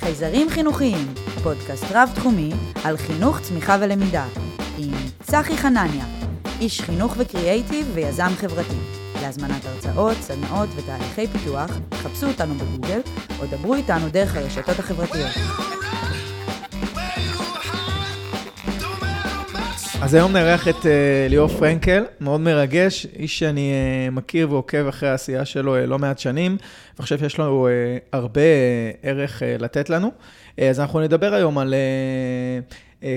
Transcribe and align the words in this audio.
חייזרים 0.00 0.50
חינוכיים, 0.50 1.14
פודקאסט 1.42 1.84
רב-תחומי 1.90 2.50
על 2.84 2.96
חינוך, 2.96 3.40
צמיחה 3.40 3.76
ולמידה, 3.80 4.26
עם 4.78 4.94
צחי 5.22 5.56
חנניה, 5.56 6.04
איש 6.60 6.80
חינוך 6.80 7.14
וקריאייטיב 7.18 7.90
ויזם 7.94 8.28
חברתי. 8.36 8.76
להזמנת 9.22 9.64
הרצאות, 9.64 10.16
סדנאות 10.20 10.68
ותהליכי 10.76 11.26
פיתוח, 11.26 11.70
חפשו 11.94 12.26
אותנו 12.26 12.54
בגוגל 12.54 13.00
או 13.38 13.46
דברו 13.46 13.74
איתנו 13.74 14.08
דרך 14.08 14.36
הרשתות 14.36 14.78
החברתיות. 14.78 15.69
אז 20.02 20.14
היום 20.14 20.32
נארח 20.32 20.68
את 20.68 20.74
uh, 20.74 20.86
ליאור 21.28 21.48
פרנקל, 21.48 22.04
מאוד 22.20 22.40
מרגש, 22.40 23.06
איש 23.16 23.38
שאני 23.38 23.72
uh, 23.72 24.10
מכיר 24.14 24.52
ועוקב 24.52 24.86
אחרי 24.86 25.08
העשייה 25.08 25.44
שלו 25.44 25.76
uh, 25.76 25.86
לא 25.86 25.98
מעט 25.98 26.18
שנים, 26.18 26.56
וחושב 26.98 27.18
שיש 27.18 27.38
לו 27.38 27.68
uh, 27.68 27.70
הרבה 28.12 28.40
uh, 28.40 29.06
ערך 29.06 29.42
uh, 29.42 29.62
לתת 29.62 29.90
לנו. 29.90 30.08
Uh, 30.08 30.62
אז 30.62 30.80
אנחנו 30.80 31.00
נדבר 31.00 31.34
היום 31.34 31.58
על 31.58 31.74
uh, 31.74 32.74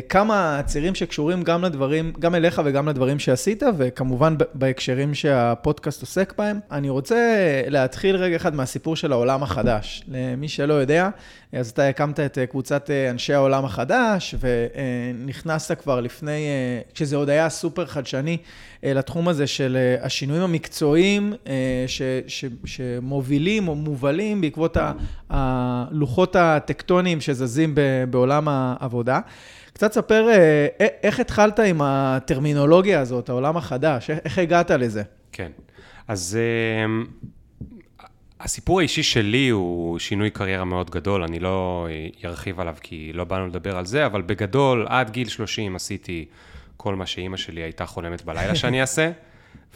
כמה 0.09 0.61
צירים 0.65 0.95
שקשורים 0.95 1.43
גם 1.43 1.63
לדברים, 1.63 2.13
גם 2.19 2.35
אליך 2.35 2.61
וגם 2.65 2.89
לדברים 2.89 3.19
שעשית, 3.19 3.63
וכמובן 3.77 4.35
בהקשרים 4.53 5.13
שהפודקאסט 5.13 6.01
עוסק 6.01 6.33
בהם. 6.37 6.59
אני 6.71 6.89
רוצה 6.89 7.35
להתחיל 7.67 8.15
רגע 8.15 8.35
אחד 8.35 8.55
מהסיפור 8.55 8.95
של 8.95 9.11
העולם 9.11 9.43
החדש. 9.43 10.03
למי 10.07 10.47
שלא 10.47 10.73
יודע, 10.73 11.09
אז 11.53 11.69
אתה 11.69 11.87
הקמת 11.87 12.19
את 12.19 12.37
אה, 12.37 12.45
קבוצת 12.45 12.89
אה, 12.89 13.09
אנשי 13.09 13.33
העולם 13.33 13.65
החדש, 13.65 14.35
ונכנסת 14.39 15.79
כבר 15.81 16.01
לפני, 16.01 16.47
כשזה 16.93 17.15
עוד 17.15 17.29
היה 17.29 17.49
סופר 17.49 17.85
חדשני, 17.85 18.37
לתחום 18.83 19.27
הזה 19.27 19.47
של 19.47 19.77
השינויים 20.01 20.43
המקצועיים 20.43 21.33
ש, 21.87 22.01
ש, 22.27 22.45
שמובילים 22.65 23.67
או 23.67 23.75
מובלים 23.75 24.41
בעקבות 24.41 24.77
הלוחות 25.29 26.35
הטקטוניים 26.35 27.21
שזזים 27.21 27.75
בעולם 28.09 28.47
העבודה. 28.47 29.19
קצת 29.73 29.93
ספר 29.93 30.29
אה, 30.29 30.67
איך 31.03 31.19
התחלת 31.19 31.59
עם 31.59 31.81
הטרמינולוגיה 31.81 32.99
הזאת, 32.99 33.29
העולם 33.29 33.57
החדש, 33.57 34.09
איך 34.09 34.37
הגעת 34.37 34.71
לזה? 34.71 35.03
כן, 35.31 35.51
אז 36.07 36.37
אה, 36.39 37.03
הסיפור 38.39 38.79
האישי 38.79 39.03
שלי 39.03 39.49
הוא 39.49 39.99
שינוי 39.99 40.29
קריירה 40.29 40.65
מאוד 40.65 40.89
גדול, 40.89 41.23
אני 41.23 41.39
לא 41.39 41.87
ארחיב 42.25 42.59
עליו 42.59 42.75
כי 42.81 43.11
לא 43.13 43.23
באנו 43.23 43.47
לדבר 43.47 43.77
על 43.77 43.85
זה, 43.85 44.05
אבל 44.05 44.21
בגדול, 44.21 44.85
עד 44.89 45.09
גיל 45.09 45.27
30 45.27 45.75
עשיתי 45.75 46.25
כל 46.77 46.95
מה 46.95 47.05
שאימא 47.05 47.37
שלי 47.37 47.61
הייתה 47.61 47.85
חולמת 47.85 48.25
בלילה 48.25 48.55
שאני 48.55 48.81
אעשה, 48.81 49.11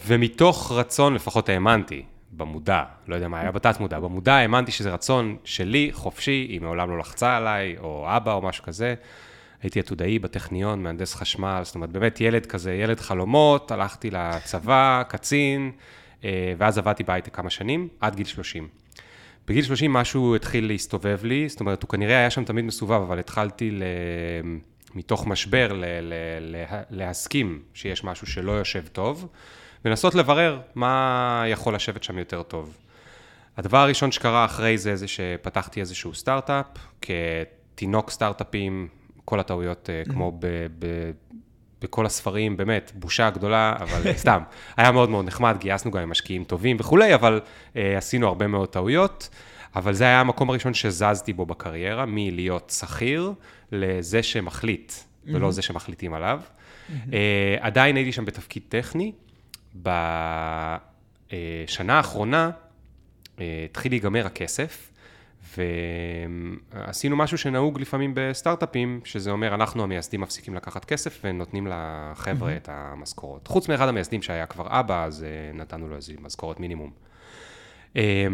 ומתוך 0.08 0.72
רצון, 0.72 1.14
לפחות 1.14 1.50
האמנתי, 1.50 2.04
במודע, 2.32 2.84
לא 3.08 3.16
יודע 3.16 3.28
מה 3.28 3.40
היה 3.40 3.52
בתת 3.52 3.80
מודע, 3.80 4.00
במודע 4.00 4.34
האמנתי 4.34 4.72
שזה 4.72 4.90
רצון 4.90 5.38
שלי, 5.44 5.90
חופשי, 5.94 6.46
היא 6.50 6.62
מעולם 6.62 6.90
לא 6.90 6.98
לחצה 6.98 7.38
עליי, 7.38 7.78
או 7.78 8.06
אבא 8.08 8.34
או 8.34 8.42
משהו 8.42 8.64
כזה. 8.64 8.96
הייתי 9.64 9.80
עתודאי 9.80 10.20
בטכניון, 10.20 10.84
מהנדס 10.84 11.16
חשמל, 11.16 11.62
זאת 11.64 11.76
אומרת, 11.76 11.90
באמת 11.90 12.22
ילד 12.22 12.46
כזה, 12.46 12.74
ילד 12.74 13.00
חלומות, 13.00 13.72
הלכתי 13.72 14.10
לצבא, 14.12 15.04
קצין, 15.10 15.72
אה, 16.24 16.54
ואז 16.58 16.78
עבדתי 16.78 17.04
בהייטק 17.04 17.36
כמה 17.36 17.50
שנים, 17.50 17.88
עד 18.00 18.16
גיל 18.16 18.26
30. 18.26 18.68
בגיל 19.48 19.64
30 19.64 19.94
משהו 19.94 20.36
התחיל 20.36 20.68
להסתובב 20.68 21.20
לי, 21.24 21.50
זאת 21.50 21.60
אומרת, 21.60 21.84
הוא 21.84 21.90
כנראה 21.90 22.18
היה 22.18 22.30
שם 22.30 22.44
תמיד 22.44 22.66
מסובב, 22.66 23.02
אבל 23.02 23.20
התחלתי 23.20 23.72
ל... 23.72 23.84
מתוך 24.96 25.28
משבר 25.28 25.74
ל... 25.74 25.86
ל... 26.42 26.56
להסכים 26.90 27.62
שיש 27.74 28.04
משהו 28.04 28.28
שלא 28.28 28.52
יושב 28.52 28.84
טוב, 28.92 29.28
ולנסות 29.86 30.16
לברר 30.16 30.60
מה 30.76 31.44
יכול 31.48 31.76
לשבת 31.76 32.04
שם 32.04 32.18
יותר 32.18 32.44
טוב. 32.44 32.78
הדבר 33.58 33.78
הראשון 33.78 34.12
שקרה 34.12 34.46
אחרי 34.46 34.78
זה, 34.78 34.96
זה 34.96 35.08
שפתחתי 35.08 35.80
איזשהו 35.80 36.14
סטארט-אפ, 36.14 36.66
כתינוק 37.02 38.10
סטארט-אפים 38.10 38.88
כל 39.30 39.40
הטעויות, 39.40 39.90
אה, 39.90 40.02
כמו 40.10 40.32
ב, 40.40 40.46
ב, 40.80 41.12
בכל 41.82 42.06
הספרים, 42.06 42.58
באמת, 42.58 42.92
בושה 42.96 43.30
גדולה, 43.30 43.76
אבל 43.80 44.14
סתם. 44.14 44.42
היה 44.78 44.92
מאוד 44.92 45.10
מאוד 45.10 45.26
נחמד, 45.26 45.58
גייסנו 45.60 45.92
גם 45.92 46.02
עם 46.02 46.10
משקיעים 46.10 46.44
טובים 46.44 46.78
וכולי, 46.80 47.16
אבל 47.16 47.42
uh, 47.74 47.78
עשינו 47.98 48.28
הרבה 48.28 48.48
מאוד 48.48 48.70
טעויות. 48.70 49.30
אבל 49.76 49.94
זה 49.94 50.04
היה 50.04 50.22
המקום 50.22 50.50
הראשון 50.50 50.74
שזזתי 50.74 51.34
בו 51.34 51.46
בקריירה, 51.46 52.06
מלהיות 52.08 52.74
שכיר 52.80 53.34
לזה 53.72 54.24
שמחליט, 54.24 54.92
mm-hmm. 54.92 55.30
ולא 55.34 55.52
זה 55.52 55.62
שמחליטים 55.62 56.14
עליו. 56.14 56.42
Mm-hmm. 56.42 56.92
Uh, 56.92 56.96
עדיין 57.60 57.96
הייתי 57.96 58.12
שם 58.12 58.26
בתפקיד 58.26 58.64
טכני. 58.70 59.12
בשנה 59.76 60.78
האחרונה 61.98 62.50
uh, 63.36 63.40
התחיל 63.70 63.92
להיגמר 63.92 64.26
הכסף, 64.26 64.87
ועשינו 66.74 67.16
משהו 67.16 67.38
שנהוג 67.38 67.82
לפעמים 67.82 68.12
בסטארט-אפים, 68.16 69.02
שזה 69.04 69.32
אומר, 69.32 69.54
אנחנו 69.54 69.84
המייסדים 69.84 70.22
מפסיקים 70.22 70.56
לקחת 70.56 70.86
כסף 70.86 71.22
ונותנים 71.24 71.68
לחבר'ה. 71.68 72.56
את 72.56 72.70
המשכורות. 72.72 73.48
חוץ 73.48 73.70
מאחד 73.70 73.88
המייסדים 73.88 74.22
שהיה 74.22 74.46
כבר 74.46 74.80
אבא, 74.80 75.04
אז 75.04 75.24
אה, 75.24 75.54
נתנו 75.54 75.90
לו 75.90 75.96
איזו 75.96 76.14
משכורת 76.22 76.60
מינימום. 76.60 76.92
אה, 77.96 78.28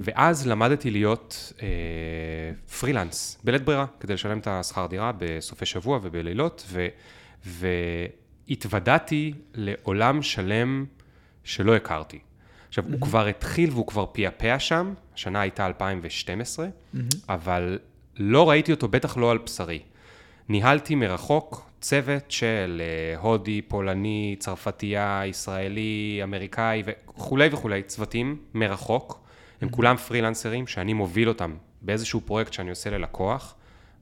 ואז 0.00 0.46
למדתי 0.46 0.90
להיות 0.90 1.52
אה, 1.62 1.68
פרילנס, 2.80 3.40
בלית 3.44 3.62
ברירה, 3.62 3.86
כדי 4.00 4.14
לשלם 4.14 4.38
את 4.38 4.46
השכר 4.46 4.86
דירה 4.86 5.12
בסופי 5.18 5.66
שבוע 5.66 5.98
ובלילות, 6.02 6.64
ו, 6.68 6.86
והתוודעתי 8.46 9.32
לעולם 9.54 10.22
שלם 10.22 10.84
שלא 11.44 11.76
הכרתי. 11.76 12.18
עכשיו, 12.70 12.84
mm-hmm. 12.84 12.92
הוא 12.92 13.00
כבר 13.00 13.26
התחיל 13.26 13.70
והוא 13.70 13.86
כבר 13.86 14.04
פעפע 14.12 14.58
שם, 14.58 14.94
השנה 15.14 15.40
הייתה 15.40 15.66
2012, 15.66 16.66
mm-hmm. 16.66 16.98
אבל 17.28 17.78
לא 18.16 18.50
ראיתי 18.50 18.72
אותו, 18.72 18.88
בטח 18.88 19.16
לא 19.16 19.30
על 19.30 19.38
בשרי. 19.38 19.78
ניהלתי 20.48 20.94
מרחוק 20.94 21.70
צוות 21.80 22.30
של 22.30 22.82
אה, 22.84 23.18
הודי, 23.20 23.62
פולני, 23.62 24.36
צרפתייה, 24.38 25.22
ישראלי, 25.26 26.20
אמריקאי 26.22 26.82
וכולי 26.86 27.48
וכולי, 27.52 27.82
צוותים 27.82 28.36
מרחוק. 28.54 29.20
הם 29.60 29.68
mm-hmm. 29.68 29.72
כולם 29.72 29.96
פרילנסרים 29.96 30.66
שאני 30.66 30.92
מוביל 30.92 31.28
אותם 31.28 31.54
באיזשהו 31.82 32.20
פרויקט 32.20 32.52
שאני 32.52 32.70
עושה 32.70 32.90
ללקוח. 32.90 33.54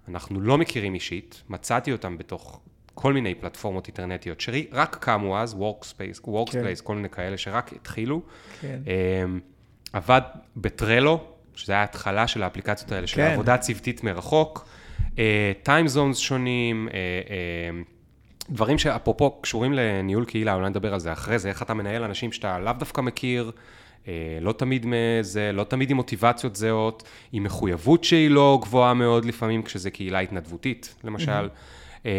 אנחנו 0.08 0.40
לא 0.40 0.58
מכירים 0.58 0.94
אישית, 0.94 1.42
מצאתי 1.48 1.92
אותם 1.92 2.18
בתוך 2.18 2.60
כל 3.00 3.12
מיני 3.12 3.34
פלטפורמות 3.34 3.86
אינטרנטיות 3.86 4.40
שרק 4.40 4.96
קמו 5.00 5.38
אז, 5.38 5.54
Workspace, 5.54 6.26
Workspace, 6.26 6.52
כן. 6.52 6.84
כל 6.84 6.94
מיני 6.94 7.08
כאלה 7.08 7.38
שרק 7.38 7.72
התחילו. 7.72 8.22
כן. 8.60 8.78
אמ, 8.86 9.40
עבד 9.92 10.20
בטרלו, 10.56 11.24
שזה 11.54 11.72
היה 11.72 11.80
ההתחלה 11.80 12.26
של 12.26 12.42
האפליקציות 12.42 12.92
האלה, 12.92 13.06
של 13.06 13.16
כן. 13.16 13.32
עבודה 13.32 13.58
צוותית 13.58 14.04
מרחוק, 14.04 14.68
טיימזונס 15.62 16.16
אה, 16.16 16.22
שונים, 16.22 16.88
אה, 16.88 16.94
אה, 16.94 17.82
דברים 18.50 18.78
שאפרופו 18.78 19.40
קשורים 19.40 19.72
לניהול 19.72 20.24
קהילה, 20.24 20.54
אולי 20.54 20.70
נדבר 20.70 20.94
על 20.94 21.00
זה 21.00 21.12
אחרי 21.12 21.38
זה, 21.38 21.48
איך 21.48 21.62
אתה 21.62 21.74
מנהל 21.74 22.04
אנשים 22.04 22.32
שאתה 22.32 22.58
לאו 22.58 22.72
דווקא 22.72 23.00
מכיר, 23.00 23.50
לא 24.40 24.52
תמיד 24.52 24.86
מזה, 24.86 25.52
לא 25.52 25.64
תמיד 25.64 25.90
עם 25.90 25.96
מוטיבציות 25.96 26.56
זהות, 26.56 27.02
עם 27.32 27.42
מחויבות 27.42 28.04
שהיא 28.04 28.30
לא 28.30 28.58
גבוהה 28.62 28.94
מאוד 28.94 29.24
לפעמים, 29.24 29.62
כשזה 29.62 29.90
קהילה 29.90 30.18
התנדבותית, 30.18 30.94
למשל. 31.04 31.48
Mm-hmm. 31.48 31.77
אמ, 32.04 32.10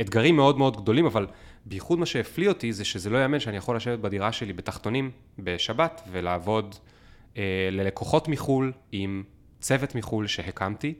אתגרים 0.00 0.36
מאוד 0.36 0.58
מאוד 0.58 0.76
גדולים, 0.76 1.06
אבל 1.06 1.26
בייחוד 1.66 1.98
מה 1.98 2.06
שהפליא 2.06 2.48
אותי 2.48 2.72
זה 2.72 2.84
שזה 2.84 3.10
לא 3.10 3.22
יאמן 3.22 3.40
שאני 3.40 3.56
יכול 3.56 3.76
לשבת 3.76 3.98
בדירה 3.98 4.32
שלי 4.32 4.52
בתחתונים 4.52 5.10
בשבת 5.38 6.02
ולעבוד 6.10 6.74
אה, 7.36 7.68
ללקוחות 7.72 8.28
מחו"ל 8.28 8.72
עם 8.92 9.22
צוות 9.60 9.94
מחו"ל 9.94 10.26
שהקמתי. 10.26 10.94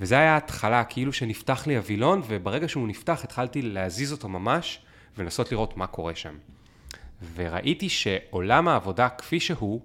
וזה 0.00 0.18
היה 0.18 0.34
ההתחלה, 0.34 0.84
כאילו 0.84 1.12
שנפתח 1.12 1.66
לי 1.66 1.76
הווילון, 1.76 2.22
וברגע 2.28 2.68
שהוא 2.68 2.88
נפתח 2.88 3.20
התחלתי 3.24 3.62
להזיז 3.62 4.12
אותו 4.12 4.28
ממש 4.28 4.82
ולנסות 5.18 5.52
לראות 5.52 5.76
מה 5.76 5.86
קורה 5.86 6.14
שם. 6.14 6.34
וראיתי 7.34 7.88
שעולם 7.88 8.68
העבודה 8.68 9.08
כפי 9.08 9.40
שהוא 9.40 9.80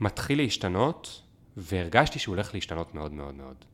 מתחיל 0.00 0.38
להשתנות, 0.38 1.22
והרגשתי 1.56 2.18
שהוא 2.18 2.34
הולך 2.34 2.54
להשתנות 2.54 2.94
מאוד 2.94 3.12
מאוד 3.12 3.34
מאוד. 3.34 3.64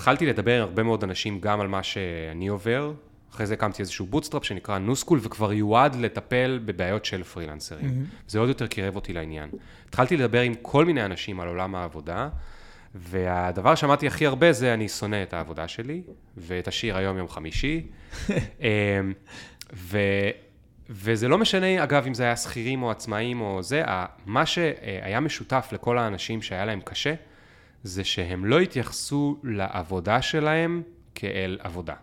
התחלתי 0.00 0.26
לדבר 0.26 0.56
עם 0.56 0.62
הרבה 0.62 0.82
מאוד 0.82 1.04
אנשים 1.04 1.40
גם 1.40 1.60
על 1.60 1.68
מה 1.68 1.82
שאני 1.82 2.48
עובר, 2.48 2.92
אחרי 3.30 3.46
זה 3.46 3.54
הקמתי 3.54 3.82
איזשהו 3.82 4.06
bootstrap 4.06 4.44
שנקרא 4.44 4.78
נוסקול, 4.78 5.18
וכבר 5.22 5.52
יועד 5.52 5.96
לטפל 5.96 6.60
בבעיות 6.64 7.04
של 7.04 7.22
פרילנסרים. 7.22 7.84
Mm-hmm. 7.84 8.30
זה 8.30 8.38
עוד 8.38 8.48
יותר 8.48 8.66
קירב 8.66 8.96
אותי 8.96 9.12
לעניין. 9.12 9.50
התחלתי 9.88 10.16
לדבר 10.16 10.40
עם 10.40 10.54
כל 10.62 10.84
מיני 10.84 11.04
אנשים 11.04 11.40
על 11.40 11.48
עולם 11.48 11.74
העבודה, 11.74 12.28
והדבר 12.94 13.74
שאמרתי 13.74 14.06
הכי 14.06 14.26
הרבה 14.26 14.52
זה 14.52 14.74
אני 14.74 14.88
שונא 14.88 15.22
את 15.22 15.34
העבודה 15.34 15.68
שלי, 15.68 16.02
ואת 16.36 16.68
השיר 16.68 16.96
היום 16.96 17.16
יום 17.16 17.28
חמישי. 17.28 17.86
אמ, 18.28 19.12
ו... 19.72 19.98
וזה 20.90 21.28
לא 21.28 21.38
משנה, 21.38 21.84
אגב, 21.84 22.06
אם 22.06 22.14
זה 22.14 22.22
היה 22.22 22.36
שכירים 22.36 22.82
או 22.82 22.90
עצמאים 22.90 23.40
או 23.40 23.62
זה, 23.62 23.82
מה 24.26 24.46
שהיה 24.46 25.20
משותף 25.20 25.68
לכל 25.72 25.98
האנשים 25.98 26.42
שהיה 26.42 26.64
להם 26.64 26.80
קשה, 26.80 27.14
זה 27.82 28.04
שהם 28.04 28.44
לא 28.44 28.60
התייחסו 28.60 29.36
לעבודה 29.42 30.22
שלהם 30.22 30.82
כאל 31.14 31.58
עבודה. 31.60 31.94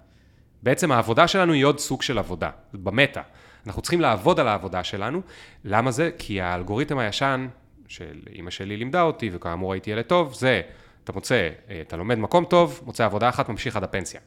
בעצם 0.63 0.91
העבודה 0.91 1.27
שלנו 1.27 1.53
היא 1.53 1.65
עוד 1.65 1.79
סוג 1.79 2.01
של 2.01 2.17
עבודה, 2.17 2.49
במטה. 2.73 3.21
אנחנו 3.67 3.81
צריכים 3.81 4.01
לעבוד 4.01 4.39
על 4.39 4.47
העבודה 4.47 4.83
שלנו. 4.83 5.21
למה 5.65 5.91
זה? 5.91 6.09
כי 6.17 6.41
האלגוריתם 6.41 6.97
הישן, 6.97 7.47
של 7.87 8.19
אימא 8.35 8.51
שלי 8.51 8.77
לימדה 8.77 9.01
אותי, 9.01 9.29
וכאמור 9.33 9.73
הייתי 9.73 9.91
ילד 9.91 10.05
טוב, 10.05 10.33
זה 10.33 10.61
אתה 11.03 11.11
מוצא, 11.11 11.49
אה, 11.69 11.81
אתה 11.81 11.97
לומד 11.97 12.17
מקום 12.17 12.45
טוב, 12.45 12.81
מוצא 12.85 13.05
עבודה 13.05 13.29
אחת, 13.29 13.49
ממשיך 13.49 13.75
עד 13.75 13.83
הפנסיה. 13.83 14.21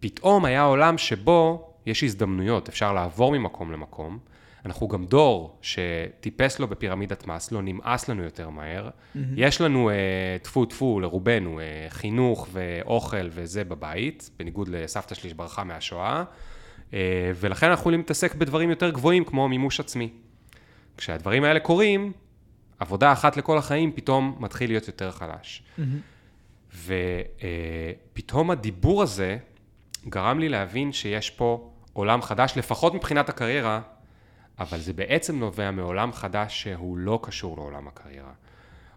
פתאום 0.00 0.44
היה 0.44 0.62
עולם 0.62 0.98
שבו 0.98 1.70
יש 1.86 2.04
הזדמנויות, 2.04 2.68
אפשר 2.68 2.92
לעבור 2.92 3.32
ממקום 3.32 3.72
למקום. 3.72 4.18
אנחנו 4.64 4.88
גם 4.88 5.04
דור 5.04 5.58
שטיפס 5.62 6.58
לו 6.58 6.68
בפירמידת 6.68 7.26
מס, 7.26 7.52
לא 7.52 7.62
נמאס 7.62 8.08
לנו 8.08 8.22
יותר 8.22 8.50
מהר. 8.50 8.88
Mm-hmm. 8.88 9.18
יש 9.36 9.60
לנו 9.60 9.90
אה, 9.90 9.94
טפו 10.42 10.64
טפו 10.64 11.00
לרובנו, 11.00 11.60
אה, 11.60 11.86
חינוך 11.88 12.48
ואוכל 12.52 13.28
וזה 13.30 13.64
בבית, 13.64 14.30
בניגוד 14.38 14.68
לסבתא 14.68 15.14
שלי 15.14 15.30
שברחה 15.30 15.64
מהשואה, 15.64 16.24
אה, 16.94 17.32
ולכן 17.34 17.66
אנחנו 17.66 17.80
יכולים 17.80 18.00
להתעסק 18.00 18.34
בדברים 18.34 18.70
יותר 18.70 18.90
גבוהים 18.90 19.24
כמו 19.24 19.48
מימוש 19.48 19.80
עצמי. 19.80 20.10
כשהדברים 20.96 21.44
האלה 21.44 21.60
קורים, 21.60 22.12
עבודה 22.78 23.12
אחת 23.12 23.36
לכל 23.36 23.58
החיים 23.58 23.92
פתאום 23.92 24.36
מתחיל 24.40 24.70
להיות 24.70 24.86
יותר 24.86 25.10
חלש. 25.10 25.62
Mm-hmm. 25.78 25.82
ופתאום 28.14 28.50
הדיבור 28.50 29.02
הזה 29.02 29.38
גרם 30.08 30.38
לי 30.38 30.48
להבין 30.48 30.92
שיש 30.92 31.30
פה 31.30 31.70
עולם 31.92 32.22
חדש, 32.22 32.52
לפחות 32.56 32.94
מבחינת 32.94 33.28
הקריירה, 33.28 33.80
אבל 34.58 34.80
זה 34.80 34.92
בעצם 34.92 35.38
נובע 35.38 35.70
מעולם 35.70 36.12
חדש 36.12 36.62
שהוא 36.62 36.98
לא 36.98 37.20
קשור 37.22 37.56
לעולם 37.56 37.88
הקריירה. 37.88 38.32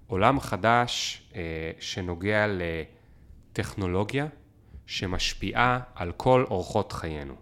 עולם 0.08 0.40
חדש 0.40 1.22
אה, 1.36 1.42
שנוגע 1.80 2.46
לטכנולוגיה 2.48 4.28
שמשפיעה 4.86 5.80
על 5.96 6.12
כל 6.18 6.46
אורחות 6.50 6.92
חיינו. 6.92 7.34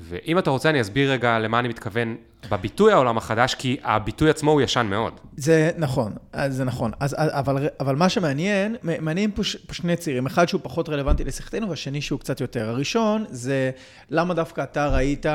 ואם 0.00 0.38
אתה 0.38 0.50
רוצה, 0.50 0.70
אני 0.70 0.80
אסביר 0.80 1.12
רגע 1.12 1.38
למה 1.38 1.58
אני 1.58 1.68
מתכוון 1.68 2.16
בביטוי 2.50 2.92
העולם 2.92 3.18
החדש, 3.18 3.54
כי 3.54 3.76
הביטוי 3.82 4.30
עצמו 4.30 4.50
הוא 4.50 4.60
ישן 4.60 4.86
מאוד. 4.90 5.20
זה 5.36 5.70
נכון, 5.78 6.12
זה 6.48 6.64
נכון. 6.64 6.92
אז, 7.00 7.16
אבל, 7.18 7.68
אבל 7.80 7.96
מה 7.96 8.08
שמעניין, 8.08 8.76
מעניין 8.82 9.30
פה, 9.30 9.42
פה 9.66 9.74
שני 9.74 9.96
צירים. 9.96 10.26
אחד 10.26 10.48
שהוא 10.48 10.60
פחות 10.64 10.88
רלוונטי 10.88 11.24
לשיחתנו, 11.24 11.68
והשני 11.70 12.00
שהוא 12.00 12.20
קצת 12.20 12.40
יותר. 12.40 12.68
הראשון 12.68 13.24
זה 13.28 13.70
למה 14.10 14.34
דווקא 14.34 14.62
אתה 14.62 14.88
ראית 14.88 15.26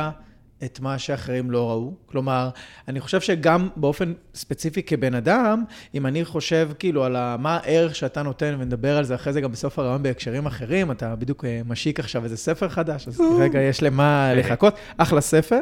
את 0.63 0.79
מה 0.79 0.97
שאחרים 0.97 1.51
לא 1.51 1.69
ראו. 1.69 1.93
כלומר, 2.05 2.49
אני 2.87 2.99
חושב 2.99 3.21
שגם 3.21 3.69
באופן 3.75 4.13
ספציפי 4.35 4.83
כבן 4.83 5.15
אדם, 5.15 5.63
אם 5.95 6.05
אני 6.05 6.25
חושב 6.25 6.69
כאילו 6.79 7.03
על 7.03 7.35
מה 7.37 7.59
הערך 7.63 7.95
שאתה 7.95 8.23
נותן, 8.23 8.55
ונדבר 8.59 8.97
על 8.97 9.03
זה 9.03 9.15
אחרי 9.15 9.33
זה 9.33 9.41
גם 9.41 9.51
בסוף 9.51 9.79
הרעיון 9.79 10.03
בהקשרים 10.03 10.45
אחרים, 10.45 10.91
אתה 10.91 11.15
בדיוק 11.15 11.45
אה, 11.45 11.61
משיק 11.65 11.99
עכשיו 11.99 12.23
איזה 12.23 12.37
ספר 12.37 12.69
חדש, 12.69 13.07
אז 13.07 13.21
רגע, 13.39 13.61
יש 13.61 13.83
למה 13.83 14.33
לחכות. 14.35 14.75
אחלה 14.97 15.21
ספר. 15.21 15.59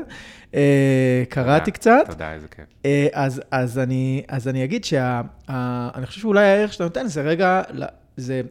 אה, 0.55 1.23
קראתי 1.29 1.71
קצת. 1.71 2.03
תודה, 2.05 2.33
איזה 2.33 2.47
כיף. 2.47 2.65
אה, 2.85 3.07
אז 4.31 4.47
אני 4.47 4.63
אגיד 4.63 4.85
שאני 4.85 6.05
חושב 6.05 6.21
שאולי 6.21 6.45
הערך 6.45 6.73
שאתה 6.73 6.83
נותן 6.83 7.07
זה 7.07 7.21
רגע, 7.21 7.61
זה... 8.17 8.41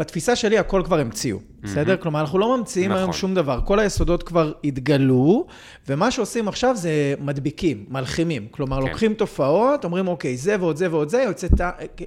בתפיסה 0.00 0.36
שלי 0.36 0.58
הכל 0.58 0.82
כבר 0.84 1.00
המציאו, 1.00 1.38
mm-hmm. 1.38 1.62
בסדר? 1.62 1.96
כלומר, 1.96 2.20
אנחנו 2.20 2.38
לא 2.38 2.58
ממציאים 2.58 2.90
נכון. 2.90 3.02
היום 3.02 3.12
שום 3.12 3.34
דבר, 3.34 3.60
כל 3.64 3.78
היסודות 3.78 4.22
כבר 4.22 4.52
התגלו, 4.64 5.46
ומה 5.88 6.10
שעושים 6.10 6.48
עכשיו 6.48 6.76
זה 6.76 7.14
מדביקים, 7.20 7.84
מלחימים. 7.88 8.46
כלומר, 8.50 8.80
כן. 8.80 8.88
לוקחים 8.88 9.14
תופעות, 9.14 9.84
אומרים, 9.84 10.08
אוקיי, 10.08 10.36
זה 10.36 10.56
ועוד 10.60 10.76
זה 10.76 10.90
ועוד 10.90 11.08
זה, 11.08 11.22
יוצא, 11.22 11.46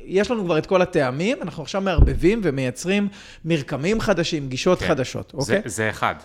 יש 0.04 0.32
לנו 0.32 0.44
כבר 0.44 0.58
את 0.58 0.66
כל 0.66 0.82
הטעמים, 0.82 1.38
אנחנו 1.42 1.64
עכשיו 1.64 1.82
מערבבים 1.82 2.42
ומייצרים 2.44 3.08
מרקמים 3.46 4.02
חדשים, 4.02 4.50
גישות 4.50 4.80
כן. 4.80 4.88
חדשות, 4.88 5.34
אוקיי? 5.34 5.62
זה, 5.66 5.70
זה 5.70 5.90
אחד. 5.90 6.16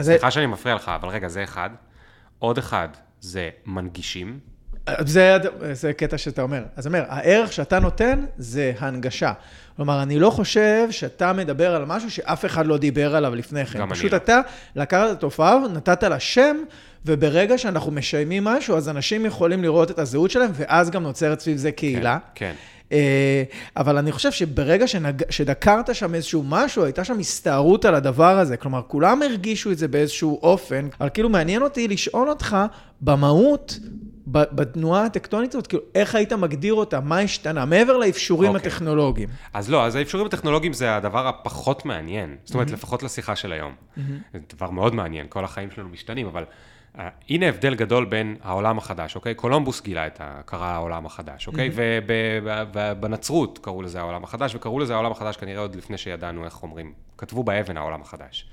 סליחה 0.00 0.30
שאני 0.30 0.46
מפריע 0.46 0.74
לך, 0.74 0.88
אבל 0.88 1.08
רגע, 1.08 1.28
זה 1.28 1.44
אחד. 1.44 1.70
עוד 2.38 2.58
אחד, 2.58 2.88
זה 3.20 3.50
מנגישים. 3.66 4.38
זה, 5.00 5.36
זה 5.72 5.92
קטע 5.92 6.18
שאתה 6.18 6.42
אומר. 6.42 6.62
אז 6.76 6.86
אומר, 6.86 7.04
הערך 7.08 7.52
שאתה 7.52 7.78
נותן 7.78 8.24
זה 8.36 8.72
הנגשה. 8.78 9.32
כלומר, 9.76 10.02
אני 10.02 10.18
לא 10.18 10.30
חושב 10.30 10.88
שאתה 10.90 11.32
מדבר 11.32 11.74
על 11.74 11.84
משהו 11.84 12.10
שאף 12.10 12.44
אחד 12.44 12.66
לא 12.66 12.78
דיבר 12.78 13.16
עליו 13.16 13.34
לפני 13.34 13.66
כן. 13.66 13.90
פשוט 13.90 14.12
לא. 14.12 14.16
אתה 14.16 14.40
לקחת 14.76 15.10
את 15.10 15.16
התופעה, 15.16 15.58
נתת 15.72 16.02
לה 16.02 16.20
שם, 16.20 16.56
וברגע 17.06 17.58
שאנחנו 17.58 17.92
משיימים 17.92 18.44
משהו, 18.44 18.76
אז 18.76 18.88
אנשים 18.88 19.26
יכולים 19.26 19.62
לראות 19.62 19.90
את 19.90 19.98
הזהות 19.98 20.30
שלהם, 20.30 20.50
ואז 20.54 20.90
גם 20.90 21.02
נוצרת 21.02 21.40
סביב 21.40 21.56
זה 21.56 21.72
קהילה. 21.72 22.18
כן, 22.34 22.52
כן. 22.90 22.96
אבל 23.76 23.98
אני 23.98 24.12
חושב 24.12 24.32
שברגע 24.32 24.86
שנג... 24.86 25.22
שדקרת 25.30 25.94
שם 25.94 26.14
איזשהו 26.14 26.42
משהו, 26.48 26.84
הייתה 26.84 27.04
שם 27.04 27.18
הסתערות 27.18 27.84
על 27.84 27.94
הדבר 27.94 28.38
הזה. 28.38 28.56
כלומר, 28.56 28.82
כולם 28.86 29.22
הרגישו 29.22 29.72
את 29.72 29.78
זה 29.78 29.88
באיזשהו 29.88 30.40
אופן, 30.42 30.88
אבל 31.00 31.08
כאילו 31.14 31.28
מעניין 31.28 31.62
אותי 31.62 31.88
לשאול 31.88 32.28
אותך, 32.28 32.56
במהות, 33.00 33.78
בתנועה 34.32 35.04
הטקטונית 35.04 35.54
הזאת, 35.54 35.66
כאילו, 35.66 35.82
איך 35.94 36.14
היית 36.14 36.32
מגדיר 36.32 36.74
אותה? 36.74 37.00
מה 37.00 37.18
השתנה? 37.18 37.64
מעבר 37.64 37.96
לאפשורים 37.96 38.52
okay. 38.52 38.54
אוקיי. 38.54 38.68
הטכנולוגיים. 38.70 39.28
אז 39.52 39.70
לא, 39.70 39.86
אז 39.86 39.96
האפשורים 39.96 40.26
הטכנולוגיים 40.26 40.72
זה 40.72 40.96
הדבר 40.96 41.28
הפחות 41.28 41.84
מעניין. 41.84 42.36
זאת 42.44 42.54
אומרת, 42.54 42.68
mm-hmm. 42.68 42.72
לפחות 42.72 43.02
לשיחה 43.02 43.36
של 43.36 43.52
היום. 43.52 43.72
Mm-hmm. 43.72 44.00
זה 44.32 44.38
דבר 44.56 44.70
מאוד 44.70 44.94
מעניין, 44.94 45.26
כל 45.28 45.44
החיים 45.44 45.70
שלנו 45.70 45.88
משתנים, 45.88 46.26
אבל 46.26 46.44
uh, 46.96 46.98
הנה 47.28 47.48
הבדל 47.48 47.74
גדול 47.74 48.04
בין 48.04 48.36
העולם 48.42 48.78
החדש, 48.78 49.16
אוקיי? 49.16 49.34
קולומבוס 49.34 49.80
גילה 49.82 50.06
את 50.06 50.20
ה... 50.20 50.40
קרא 50.44 50.66
העולם 50.66 51.06
החדש, 51.06 51.46
אוקיי? 51.46 51.68
Mm-hmm. 51.68 51.72
ובנצרות 52.72 53.58
קראו 53.62 53.82
לזה 53.82 54.00
העולם 54.00 54.24
החדש, 54.24 54.54
וקראו 54.54 54.78
לזה 54.78 54.94
העולם 54.94 55.12
החדש 55.12 55.36
כנראה 55.36 55.60
עוד 55.60 55.76
לפני 55.76 55.98
שידענו 55.98 56.44
איך 56.44 56.62
אומרים. 56.62 56.92
כתבו 57.18 57.44
באבן 57.44 57.76
העולם 57.76 58.00
החדש. 58.00 58.46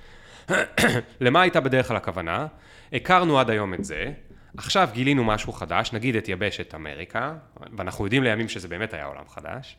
למה 1.22 1.42
הייתה 1.42 1.60
בדרך 1.60 1.88
כלל 1.88 1.98
הכוונה? 1.98 2.48
הכרנו 2.94 3.40
עד 3.40 3.50
היום 3.50 3.74
את 3.74 3.86
זה. 3.86 4.12
עכשיו 4.58 4.90
גילינו 4.94 5.24
משהו 5.24 5.54
חדש, 5.54 5.94
נגיד 5.94 6.16
את 6.16 6.30
יבשת 6.30 6.76
אמריקה, 6.76 7.34
ואנחנו 7.78 8.06
יודעים 8.06 8.24
לימים 8.24 8.50
שזה 8.50 8.68
באמת 8.68 8.94
היה 8.94 9.06
עולם 9.06 9.30
חדש, 9.30 9.78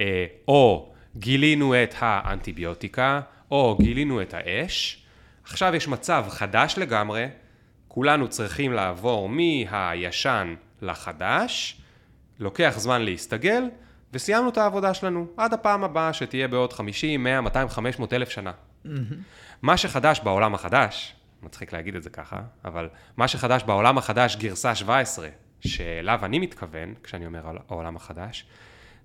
אה, 0.00 0.26
או 0.48 0.92
גילינו 1.16 1.74
את 1.82 1.94
האנטיביוטיקה, 1.98 3.20
או 3.50 3.76
גילינו 3.80 4.22
את 4.22 4.34
האש, 4.34 5.04
עכשיו 5.44 5.74
יש 5.74 5.88
מצב 5.88 6.24
חדש 6.28 6.74
לגמרי, 6.78 7.26
כולנו 7.88 8.28
צריכים 8.28 8.72
לעבור 8.72 9.28
מהישן 9.28 10.54
לחדש, 10.82 11.80
לוקח 12.38 12.74
זמן 12.76 13.02
להסתגל, 13.02 13.64
וסיימנו 14.12 14.48
את 14.48 14.58
העבודה 14.58 14.94
שלנו, 14.94 15.26
עד 15.36 15.54
הפעם 15.54 15.84
הבאה 15.84 16.12
שתהיה 16.12 16.48
בעוד 16.48 16.72
50, 16.72 17.22
100, 17.22 17.40
200, 17.40 17.68
500 17.68 18.12
אלף 18.12 18.28
שנה. 18.28 18.52
Mm-hmm. 18.84 18.88
מה 19.62 19.76
שחדש 19.76 20.20
בעולם 20.20 20.54
החדש, 20.54 21.14
מצחיק 21.42 21.72
להגיד 21.72 21.96
את 21.96 22.02
זה 22.02 22.10
ככה, 22.10 22.40
אבל 22.64 22.88
מה 23.16 23.28
שחדש 23.28 23.62
בעולם 23.62 23.98
החדש, 23.98 24.36
גרסה 24.36 24.74
17, 24.74 25.28
שאליו 25.60 26.20
אני 26.22 26.38
מתכוון, 26.38 26.94
כשאני 27.02 27.26
אומר 27.26 27.40
העולם 27.68 27.96
החדש, 27.96 28.46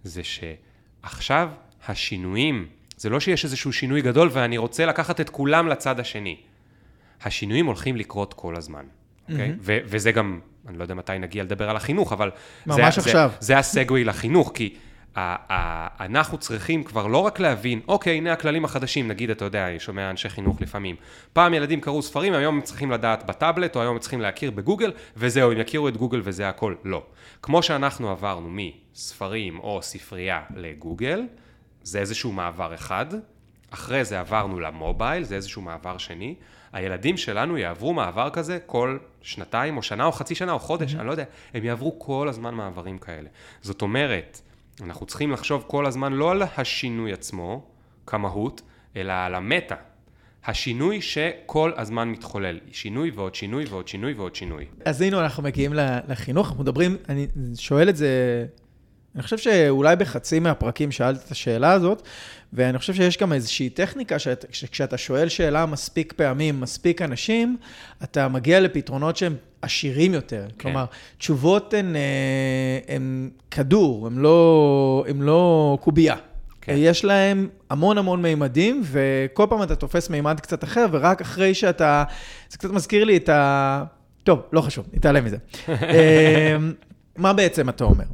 זה 0.03 0.21
שעכשיו 0.23 1.49
השינויים, 1.87 2.67
זה 2.97 3.09
לא 3.09 3.19
שיש 3.19 3.45
איזשהו 3.45 3.73
שינוי 3.73 4.01
גדול 4.01 4.29
ואני 4.31 4.57
רוצה 4.57 4.85
לקחת 4.85 5.21
את 5.21 5.29
כולם 5.29 5.67
לצד 5.67 5.99
השני. 5.99 6.37
השינויים 7.21 7.65
הולכים 7.65 7.95
לקרות 7.95 8.33
כל 8.33 8.55
הזמן, 8.55 8.85
אוקיי? 9.29 9.49
Mm-hmm. 9.49 9.59
וזה 9.63 10.11
גם, 10.11 10.39
אני 10.67 10.77
לא 10.77 10.83
יודע 10.83 10.93
מתי 10.93 11.19
נגיע 11.19 11.43
לדבר 11.43 11.69
על 11.69 11.75
החינוך, 11.75 12.13
אבל... 12.13 12.31
ממש 12.65 12.95
זה, 12.95 13.01
עכשיו. 13.01 13.31
זה, 13.39 13.45
זה 13.45 13.57
הסגווי 13.57 14.03
לחינוך, 14.03 14.51
כי 14.55 14.75
אנחנו 15.17 16.37
צריכים 16.37 16.83
כבר 16.83 17.07
לא 17.07 17.17
רק 17.17 17.39
להבין, 17.39 17.79
אוקיי, 17.87 18.17
הנה 18.17 18.33
הכללים 18.33 18.65
החדשים, 18.65 19.07
נגיד, 19.07 19.29
אתה 19.29 19.45
יודע, 19.45 19.67
אני 19.67 19.79
שומע 19.79 20.09
אנשי 20.09 20.29
חינוך 20.29 20.61
לפעמים. 20.61 20.95
פעם 21.33 21.53
ילדים 21.53 21.81
קראו 21.81 22.01
ספרים, 22.01 22.33
היום 22.33 22.55
הם 22.55 22.61
צריכים 22.61 22.91
לדעת 22.91 23.25
בטאבלט, 23.25 23.75
או 23.75 23.81
היום 23.81 23.95
הם 23.95 23.99
צריכים 23.99 24.21
להכיר 24.21 24.51
בגוגל, 24.51 24.91
וזהו, 25.17 25.51
הם 25.51 25.57
יכירו 25.57 25.87
את 25.87 25.97
גוגל 25.97 26.21
וזה 26.23 26.49
הכל. 26.49 26.75
לא. 26.83 27.03
כמו 27.41 27.63
שאנחנו 27.63 28.09
עברנו 28.09 28.49
מספרים 28.51 29.59
או 29.59 29.81
ספרייה 29.81 30.41
לגוגל, 30.55 31.21
זה 31.83 31.99
איזשהו 31.99 32.31
מעבר 32.31 32.73
אחד, 32.73 33.05
אחרי 33.69 34.05
זה 34.05 34.19
עברנו 34.19 34.59
למובייל, 34.59 35.23
זה 35.23 35.35
איזשהו 35.35 35.61
מעבר 35.61 35.97
שני. 35.97 36.35
הילדים 36.73 37.17
שלנו 37.17 37.57
יעברו 37.57 37.93
מעבר 37.93 38.29
כזה 38.29 38.59
כל 38.65 38.97
שנתיים, 39.21 39.77
או 39.77 39.83
שנה, 39.83 40.05
או 40.05 40.11
חצי 40.11 40.35
שנה, 40.35 40.51
או 40.51 40.59
חודש, 40.59 40.93
mm-hmm. 40.93 40.99
אני 40.99 41.07
לא 41.07 41.11
יודע, 41.11 41.23
הם 41.53 41.63
יעברו 41.63 41.99
כל 41.99 42.27
הזמן 42.29 42.53
מעברים 42.53 42.97
כאלה. 42.97 43.29
זאת 43.61 43.81
אומרת, 43.81 44.41
אנחנו 44.81 45.05
צריכים 45.05 45.31
לחשוב 45.31 45.63
כל 45.67 45.85
הזמן 45.85 46.13
לא 46.13 46.31
על 46.31 46.41
השינוי 46.57 47.13
עצמו, 47.13 47.65
כמהות, 48.05 48.61
אלא 48.95 49.13
על 49.13 49.35
המטה. 49.35 49.75
השינוי 50.45 51.01
שכל 51.01 51.71
הזמן 51.77 52.09
מתחולל. 52.09 52.59
שינוי 52.71 53.11
ועוד 53.15 53.35
שינוי 53.35 53.65
ועוד 53.69 53.87
שינוי 53.87 54.13
ועוד 54.13 54.35
שינוי. 54.35 54.65
אז 54.85 55.01
הנה 55.01 55.19
אנחנו 55.19 55.43
מגיעים 55.43 55.73
לחינוך, 56.07 56.47
אנחנו 56.47 56.63
מדברים, 56.63 56.97
אני 57.09 57.27
שואל 57.55 57.89
את 57.89 57.95
זה, 57.95 58.45
אני 59.15 59.23
חושב 59.23 59.37
שאולי 59.37 59.95
בחצי 59.95 60.39
מהפרקים 60.39 60.91
שאלת 60.91 61.23
את 61.25 61.31
השאלה 61.31 61.71
הזאת, 61.71 62.01
ואני 62.53 62.77
חושב 62.77 62.93
שיש 62.93 63.17
גם 63.17 63.33
איזושהי 63.33 63.69
טכניקה, 63.69 64.19
שאת, 64.19 64.45
שכשאתה 64.51 64.97
שואל 64.97 65.29
שאלה 65.29 65.65
מספיק 65.65 66.13
פעמים, 66.13 66.61
מספיק 66.61 67.01
אנשים, 67.01 67.57
אתה 68.03 68.27
מגיע 68.27 68.59
לפתרונות 68.59 69.17
שהם 69.17 69.35
עשירים 69.61 70.13
יותר. 70.13 70.45
כן. 70.47 70.53
כלומר, 70.57 70.85
תשובות 71.17 71.73
הן, 71.73 71.95
אה, 71.95 72.95
הן 72.95 73.29
כדור, 73.51 74.07
הן 74.07 74.17
לא, 74.17 75.05
הן 75.07 75.21
לא 75.21 75.77
קובייה. 75.81 76.15
כן. 76.61 76.73
יש 76.77 77.05
להם 77.05 77.47
המון 77.69 77.97
המון 77.97 78.21
מימדים, 78.21 78.81
וכל 78.85 79.45
פעם 79.49 79.63
אתה 79.63 79.75
תופס 79.75 80.09
מימד 80.09 80.39
קצת 80.39 80.63
אחר, 80.63 80.85
ורק 80.91 81.21
אחרי 81.21 81.53
שאתה... 81.53 82.03
זה 82.49 82.57
קצת 82.57 82.69
מזכיר 82.69 83.03
לי 83.03 83.17
את 83.17 83.29
ה... 83.29 83.83
טוב, 84.23 84.41
לא 84.53 84.61
חשוב, 84.61 84.85
נתעלם 84.93 85.25
מזה. 85.25 85.37
אמ, 85.67 86.73
מה 87.17 87.33
בעצם 87.33 87.69
אתה 87.69 87.83
אומר? 87.83 88.05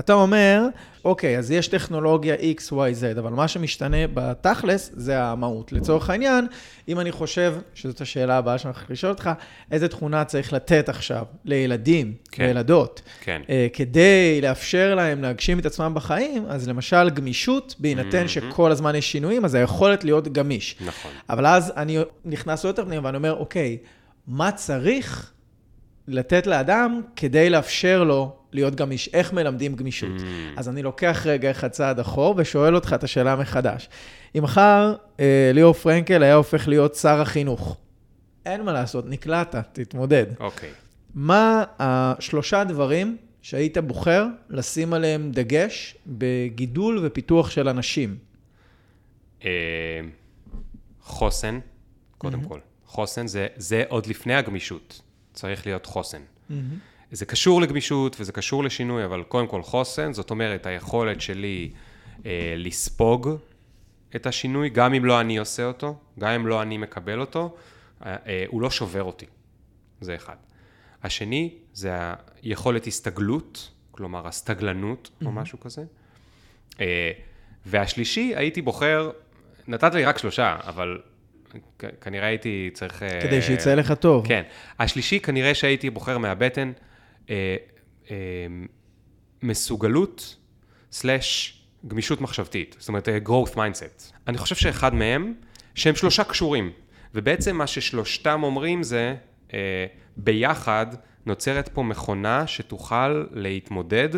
אתה 0.00 0.12
אומר, 0.12 0.62
אוקיי, 1.04 1.38
אז 1.38 1.50
יש 1.50 1.68
טכנולוגיה 1.68 2.34
X, 2.34 2.72
Y, 2.72 2.74
Z, 2.74 3.18
אבל 3.18 3.30
מה 3.30 3.48
שמשתנה 3.48 3.96
בתכלס 4.14 4.90
זה 4.94 5.22
המהות. 5.22 5.72
לצורך 5.72 6.10
העניין, 6.10 6.46
אם 6.88 7.00
אני 7.00 7.12
חושב, 7.12 7.54
שזאת 7.74 8.00
השאלה 8.00 8.36
הבאה 8.38 8.58
שאני 8.58 8.74
הולך 8.74 8.90
לשאול 8.90 9.12
אותך, 9.12 9.30
איזה 9.70 9.88
תכונה 9.88 10.24
צריך 10.24 10.52
לתת 10.52 10.88
עכשיו 10.88 11.24
לילדים 11.44 12.14
כן. 12.32 12.44
וילדות, 12.44 13.02
כן. 13.20 13.42
אה, 13.48 13.66
כדי 13.72 14.40
לאפשר 14.42 14.94
להם 14.94 15.22
להגשים 15.22 15.58
את 15.58 15.66
עצמם 15.66 15.92
בחיים, 15.94 16.44
אז 16.48 16.68
למשל 16.68 17.10
גמישות, 17.10 17.74
בהינתן 17.78 18.24
Mhm. 18.24 18.28
שכל 18.28 18.70
הזמן 18.72 18.94
יש 18.94 19.12
שינויים, 19.12 19.44
אז 19.44 19.54
היכולת 19.54 20.04
להיות 20.04 20.28
גמיש. 20.28 20.76
נכון. 20.86 21.10
אבל 21.30 21.46
אז 21.46 21.72
אני 21.76 21.98
נכנס 22.24 22.64
יותר 22.64 22.84
פנימה 22.84 23.06
ואני 23.06 23.16
אומר, 23.16 23.36
אוקיי, 23.38 23.78
מה 24.26 24.52
צריך 24.52 25.32
לתת 26.08 26.46
לאדם 26.46 27.00
כדי 27.16 27.50
לאפשר 27.50 28.04
לו 28.04 28.36
להיות 28.52 28.74
גמיש? 28.74 29.08
איך 29.12 29.32
מלמדים 29.32 29.74
גמישות? 29.74 30.18
Mm. 30.18 30.22
אז 30.56 30.68
אני 30.68 30.82
לוקח 30.82 31.22
רגע 31.28 31.50
אחד 31.50 31.68
צעד 31.68 32.00
אחור 32.00 32.34
ושואל 32.38 32.74
אותך 32.74 32.92
את 32.94 33.04
השאלה 33.04 33.36
מחדש. 33.36 33.88
אם 34.38 34.42
מחר 34.42 34.94
אה, 35.20 35.50
ליאור 35.54 35.72
פרנקל 35.72 36.22
היה 36.22 36.34
הופך 36.34 36.68
להיות 36.68 36.94
שר 36.94 37.20
החינוך, 37.20 37.76
אין 38.46 38.62
מה 38.62 38.72
לעשות, 38.72 39.04
נקלעת, 39.08 39.54
תתמודד. 39.72 40.26
אוקיי. 40.40 40.70
מה 41.14 41.64
השלושה 41.78 42.64
דברים 42.64 43.16
שהיית 43.42 43.78
בוחר 43.78 44.26
לשים 44.50 44.92
עליהם 44.92 45.30
דגש 45.32 45.96
בגידול 46.06 47.00
ופיתוח 47.02 47.50
של 47.50 47.68
אנשים? 47.68 48.16
אה, 49.44 49.50
חוסן, 51.00 51.58
קודם 52.18 52.42
כל. 52.42 52.58
חוסן 52.86 53.26
זה, 53.26 53.46
זה 53.56 53.84
עוד 53.88 54.06
לפני 54.06 54.34
הגמישות. 54.34 55.00
צריך 55.32 55.66
להיות 55.66 55.86
חוסן. 55.86 56.22
זה 57.12 57.26
קשור 57.26 57.60
לגמישות 57.60 58.16
וזה 58.20 58.32
קשור 58.32 58.64
לשינוי, 58.64 59.04
אבל 59.04 59.22
קודם 59.22 59.46
כל 59.46 59.62
חוסן, 59.62 60.12
זאת 60.12 60.30
אומרת, 60.30 60.66
היכולת 60.66 61.20
שלי 61.20 61.70
אה, 62.26 62.54
לספוג 62.56 63.28
את 64.16 64.26
השינוי, 64.26 64.68
גם 64.68 64.94
אם 64.94 65.04
לא 65.04 65.20
אני 65.20 65.36
עושה 65.36 65.64
אותו, 65.64 65.96
גם 66.18 66.30
אם 66.30 66.46
לא 66.46 66.62
אני 66.62 66.78
מקבל 66.78 67.20
אותו, 67.20 67.56
אה, 68.06 68.16
אה, 68.26 68.44
הוא 68.48 68.62
לא 68.62 68.70
שובר 68.70 69.02
אותי. 69.02 69.26
זה 70.00 70.14
אחד. 70.14 70.36
השני, 71.02 71.54
זה 71.72 71.92
היכולת 72.42 72.86
הסתגלות, 72.86 73.70
כלומר 73.90 74.28
הסתגלנות 74.28 75.10
או 75.24 75.32
משהו 75.32 75.60
כזה. 75.60 75.84
אה, 76.80 77.10
והשלישי, 77.66 78.32
הייתי 78.36 78.62
בוחר, 78.62 79.10
נתת 79.68 79.94
לי 79.94 80.04
רק 80.04 80.18
שלושה, 80.18 80.56
אבל 80.66 81.00
כנראה 82.00 82.26
הייתי 82.26 82.70
צריך... 82.74 83.02
אה, 83.02 83.20
כדי 83.20 83.42
שיצא 83.42 83.74
לך 83.74 83.92
טוב. 83.92 84.26
כן. 84.26 84.42
השלישי, 84.78 85.20
כנראה 85.20 85.54
שהייתי 85.54 85.90
בוחר 85.90 86.18
מהבטן, 86.18 86.72
אה, 87.30 87.56
אה, 88.10 88.16
מסוגלות 89.42 90.36
סלאש 90.92 91.58
גמישות 91.86 92.20
מחשבתית, 92.20 92.76
זאת 92.78 92.88
אומרת, 92.88 93.08
אה, 93.08 93.18
growth 93.24 93.54
mindset. 93.54 94.12
אני 94.28 94.38
חושב 94.38 94.54
שאחד 94.54 94.94
מהם, 94.94 95.34
שהם 95.74 95.94
שלושה 95.94 96.24
קשורים, 96.24 96.70
ובעצם 97.14 97.56
מה 97.56 97.66
ששלושתם 97.66 98.42
אומרים 98.42 98.82
זה, 98.82 99.14
אה, 99.54 99.86
ביחד 100.16 100.86
נוצרת 101.26 101.68
פה 101.68 101.82
מכונה 101.82 102.46
שתוכל 102.46 103.24
להתמודד 103.30 104.08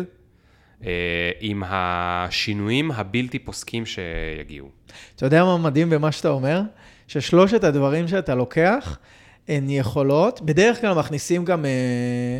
אה, 0.85 1.31
עם 1.39 1.63
השינויים 1.65 2.91
הבלתי 2.91 3.39
פוסקים 3.39 3.85
שיגיעו. 3.85 4.69
אתה 5.15 5.25
יודע 5.25 5.45
מה 5.45 5.57
מדהים 5.57 5.89
במה 5.89 6.11
שאתה 6.11 6.29
אומר? 6.29 6.61
ששלושת 7.07 7.63
הדברים 7.63 8.07
שאתה 8.07 8.35
לוקח, 8.35 8.97
הן 9.47 9.69
יכולות, 9.69 10.41
בדרך 10.41 10.81
כלל 10.81 10.93
מכניסים 10.93 11.45
גם, 11.45 11.65
אה, 11.65 11.69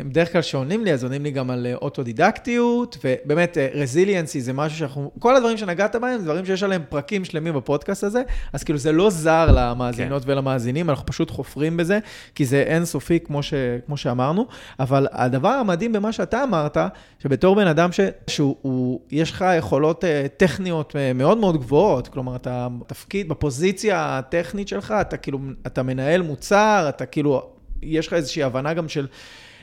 בדרך 0.04 0.32
כלל 0.32 0.42
שעונים 0.42 0.84
לי, 0.84 0.92
אז 0.92 1.04
עונים 1.04 1.22
לי 1.22 1.30
גם 1.30 1.50
על 1.50 1.66
אה, 1.66 1.74
אוטודידקטיות, 1.74 2.98
ובאמת 3.04 3.58
רזיליאנסי 3.74 4.40
זה 4.40 4.52
משהו 4.52 4.78
שאנחנו, 4.78 5.10
כל 5.18 5.36
הדברים 5.36 5.56
שנגעת 5.56 5.96
בהם, 5.96 6.18
זה 6.18 6.24
דברים 6.24 6.46
שיש 6.46 6.62
עליהם 6.62 6.82
פרקים 6.88 7.24
שלמים 7.24 7.54
בפודקאסט 7.54 8.04
הזה, 8.04 8.22
אז 8.52 8.64
כאילו 8.64 8.78
זה 8.78 8.92
לא 8.92 9.10
זר 9.10 9.48
למאזינות 9.54 10.24
כן. 10.24 10.30
ולמאזינים, 10.30 10.90
אנחנו 10.90 11.06
פשוט 11.06 11.30
חופרים 11.30 11.76
בזה, 11.76 11.98
כי 12.34 12.44
זה 12.44 12.62
אינסופי 12.66 13.20
כמו, 13.20 13.42
ש, 13.42 13.54
כמו 13.86 13.96
שאמרנו, 13.96 14.46
אבל 14.80 15.06
הדבר 15.12 15.48
המדהים 15.48 15.92
במה 15.92 16.12
שאתה 16.12 16.42
אמרת, 16.42 16.76
שבתור 17.18 17.56
בן 17.56 17.66
אדם 17.66 17.92
ש, 17.92 18.00
שהוא, 18.26 18.56
הוא, 18.62 19.00
יש 19.10 19.30
לך 19.30 19.44
יכולות 19.58 20.04
אה, 20.04 20.26
טכניות 20.36 20.96
אה, 20.96 21.12
מאוד 21.12 21.38
מאוד 21.38 21.56
גבוהות, 21.56 22.08
כלומר, 22.08 22.36
אתה 22.36 22.68
תפקיד 22.86 23.28
בפוזיציה 23.28 24.18
הטכנית 24.18 24.68
שלך, 24.68 24.94
אתה 25.00 25.16
כאילו, 25.16 25.38
אתה 25.66 25.82
מנהל 25.82 26.22
מוצר, 26.22 26.90
אתה 26.96 27.06
כאילו, 27.06 27.50
יש 27.82 28.06
לך 28.06 28.12
איזושהי 28.12 28.42
הבנה 28.42 28.74
גם 28.74 28.88
של 28.88 29.06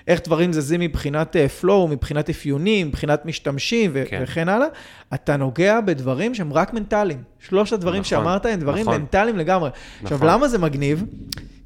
איך 0.08 0.22
דברים 0.24 0.54
זזים 0.54 0.80
מבחינת 0.80 1.36
flow, 1.62 1.88
מבחינת 1.90 2.30
אפיונים, 2.30 2.88
מבחינת 2.88 3.25
משתמשים 3.25 3.92
ו- 3.94 4.04
כן. 4.08 4.20
וכן 4.24 4.50
הלאה, 4.50 4.68
אתה 5.13 5.38
נוגע 5.38 5.82
בדברים 5.82 6.36
שהם 6.36 6.54
רק 6.54 6.74
מנטליים. 6.74 7.24
שלושת 7.40 7.74
הדברים 7.74 8.02
נכון, 8.02 8.10
שאמרת 8.10 8.46
הם 8.46 8.60
דברים 8.60 8.82
נכון. 8.82 9.02
מנטליים 9.02 9.38
לגמרי. 9.38 9.70
עכשיו, 10.04 10.18
נכון. 10.18 10.30
למה 10.30 10.48
זה 10.48 10.58
מגניב? 10.58 11.04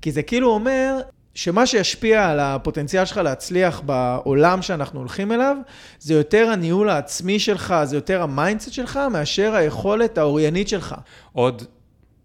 כי 0.02 0.12
זה 0.12 0.24
כאילו 0.24 0.50
אומר 0.50 1.00
שמה 1.34 1.66
שישפיע 1.66 2.30
על 2.30 2.40
הפוטנציאל 2.40 3.06
שלך 3.06 3.18
להצליח 3.18 3.82
בעולם 3.86 4.62
שאנחנו 4.62 5.00
הולכים 5.00 5.32
אליו, 5.32 5.58
זה 6.00 6.14
יותר 6.14 6.50
הניהול 6.50 6.90
העצמי 6.90 7.40
שלך, 7.40 7.76
זה 7.84 7.98
יותר 7.98 8.22
ה 8.22 8.28
mindset 8.28 8.74
שלך, 8.74 9.00
מאשר 9.12 9.56
היכולת 9.56 10.18
האוריינית 10.18 10.68
שלך. 10.68 10.96
עוד 11.34 11.64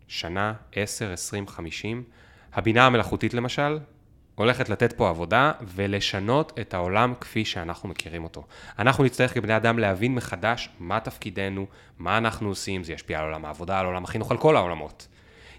שנה, 0.09 0.53
10, 0.77 1.13
20, 1.13 1.49
50, 1.49 2.03
הבינה 2.55 2.87
המלאכותית 2.87 3.35
למשל, 3.35 3.79
הולכת 4.35 4.69
לתת 4.69 4.93
פה 4.93 5.09
עבודה 5.09 5.53
ולשנות 5.75 6.53
את 6.61 6.75
העולם 6.75 7.15
כפי 7.21 7.45
שאנחנו 7.45 7.89
מכירים 7.89 8.25
אותו. 8.25 8.47
אנחנו 8.79 9.05
נצטרך 9.05 9.35
כבני 9.35 9.57
אדם 9.57 9.79
להבין 9.79 10.15
מחדש 10.15 10.69
מה 10.79 11.01
תפקידנו, 11.01 11.67
מה 11.99 12.19
אנחנו 12.19 12.49
עושים, 12.49 12.85
זה 12.85 12.93
ישפיע 12.93 13.19
על 13.19 13.25
עולם 13.25 13.45
העבודה, 13.45 13.81
על 13.81 13.87
עולם 13.87 14.05
החינוך, 14.05 14.31
על 14.31 14.39
כל 14.39 14.57
העולמות. 14.57 15.09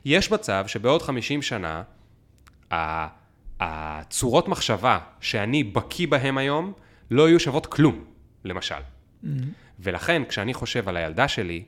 יש 0.05 0.31
מצב 0.31 0.63
שבעוד 0.67 1.01
50 1.01 1.41
שנה, 1.41 1.83
הצורות 3.59 4.47
מחשבה 4.47 4.99
שאני 5.21 5.63
בקיא 5.63 6.07
בהם 6.07 6.37
היום, 6.37 6.73
לא 7.11 7.29
יהיו 7.29 7.39
שוות 7.39 7.65
כלום, 7.65 8.05
למשל. 8.45 8.75
ולכן, 9.79 10.23
כשאני 10.29 10.53
חושב 10.53 10.89
על 10.89 10.97
הילדה 10.97 11.27
שלי, 11.27 11.63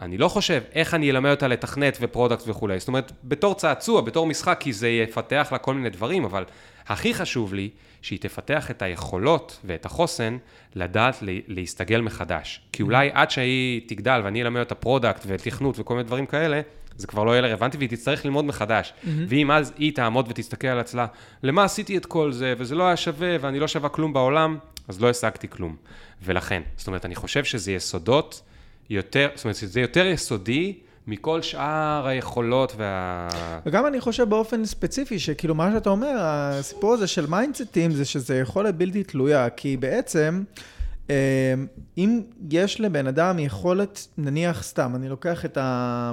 אני 0.00 0.18
לא 0.18 0.28
חושב 0.28 0.62
איך 0.74 0.94
אני 0.94 1.10
אלמד 1.10 1.30
אותה 1.30 1.48
לתכנת 1.48 1.98
ו 2.00 2.05
product 2.05 2.42
וכולי. 2.48 2.78
זאת 2.78 2.88
אומרת, 2.88 3.12
בתור 3.24 3.54
צעצוע, 3.54 4.00
בתור 4.00 4.26
משחק, 4.26 4.56
כי 4.60 4.72
זה 4.72 4.88
יפתח 4.88 5.48
לה 5.52 5.58
כל 5.58 5.74
מיני 5.74 5.90
דברים, 5.90 6.24
אבל 6.24 6.44
הכי 6.86 7.14
חשוב 7.14 7.54
לי 7.54 7.70
שהיא 8.02 8.18
תפתח 8.18 8.70
את 8.70 8.82
היכולות 8.82 9.60
ואת 9.64 9.86
החוסן 9.86 10.36
לדעת 10.74 11.22
לה- 11.22 11.32
להסתגל 11.46 12.00
מחדש. 12.00 12.60
כי 12.72 12.82
אולי 12.82 13.10
עד 13.12 13.30
שהיא 13.30 13.80
תגדל 13.86 14.20
ואני 14.24 14.42
אלמד 14.42 14.60
אותה 14.60 14.74
product 14.74 15.22
ותכנות 15.26 15.78
וכל 15.78 15.94
מיני 15.94 16.06
דברים 16.06 16.26
כאלה, 16.26 16.60
זה 16.96 17.06
כבר 17.06 17.24
לא 17.24 17.30
יהיה 17.30 17.40
לה 17.40 17.48
רלוונטי 17.48 17.76
והיא 17.76 17.88
תצטרך 17.88 18.24
ללמוד 18.24 18.44
מחדש. 18.44 18.92
ואם 19.28 19.50
אז 19.50 19.72
היא 19.78 19.94
תעמוד 19.94 20.26
ותסתכל 20.28 20.68
על 20.68 20.78
עצמה, 20.78 21.06
למה 21.42 21.64
עשיתי 21.64 21.96
את 21.96 22.06
כל 22.06 22.32
זה, 22.32 22.54
וזה 22.58 22.74
לא 22.74 22.86
היה 22.86 22.96
שווה, 22.96 23.36
ואני 23.40 23.60
לא 23.60 23.68
שווה 23.68 23.88
כלום 23.88 24.12
בעולם, 24.12 24.58
אז 24.88 25.00
לא 25.00 25.10
השגתי 25.10 25.48
כלום. 25.48 25.76
ולכן, 26.22 26.62
זאת 26.76 26.86
אומרת, 26.86 27.04
אני 27.04 27.14
חושב 27.14 27.44
שזה 27.44 27.72
יסודות 27.72 28.42
יותר, 28.90 29.28
זאת 29.34 29.44
אומרת, 29.44 29.56
זה 29.56 29.80
יותר 29.80 30.06
יסודי 30.06 30.78
מכל 31.06 31.42
שאר 31.42 32.06
היכולות 32.06 32.72
וה... 32.76 33.28
וגם 33.66 33.86
אני 33.86 34.00
חושב 34.00 34.28
באופן 34.28 34.64
ספציפי, 34.64 35.18
שכאילו 35.18 35.54
מה 35.54 35.72
שאתה 35.72 35.90
אומר, 35.90 36.16
הסיפור 36.18 36.94
הזה 36.94 37.06
של 37.06 37.26
mindset 37.26 37.71
ים, 37.71 37.90
זה 37.90 38.04
שזה 38.04 38.38
יכולת 38.38 38.76
בלתי 38.76 39.04
תלויה, 39.04 39.50
כי 39.50 39.76
בעצם, 39.76 40.42
אה, 41.10 41.54
אם 41.98 42.20
יש 42.50 42.80
לבן 42.80 43.06
אדם 43.06 43.38
יכולת, 43.38 44.08
נניח 44.18 44.62
סתם, 44.62 44.92
אני 44.94 45.08
לוקח 45.08 45.44
את 45.44 45.58
ה... 45.60 46.12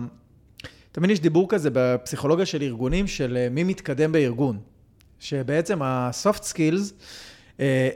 תמיד 0.92 1.10
יש 1.10 1.20
דיבור 1.20 1.50
כזה 1.50 1.70
בפסיכולוגיה 1.74 2.46
של 2.46 2.62
ארגונים, 2.62 3.08
של 3.08 3.38
אה, 3.38 3.48
מי 3.52 3.64
מתקדם 3.64 4.12
בארגון. 4.12 4.60
שבעצם 5.20 5.82
ה-soft 5.82 6.42
skills, 6.54 6.94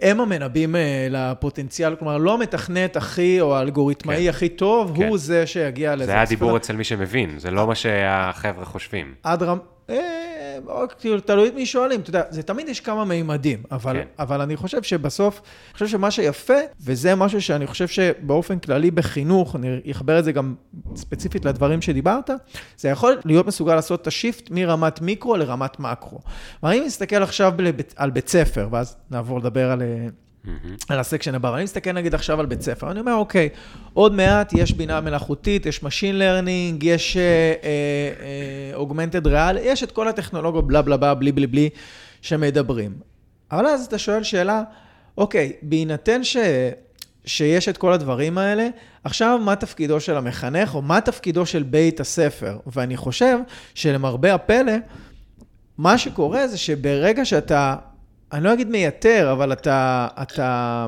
הם 0.01 0.19
המנבאים 0.19 0.75
אה, 0.75 1.07
לפוטנציאל, 1.09 1.95
כלומר, 1.95 2.17
לא 2.17 2.33
המתכנת 2.33 2.95
הכי, 2.95 3.41
או 3.41 3.55
האלגוריתמאי 3.55 4.23
כן. 4.23 4.29
הכי 4.29 4.49
טוב, 4.49 4.97
כן. 4.97 5.07
הוא 5.07 5.17
זה 5.17 5.47
שיגיע 5.47 5.95
לזה. 5.95 6.05
זה 6.05 6.11
היה 6.11 6.25
דיבור 6.25 6.57
אצל 6.57 6.75
מי 6.75 6.83
שמבין, 6.83 7.39
זה 7.39 7.51
לא 7.51 7.67
מה 7.67 7.75
שהחבר'ה 7.75 8.65
חושבים. 8.65 9.13
עד 9.23 9.43
רמ... 9.43 9.57
אה, 10.69 10.87
כאילו, 10.99 11.19
תלוי 11.19 11.47
את 11.47 11.53
מי 11.53 11.65
שואלים, 11.65 12.01
אתה 12.01 12.09
יודע, 12.09 12.23
זה 12.29 12.43
תמיד 12.43 12.69
יש 12.69 12.79
כמה 12.79 13.05
מימדים, 13.05 13.63
אבל, 13.71 13.93
כן. 13.93 14.07
אבל 14.19 14.41
אני 14.41 14.55
חושב 14.55 14.83
שבסוף, 14.83 15.41
אני 15.67 15.73
חושב 15.73 15.87
שמה 15.87 16.11
שיפה, 16.11 16.53
וזה 16.81 17.15
משהו 17.15 17.41
שאני 17.41 17.67
חושב 17.67 17.87
שבאופן 17.87 18.59
כללי 18.59 18.91
בחינוך, 18.91 19.55
אני 19.55 19.91
אחבר 19.91 20.19
את 20.19 20.23
זה 20.23 20.31
גם 20.31 20.55
ספציפית 20.95 21.45
לדברים 21.45 21.81
שדיברת, 21.81 22.29
זה 22.77 22.89
יכול 22.89 23.17
להיות 23.25 23.47
מסוגל 23.47 23.75
לעשות 23.75 24.01
את 24.01 24.07
השיפט 24.07 24.51
מרמת 24.51 25.01
מיקרו 25.01 25.37
לרמת 25.37 25.79
מקרו. 25.79 26.19
כלומר, 26.59 26.75
אם 26.75 26.83
נסתכל 26.85 27.23
עכשיו 27.23 27.53
על 27.95 28.09
בית 28.09 28.27
ספר, 28.27 28.67
ואז 28.71 28.97
נעבור 29.11 29.39
לדבר 29.39 29.71
על... 29.71 29.81
אה, 30.47 30.53
על 30.89 30.99
הסקשן 30.99 31.35
הבא, 31.35 31.47
ואני 31.47 31.63
מסתכל 31.63 31.91
נגיד 31.91 32.15
עכשיו 32.15 32.39
על 32.39 32.45
בית 32.45 32.61
ספר, 32.61 32.91
אני 32.91 32.99
אומר, 32.99 33.13
אוקיי, 33.13 33.49
עוד 33.93 34.13
מעט 34.13 34.53
יש 34.53 34.71
בינה 34.71 35.01
מלאכותית, 35.01 35.65
יש 35.65 35.79
Machine 35.79 36.15
Learning, 36.19 36.79
יש 36.81 37.17
uh, 37.17 37.63
uh, 38.75 38.79
Augmented 38.79 39.25
Real, 39.25 39.57
יש 39.61 39.83
את 39.83 39.91
כל 39.91 40.07
הטכנולוגיות 40.07 40.67
בלה 40.67 40.81
בלה 40.81 40.97
בלה, 40.97 41.13
בלי 41.13 41.31
בלי 41.31 41.47
בלי, 41.47 41.69
שמדברים. 42.21 42.93
אבל 43.51 43.67
אז 43.67 43.85
אתה 43.85 43.97
שואל 43.97 44.23
שאלה, 44.23 44.63
אוקיי, 45.17 45.53
בהינתן 45.61 46.23
ש... 46.23 46.37
שיש 47.25 47.69
את 47.69 47.77
כל 47.77 47.93
הדברים 47.93 48.37
האלה, 48.37 48.67
עכשיו 49.03 49.39
מה 49.43 49.55
תפקידו 49.55 49.99
של 49.99 50.17
המחנך, 50.17 50.75
או 50.75 50.81
מה 50.81 51.01
תפקידו 51.01 51.45
של 51.45 51.63
בית 51.63 51.99
הספר? 51.99 52.57
ואני 52.67 52.97
חושב 52.97 53.37
שלמרבה 53.75 54.33
הפלא, 54.33 54.73
מה 55.77 55.97
שקורה 55.97 56.47
זה 56.47 56.57
שברגע 56.57 57.25
שאתה, 57.25 57.75
אני 58.33 58.43
לא 58.43 58.53
אגיד 58.53 58.69
מייתר, 58.69 59.31
אבל 59.31 59.51
אתה, 59.51 60.07
אתה, 60.21 60.85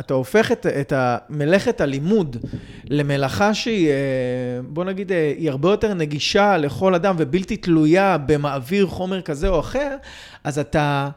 אתה 0.00 0.14
הופך 0.14 0.52
את, 0.52 0.66
את 0.66 0.92
מלאכת 1.30 1.80
הלימוד 1.80 2.36
למלאכה 2.84 3.54
שהיא, 3.54 3.88
אה, 3.88 3.94
בוא 4.68 4.84
נגיד, 4.84 5.12
אה, 5.12 5.32
היא 5.38 5.50
הרבה 5.50 5.70
יותר 5.70 5.94
נגישה 5.94 6.56
לכל 6.56 6.94
אדם 6.94 7.14
ובלתי 7.18 7.56
תלויה 7.56 8.18
במעביר 8.18 8.86
חומר 8.86 9.22
כזה 9.22 9.48
או 9.48 9.60
אחר, 9.60 9.96
אז 10.44 10.58
אתה... 10.58 11.08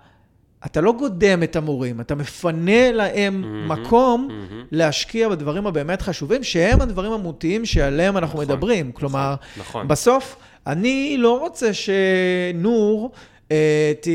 אתה 0.66 0.82
לא 0.82 0.92
גודם 0.92 1.44
את 1.44 1.56
המורים, 1.56 2.02
אתה 2.02 2.16
מפנה 2.16 2.92
להם 2.92 3.44
mm-hmm, 3.44 3.72
מקום 3.72 4.28
mm-hmm. 4.30 4.54
להשקיע 4.72 5.30
בדברים 5.30 5.68
הבאמת 5.68 6.02
חשובים, 6.02 6.44
שהם 6.44 6.82
הדברים 6.82 7.12
המהותיים 7.12 7.66
שעליהם 7.66 8.18
אנחנו 8.18 8.42
נכון, 8.42 8.56
מדברים. 8.56 8.92
כלומר, 8.92 9.36
נכון. 9.58 9.88
בסוף, 9.88 10.36
אני 10.68 11.16
לא 11.20 11.40
רוצה 11.40 11.70
שנור... 11.74 13.12
אה, 13.52 13.92
ת, 14.02 14.08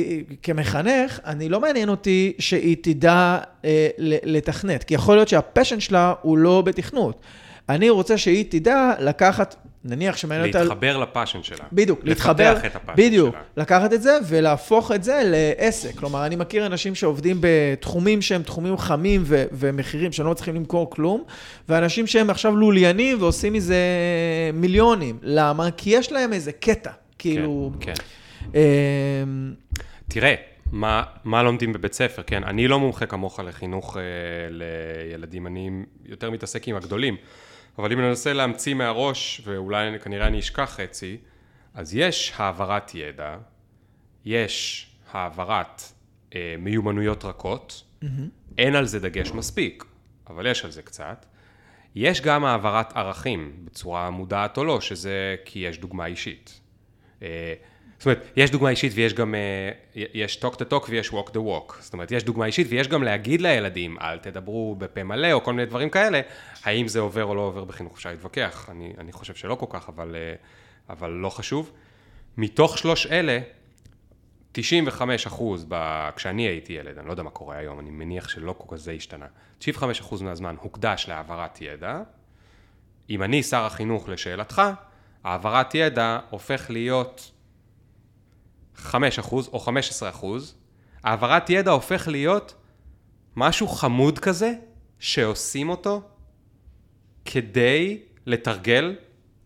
כמחנך, 0.42 1.20
אני 1.26 1.48
לא 1.48 1.60
מעניין 1.60 1.88
אותי 1.88 2.32
שהיא 2.38 2.76
תדע 2.80 3.38
אה, 3.64 3.88
לתכנת, 4.24 4.84
כי 4.84 4.94
יכול 4.94 5.16
להיות 5.16 5.28
שה 5.28 5.44
passion 5.44 5.80
שלה 5.80 6.14
הוא 6.22 6.38
לא 6.38 6.62
בתכנות. 6.62 7.20
אני 7.68 7.90
רוצה 7.90 8.18
שהיא 8.18 8.44
תדע 8.48 8.92
לקחת 9.00 9.56
נניח 9.84 10.16
שמעניין 10.16 10.48
אותה... 10.48 10.62
להתחבר 10.62 10.96
ל 10.96 11.02
passion 11.02 11.42
שלה. 11.42 11.64
בדיוק, 11.72 12.00
להתחבר... 12.02 12.52
לפתח 12.52 12.66
את 12.66 12.76
ה 12.76 12.79
passion 12.80 13.02
בדיוק, 13.02 13.34
שלה. 13.34 13.42
לקחת 13.56 13.92
את 13.92 14.02
זה 14.02 14.18
ולהפוך 14.28 14.92
את 14.92 15.04
זה 15.04 15.22
לעסק. 15.24 15.94
כלומר, 15.94 16.26
אני 16.26 16.36
מכיר 16.36 16.66
אנשים 16.66 16.94
שעובדים 16.94 17.36
בתחומים 17.40 18.22
שהם 18.22 18.42
תחומים 18.42 18.76
חמים 18.76 19.22
ו- 19.24 19.44
ומחירים 19.52 20.12
שהם 20.12 20.26
לא 20.26 20.34
צריכים 20.34 20.54
למכור 20.54 20.90
כלום, 20.90 21.22
ואנשים 21.68 22.06
שהם 22.06 22.30
עכשיו 22.30 22.56
לוליינים 22.56 23.22
ועושים 23.22 23.52
מזה 23.52 23.76
מיליונים. 24.52 25.18
למה? 25.22 25.70
כי 25.76 25.90
יש 25.90 26.12
להם 26.12 26.32
איזה 26.32 26.52
קטע, 26.52 26.90
כאילו... 27.18 27.70
כן, 27.80 27.86
כן. 27.86 28.02
אה... 28.54 29.24
תראה, 30.08 30.34
מה, 30.72 31.02
מה 31.24 31.42
לומדים 31.42 31.72
בבית 31.72 31.92
ספר, 31.92 32.22
כן? 32.22 32.44
אני 32.44 32.68
לא 32.68 32.78
מומחה 32.78 33.06
כמוך 33.06 33.40
לחינוך 33.40 33.96
אה, 33.96 34.02
לילדים, 34.50 35.46
אני 35.46 35.70
יותר 36.04 36.30
מתעסק 36.30 36.68
עם 36.68 36.76
הגדולים. 36.76 37.16
אבל 37.78 37.92
אם 37.92 38.00
ננסה 38.00 38.32
להמציא 38.32 38.74
מהראש, 38.74 39.40
ואולי 39.44 39.98
כנראה 39.98 40.26
אני 40.26 40.38
אשכח 40.38 40.70
חצי, 40.76 41.16
אז 41.74 41.94
יש 41.94 42.32
העברת 42.36 42.94
ידע, 42.94 43.36
יש 44.24 44.86
העברת 45.12 45.82
אה, 46.34 46.54
מיומנויות 46.58 47.24
רכות, 47.24 47.82
mm-hmm. 48.02 48.06
אין 48.58 48.74
על 48.74 48.86
זה 48.86 49.00
דגש 49.00 49.30
מספיק, 49.30 49.84
אבל 50.30 50.46
יש 50.46 50.64
על 50.64 50.70
זה 50.70 50.82
קצת. 50.82 51.26
יש 51.94 52.20
גם 52.20 52.44
העברת 52.44 52.96
ערכים, 52.96 53.52
בצורה 53.64 54.10
מודעת 54.10 54.56
או 54.58 54.64
לא, 54.64 54.80
שזה 54.80 55.36
כי 55.44 55.58
יש 55.58 55.78
דוגמה 55.78 56.06
אישית. 56.06 56.60
אה, 57.22 57.54
זאת 58.00 58.06
אומרת, 58.06 58.22
יש 58.36 58.50
דוגמה 58.50 58.70
אישית 58.70 58.92
ויש 58.94 59.14
גם, 59.14 59.34
אה, 59.34 59.70
יש 59.94 60.40
talk 60.44 60.54
the 60.54 60.72
talk 60.72 60.86
ויש 60.88 61.10
walk 61.10 61.28
the 61.28 61.36
walk. 61.36 61.74
זאת 61.80 61.92
אומרת, 61.92 62.12
יש 62.12 62.24
דוגמה 62.24 62.46
אישית 62.46 62.66
ויש 62.70 62.88
גם 62.88 63.02
להגיד 63.02 63.40
לילדים, 63.40 63.96
אל 64.00 64.18
תדברו 64.18 64.74
בפה 64.78 65.02
מלא 65.02 65.32
או 65.32 65.44
כל 65.44 65.52
מיני 65.52 65.66
דברים 65.66 65.90
כאלה, 65.90 66.20
האם 66.64 66.88
זה 66.88 67.00
עובר 67.00 67.24
או 67.24 67.34
לא 67.34 67.40
עובר 67.40 67.64
בחינוך, 67.64 67.92
אפשר 67.92 68.10
להתווכח, 68.10 68.70
אני, 68.70 68.92
אני 68.98 69.12
חושב 69.12 69.34
שלא 69.34 69.54
כל 69.54 69.66
כך, 69.70 69.88
אבל, 69.88 70.16
אה, 70.16 70.34
אבל 70.90 71.10
לא 71.10 71.30
חשוב. 71.30 71.72
מתוך 72.36 72.78
שלוש 72.78 73.06
אלה, 73.06 73.38
95 74.52 75.26
אחוז, 75.26 75.66
ב... 75.68 76.08
כשאני 76.16 76.42
הייתי 76.42 76.72
ילד, 76.72 76.98
אני 76.98 77.06
לא 77.06 77.12
יודע 77.12 77.22
מה 77.22 77.30
קורה 77.30 77.56
היום, 77.56 77.80
אני 77.80 77.90
מניח 77.90 78.28
שלא 78.28 78.54
כל 78.58 78.76
כך 78.76 78.82
זה 78.82 78.92
השתנה, 78.92 79.26
95 79.58 80.00
אחוז 80.00 80.22
מהזמן 80.22 80.56
הוקדש 80.60 81.08
להעברת 81.08 81.60
ידע. 81.60 82.00
אם 83.10 83.22
אני 83.22 83.42
שר 83.42 83.64
החינוך 83.64 84.08
לשאלתך, 84.08 84.62
העברת 85.24 85.74
ידע 85.74 86.18
הופך 86.30 86.66
להיות 86.70 87.30
5% 88.86 88.94
או 89.32 89.64
15%, 90.22 90.26
העברת 91.04 91.50
ידע 91.50 91.70
הופך 91.70 92.08
להיות 92.08 92.54
משהו 93.36 93.68
חמוד 93.68 94.18
כזה, 94.18 94.52
שעושים 94.98 95.68
אותו 95.68 96.02
כדי 97.24 97.98
לתרגל 98.26 98.94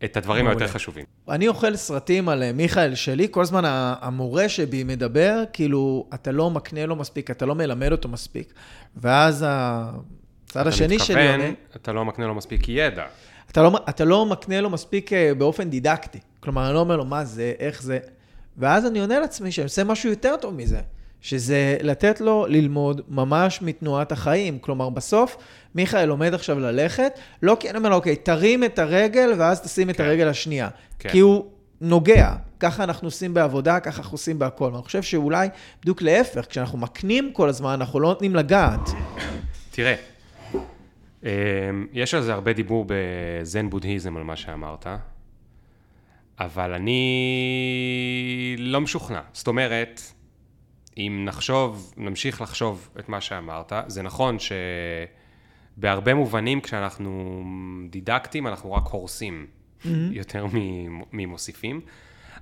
את 0.04 0.16
הדברים 0.16 0.46
היותר 0.46 0.68
חשובים. 0.68 1.04
אני 1.28 1.48
אוכל 1.48 1.76
סרטים 1.76 2.28
על 2.28 2.42
אה, 2.42 2.52
מיכאל 2.52 2.94
שלי, 2.94 3.28
כל 3.30 3.42
הזמן 3.42 3.62
המורה 4.00 4.48
שבי 4.48 4.84
מדבר, 4.84 5.42
כאילו, 5.52 6.08
אתה 6.14 6.32
לא 6.32 6.50
מקנה 6.50 6.86
לו 6.86 6.96
מספיק, 6.96 7.30
אתה 7.30 7.46
לא 7.46 7.54
מלמד 7.54 7.92
אותו 7.92 8.08
מספיק. 8.08 8.52
ואז 8.96 9.46
הצד 9.48 10.66
השני 10.66 10.98
שלי... 10.98 11.28
אתה 11.28 11.36
מתכוון, 11.36 11.54
אתה 11.76 11.92
לא 11.92 12.04
מקנה 12.04 12.26
לו 12.26 12.34
מספיק 12.34 12.68
ידע. 12.68 13.04
אתה 13.50 13.62
לא, 13.62 13.78
אתה 13.88 14.04
לא 14.04 14.26
מקנה 14.26 14.60
לו 14.60 14.70
מספיק 14.70 15.12
אה, 15.12 15.34
באופן 15.34 15.70
דידקטי. 15.70 16.18
כלומר, 16.40 16.66
אני 16.66 16.74
לא 16.74 16.80
אומר 16.80 16.96
לו 16.96 17.04
מה 17.04 17.24
זה, 17.24 17.52
איך 17.58 17.82
זה. 17.82 17.98
ואז 18.58 18.86
אני 18.86 19.00
עונה 19.00 19.18
לעצמי 19.18 19.52
שאני 19.52 19.64
עושה 19.64 19.84
משהו 19.84 20.10
יותר 20.10 20.36
טוב 20.36 20.54
מזה, 20.54 20.80
שזה 21.20 21.76
לתת 21.82 22.20
לו 22.20 22.46
ללמוד 22.48 23.00
ממש 23.08 23.62
מתנועת 23.62 24.12
החיים. 24.12 24.58
כלומר, 24.58 24.90
בסוף, 24.90 25.36
מיכאל 25.74 26.04
לומד 26.04 26.34
עכשיו 26.34 26.58
ללכת, 26.58 27.18
לא 27.42 27.56
כי 27.60 27.70
אני 27.70 27.78
אומר 27.78 27.88
לו, 27.88 27.96
אוקיי, 27.96 28.16
תרים 28.16 28.64
את 28.64 28.78
הרגל 28.78 29.32
ואז 29.38 29.60
תשים 29.60 29.86
כן. 29.86 29.94
את 29.94 30.00
הרגל 30.00 30.28
השנייה. 30.28 30.68
כן. 30.98 31.08
כי 31.08 31.18
הוא 31.18 31.44
נוגע. 31.80 32.32
ככה 32.60 32.84
אנחנו 32.84 33.06
עושים 33.06 33.34
בעבודה, 33.34 33.80
ככה 33.80 34.02
אנחנו 34.02 34.14
עושים 34.14 34.38
בהכל. 34.38 34.70
ואני 34.72 34.82
חושב 34.82 35.02
שאולי 35.02 35.48
בדיוק 35.80 36.02
להפך, 36.02 36.46
כשאנחנו 36.48 36.78
מקנים 36.78 37.30
כל 37.32 37.48
הזמן, 37.48 37.70
אנחנו 37.70 38.00
לא 38.00 38.08
נותנים 38.08 38.36
לגעת. 38.36 38.90
תראה, 39.70 39.94
אמ, 41.24 41.28
יש 41.92 42.14
על 42.14 42.22
זה 42.22 42.32
הרבה 42.32 42.52
דיבור 42.52 42.86
בזן 42.88 43.70
בודהיזם 43.70 44.16
על 44.16 44.22
מה 44.22 44.36
שאמרת. 44.36 44.86
אבל 46.40 46.72
אני 46.72 46.96
לא 48.58 48.80
משוכנע. 48.80 49.20
זאת 49.32 49.46
אומרת, 49.46 50.00
אם 50.96 51.22
נחשוב, 51.28 51.94
נמשיך 51.96 52.40
לחשוב 52.40 52.88
את 52.98 53.08
מה 53.08 53.20
שאמרת, 53.20 53.72
זה 53.86 54.02
נכון 54.02 54.36
שבהרבה 55.78 56.14
מובנים 56.14 56.60
כשאנחנו 56.60 57.42
דידקטים 57.90 58.46
אנחנו 58.46 58.72
רק 58.72 58.86
הורסים 58.86 59.46
mm-hmm. 59.46 59.88
יותר 60.10 60.46
ממוסיפים, 61.12 61.80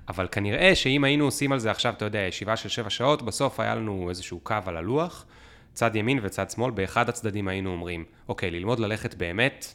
אבל 0.07 0.27
כנראה 0.31 0.75
שאם 0.75 1.03
היינו 1.03 1.25
עושים 1.25 1.51
על 1.51 1.59
זה 1.59 1.71
עכשיו, 1.71 1.93
אתה 1.93 2.05
יודע, 2.05 2.19
ישיבה 2.19 2.55
של 2.55 2.69
שבע 2.69 2.89
שעות, 2.89 3.21
בסוף 3.21 3.59
היה 3.59 3.75
לנו 3.75 4.09
איזשהו 4.09 4.39
קו 4.39 4.55
על 4.65 4.77
הלוח, 4.77 5.25
צד 5.73 5.95
ימין 5.95 6.19
וצד 6.21 6.49
שמאל, 6.49 6.71
באחד 6.71 7.09
הצדדים 7.09 7.47
היינו 7.47 7.71
אומרים, 7.71 8.05
אוקיי, 8.27 8.51
ללמוד 8.51 8.79
ללכת 8.79 9.15
באמת, 9.15 9.73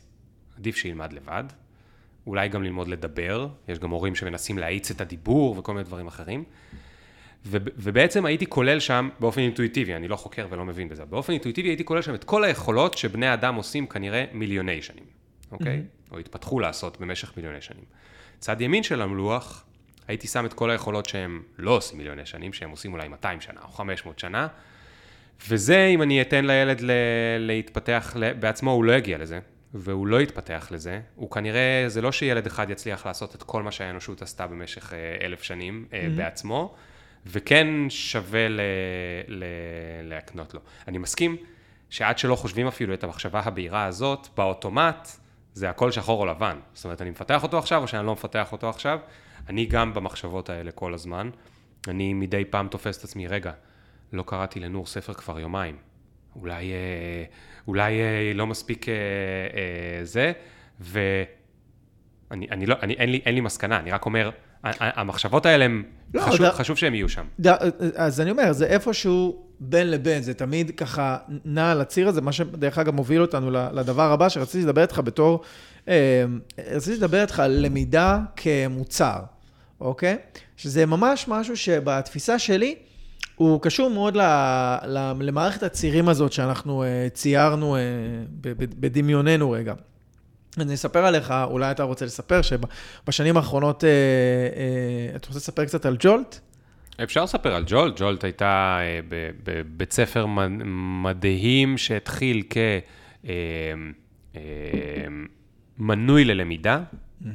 עדיף 0.57 0.77
שילמד 0.77 1.13
לבד, 1.13 1.45
אולי 2.27 2.49
גם 2.49 2.63
ללמוד 2.63 2.89
לדבר, 2.89 3.49
יש 3.69 3.79
גם 3.79 3.91
הורים 3.91 4.15
שמנסים 4.15 4.59
להאיץ 4.59 4.91
את 4.91 5.01
הדיבור 5.01 5.59
וכל 5.59 5.73
מיני 5.73 5.85
דברים 5.85 6.07
אחרים. 6.07 6.45
ו- 7.47 7.57
ובעצם 7.77 8.27
הייתי 8.27 8.47
כולל 8.47 8.81
שם, 8.81 9.09
באופן 9.21 9.41
אינטואיטיבי, 9.41 9.95
אני 9.95 10.09
לא 10.09 10.17
חוקר 10.17 10.47
ולא 10.51 10.65
מבין 10.65 10.89
בזה, 10.89 11.05
באופן 11.05 11.33
אינטואיטיבי 11.33 11.69
הייתי 11.69 11.85
כולל 11.85 12.03
שם 12.03 12.15
את 12.15 12.25
כל 12.25 12.45
היכולות 12.45 12.99
שבני 12.99 13.35
אדם 13.35 13.55
עושים 13.55 13.87
כנראה 13.87 14.25
מיליוני 14.33 14.83
שנים, 14.83 15.05
אוקיי? 15.53 15.77
Mm-hmm. 15.77 16.13
או 16.13 16.19
התפתחו 16.19 16.61
לעשות 16.61 17.01
במשך 17.01 17.33
מיליוני 17.37 17.61
שנים. 17.61 17.85
צד 18.39 18.61
ימין 18.61 18.83
של 18.83 19.03
המלוח, 19.03 19.65
הייתי 20.09 20.27
שם 20.29 20.47
את 20.47 20.53
כל 20.53 20.71
היכולות 20.71 21.07
שהם 21.07 21.43
לא 21.59 21.71
עושים 21.71 21.99
מיליוני 21.99 22.27
שנים, 22.27 22.53
שהם 22.53 22.71
עושים 22.71 22.93
אולי 22.93 23.09
200 23.09 23.41
שנה 23.41 23.61
או 23.65 23.69
500 23.69 24.19
שנה, 24.19 24.49
וזה, 25.49 25.87
אם 25.87 26.03
אני 26.03 26.21
אתן 26.21 26.45
לילד 26.45 26.81
ל- 26.81 26.91
להתפתח 27.39 28.17
בעצמו, 28.41 28.71
הוא 28.71 28.85
לא 28.85 28.93
יגיע 28.93 29.19
לזה. 29.19 29.41
והוא 29.75 30.07
לא 30.07 30.21
יתפתח 30.21 30.69
לזה, 30.71 31.01
הוא 31.15 31.31
כנראה, 31.31 31.85
זה 31.87 32.03
לא 32.03 32.13
שילד 32.13 32.47
אחד 32.47 32.71
יצליח 32.71 33.07
לעשות 33.07 33.35
את 33.35 33.43
כל 33.43 33.63
מה 33.63 33.73
שהאנושות 33.73 34.23
עשתה 34.23 34.47
במשך 34.47 34.93
אה, 34.93 35.27
אלף 35.27 35.43
שנים 35.43 35.87
mm-hmm. 35.91 35.95
בעצמו, 36.17 36.75
וכן 37.27 37.67
שווה 37.89 38.49
ל, 38.49 38.61
ל, 39.29 39.45
להקנות 40.03 40.55
לו. 40.55 40.61
אני 40.89 40.99
מסכים 40.99 41.37
שעד 41.91 42.19
שלא 42.19 42.37
חושבים 42.37 42.67
אפילו 42.67 42.95
את 42.95 43.05
המחשבה 43.05 43.41
הבהירה 43.45 43.85
הזאת, 43.85 44.29
באוטומט 44.37 45.09
זה 45.55 45.71
הכל 45.71 45.91
שחור 45.91 46.21
או 46.21 46.27
לבן. 46.27 46.59
זאת 46.75 46.85
אומרת, 46.85 47.03
אני 47.03 47.11
מפתח 47.11 47.43
אותו 47.43 47.59
עכשיו 47.59 47.83
או 47.83 47.89
שאני 47.89 48.07
לא 48.07 48.13
מפתח 48.13 48.53
אותו 48.53 48.69
עכשיו. 48.69 48.99
אני 49.49 49.67
גם 49.67 49.95
במחשבות 49.95 50.51
האלה 50.51 50.71
כל 50.71 50.95
הזמן. 50.95 51.31
אני 51.89 52.15
מדי 52.15 52.45
פעם 52.45 52.69
תופס 52.69 52.99
את 52.99 53.05
עצמי, 53.05 53.27
רגע, 53.27 53.53
לא 54.13 54.25
קראתי 54.27 54.61
לנור 54.61 54.87
ספר 54.87 55.15
כבר 55.15 55.41
יומיים. 55.41 55.77
אולי, 56.41 56.73
אה, 56.73 57.25
אולי 57.69 58.01
אה, 58.01 58.33
לא 58.35 58.47
מספיק 58.47 58.87
אה, 58.89 58.95
זה, 60.05 60.33
ואני 60.81 62.47
אני 62.51 62.67
לא, 62.67 62.77
אני, 62.83 62.95
אין, 62.95 63.11
לי, 63.11 63.21
אין 63.27 63.35
לי 63.35 63.41
מסקנה, 63.41 63.81
אני 63.81 63.91
רק 63.91 64.07
אומר, 64.07 64.31
המחשבות 64.63 65.47
האלה, 65.47 65.65
הם, 65.65 65.83
לא, 66.15 66.21
חשוב, 66.21 66.47
ד... 66.47 66.51
חשוב 66.51 66.77
שהם 66.77 66.95
יהיו 66.95 67.09
שם. 67.09 67.25
ד... 67.41 67.47
אז 67.97 68.21
אני 68.21 68.31
אומר, 68.31 68.53
זה 68.53 68.67
איפשהו 68.67 69.47
בין 69.61 69.91
לבין, 69.91 70.23
זה 70.23 70.35
תמיד 70.35 70.71
ככה 70.71 71.17
נע 71.45 71.71
על 71.71 71.81
הציר 71.81 72.09
הזה, 72.09 72.21
מה 72.21 72.33
שדרך 72.33 72.79
אגב 72.79 72.95
מוביל 72.95 73.23
אותנו 73.23 73.51
לדבר 73.51 74.13
הבא, 74.13 74.29
שרציתי 74.29 74.65
לדבר 74.65 74.83
איתך 74.83 75.01
בתור, 75.05 75.43
רציתי 76.59 76.97
לדבר 76.97 77.23
איתך 77.23 77.41
על 77.41 77.53
למידה 77.53 78.19
כמוצר, 78.37 79.19
אוקיי? 79.81 80.17
שזה 80.57 80.87
ממש 80.87 81.25
משהו 81.29 81.57
שבתפיסה 81.57 82.39
שלי, 82.39 82.75
הוא 83.39 83.63
קשור 83.63 83.91
מאוד 83.91 84.17
ל, 84.17 84.21
ל, 84.87 85.13
למערכת 85.21 85.63
הצירים 85.63 86.09
הזאת 86.09 86.33
שאנחנו 86.33 86.85
uh, 86.85 86.87
ציירנו 87.15 87.77
uh, 87.77 87.79
בדמיוננו 88.59 89.51
רגע. 89.51 89.75
אני 90.59 90.75
אספר 90.75 91.05
עליך, 91.05 91.35
אולי 91.45 91.71
אתה 91.71 91.83
רוצה 91.83 92.05
לספר, 92.05 92.41
שבשנים 92.43 93.37
האחרונות, 93.37 93.85
uh, 93.85 93.87
uh, 93.87 95.17
אתה 95.17 95.27
רוצה 95.27 95.39
לספר 95.39 95.65
קצת 95.65 95.87
על 95.87 95.97
ג'ולט? 96.01 96.41
אפשר 97.03 97.25
לספר 97.25 97.55
על 97.55 97.65
ג'ולט, 97.67 97.95
ג'ולט 98.01 98.25
הייתה 98.25 98.79
בבית 99.45 99.93
ספר 99.93 100.27
מדהים 101.03 101.79
שהתחיל 101.79 102.43
כמנוי 105.79 106.25
ללמידה. 106.25 106.81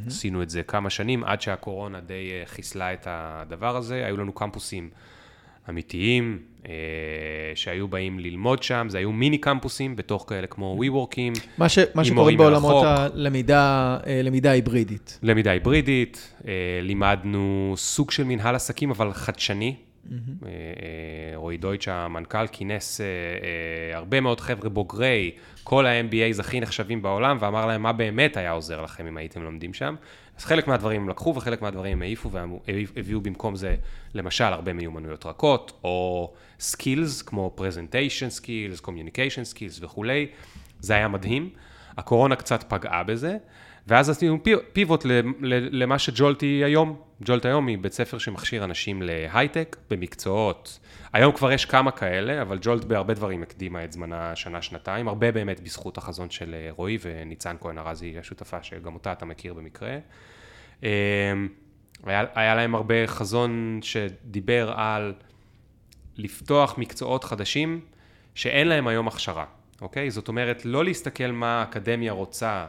עשינו 0.08 0.44
את 0.44 0.50
זה 0.50 0.64
כמה 0.64 0.90
שנים, 0.90 1.24
עד 1.24 1.42
שהקורונה 1.42 2.00
די 2.00 2.32
חיסלה 2.46 2.94
את 2.94 3.08
הדבר 3.10 3.76
הזה. 3.76 4.06
היו 4.06 4.18
לנו 4.18 4.34
קמפוסים 4.34 4.90
אמיתיים, 5.70 6.40
אה, 6.68 6.72
שהיו 7.56 7.88
באים 7.88 8.20
ללמוד 8.20 8.64
שם, 8.64 8.88
זה 8.90 8.98
היו 8.98 9.12
מיני 9.12 9.38
קמפוסים 9.38 9.96
בתוך 9.96 10.26
כאלה 10.30 10.48
כמו 10.48 10.80
WeWorkים, 10.82 11.40
מה, 11.58 11.70
ש, 11.70 11.80
מה 11.96 12.06
שקורה 12.06 12.36
בעולמות 12.38 12.86
הלמידה 12.86 13.98
אה, 14.08 14.22
למידה 14.24 14.52
היברידית. 14.52 15.20
למידה 15.24 15.52
היברידית, 15.52 16.34
אה, 16.48 16.54
לימדנו 16.82 17.74
סוג 17.78 18.12
של 18.12 18.24
מנהל 18.24 18.56
עסקים, 18.56 18.92
אבל 18.92 19.14
חדשני. 19.14 19.76
Mm-hmm. 19.76 20.46
רועי 21.36 21.58
דויטש, 21.58 21.88
המנכ"ל, 21.88 22.48
כינס 22.52 23.02
הרבה 23.94 24.20
מאוד 24.22 24.40
חבר'ה 24.40 24.70
בוגרי, 24.70 25.32
כל 25.64 25.86
ה-MBAs 25.86 26.40
הכי 26.40 26.60
נחשבים 26.60 27.02
בעולם, 27.02 27.38
ואמר 27.40 27.66
להם 27.66 27.82
מה 27.82 27.94
באמת 27.94 28.38
היה 28.38 28.52
עוזר 28.52 28.82
לכם 28.82 29.08
אם 29.08 29.18
הייתם 29.18 29.44
לומדים 29.44 29.74
שם. 29.74 29.96
אז 30.38 30.46
חלק 30.46 30.68
מהדברים 30.68 31.10
לקחו 31.10 31.34
וחלק 31.36 31.62
מהדברים 31.62 32.02
העיפו 32.02 32.32
והביאו 32.32 33.22
במקום 33.22 33.56
זה, 33.56 33.76
למשל, 34.14 34.44
הרבה 34.44 34.74
מיומנויות 34.74 35.26
רכות, 35.26 35.80
או 35.84 36.34
skills, 36.60 37.22
כמו 37.22 37.56
presentation 37.58 38.42
skills, 38.42 38.86
communication 38.86 39.56
skills 39.56 39.80
וכולי. 39.82 40.28
זה 40.80 40.94
היה 40.94 41.08
מדהים. 41.08 41.50
הקורונה 41.98 42.36
קצת 42.36 42.64
פגעה 42.64 43.04
בזה, 43.04 43.38
ואז 43.88 44.10
עשינו 44.10 44.40
פיבוט 44.74 45.06
למה 45.72 46.00
שג'ולט 46.00 46.42
היא 46.42 46.66
היום. 46.66 47.02
ג'ולט 47.26 47.46
היום 47.46 47.68
היא 47.68 47.78
בית 47.78 47.94
ספר 47.94 48.18
שמכשיר 48.18 48.64
אנשים 48.64 49.02
להייטק, 49.02 49.78
במקצועות. 49.90 50.80
היום 51.14 51.32
כבר 51.32 51.52
יש 51.52 51.66
כמה 51.66 51.92
כאלה, 51.92 52.42
אבל 52.42 52.58
ג'ולט 52.62 52.84
בהרבה 52.84 53.14
דברים 53.14 53.44
הקדימה 53.44 53.84
את 53.84 53.92
זמנה 53.92 54.36
שנה-שנתיים, 54.36 55.08
הרבה 55.08 55.32
באמת 55.32 55.60
בזכות 55.60 55.98
החזון 55.98 56.30
של 56.30 56.54
אה, 56.54 56.70
רועי 56.72 56.98
וניצן 57.02 57.56
כהן 57.62 57.78
ארזי, 57.78 58.20
השותפה 58.20 58.64
שגם 58.64 58.94
אותה 58.94 59.12
אתה 59.12 59.26
מכיר 59.26 59.54
במקרה. 59.54 59.98
אמ, 60.84 60.90
היה, 62.06 62.26
היה 62.36 62.56
להם 62.56 62.76
הרבה 62.76 63.08
חזון 63.08 63.80
שדיבר 63.82 64.74
על 64.76 65.14
לפתוח 66.18 66.78
מקצועות 66.78 67.24
חדשים 67.24 67.82
שאין 68.36 68.68
להם 68.68 68.88
היום 68.88 69.08
הכשרה, 69.08 69.46
אוקיי? 69.82 70.12
זאת 70.12 70.28
אומרת, 70.28 70.66
לא 70.66 70.84
להסתכל 70.84 71.32
מה 71.32 71.60
האקדמיה 71.60 72.12
רוצה 72.12 72.66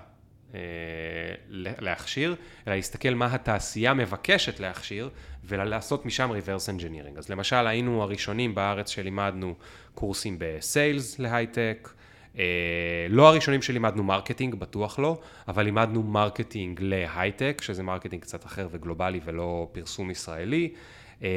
להכשיר, 1.50 2.36
אלא 2.66 2.74
להסתכל 2.74 3.14
מה 3.14 3.34
התעשייה 3.34 3.94
מבקשת 3.94 4.60
להכשיר, 4.60 5.10
ולעשות 5.44 6.06
משם 6.06 6.30
reverse 6.30 6.80
engineering. 6.80 7.18
אז 7.18 7.28
למשל, 7.28 7.66
היינו 7.66 8.02
הראשונים 8.02 8.54
בארץ 8.54 8.90
שלימדנו 8.90 9.54
קורסים 9.94 10.36
ב 10.38 10.52
sales 10.52 11.18
להייטק, 11.18 11.88
אה, 12.38 12.44
לא 13.08 13.28
הראשונים 13.28 13.62
שלימדנו 13.62 14.02
marketing, 14.02 14.54
בטוח 14.54 14.98
לא, 14.98 15.20
אבל 15.48 15.62
לימדנו 15.62 16.02
marketing 16.02 16.80
להייטק, 16.82 17.60
שזה 17.62 17.82
marketing 17.82 18.22
קצת 18.22 18.46
אחר 18.46 18.68
וגלובלי 18.70 19.20
ולא 19.24 19.68
פרסום 19.72 20.10
ישראלי. 20.10 20.72
אה, 21.22 21.28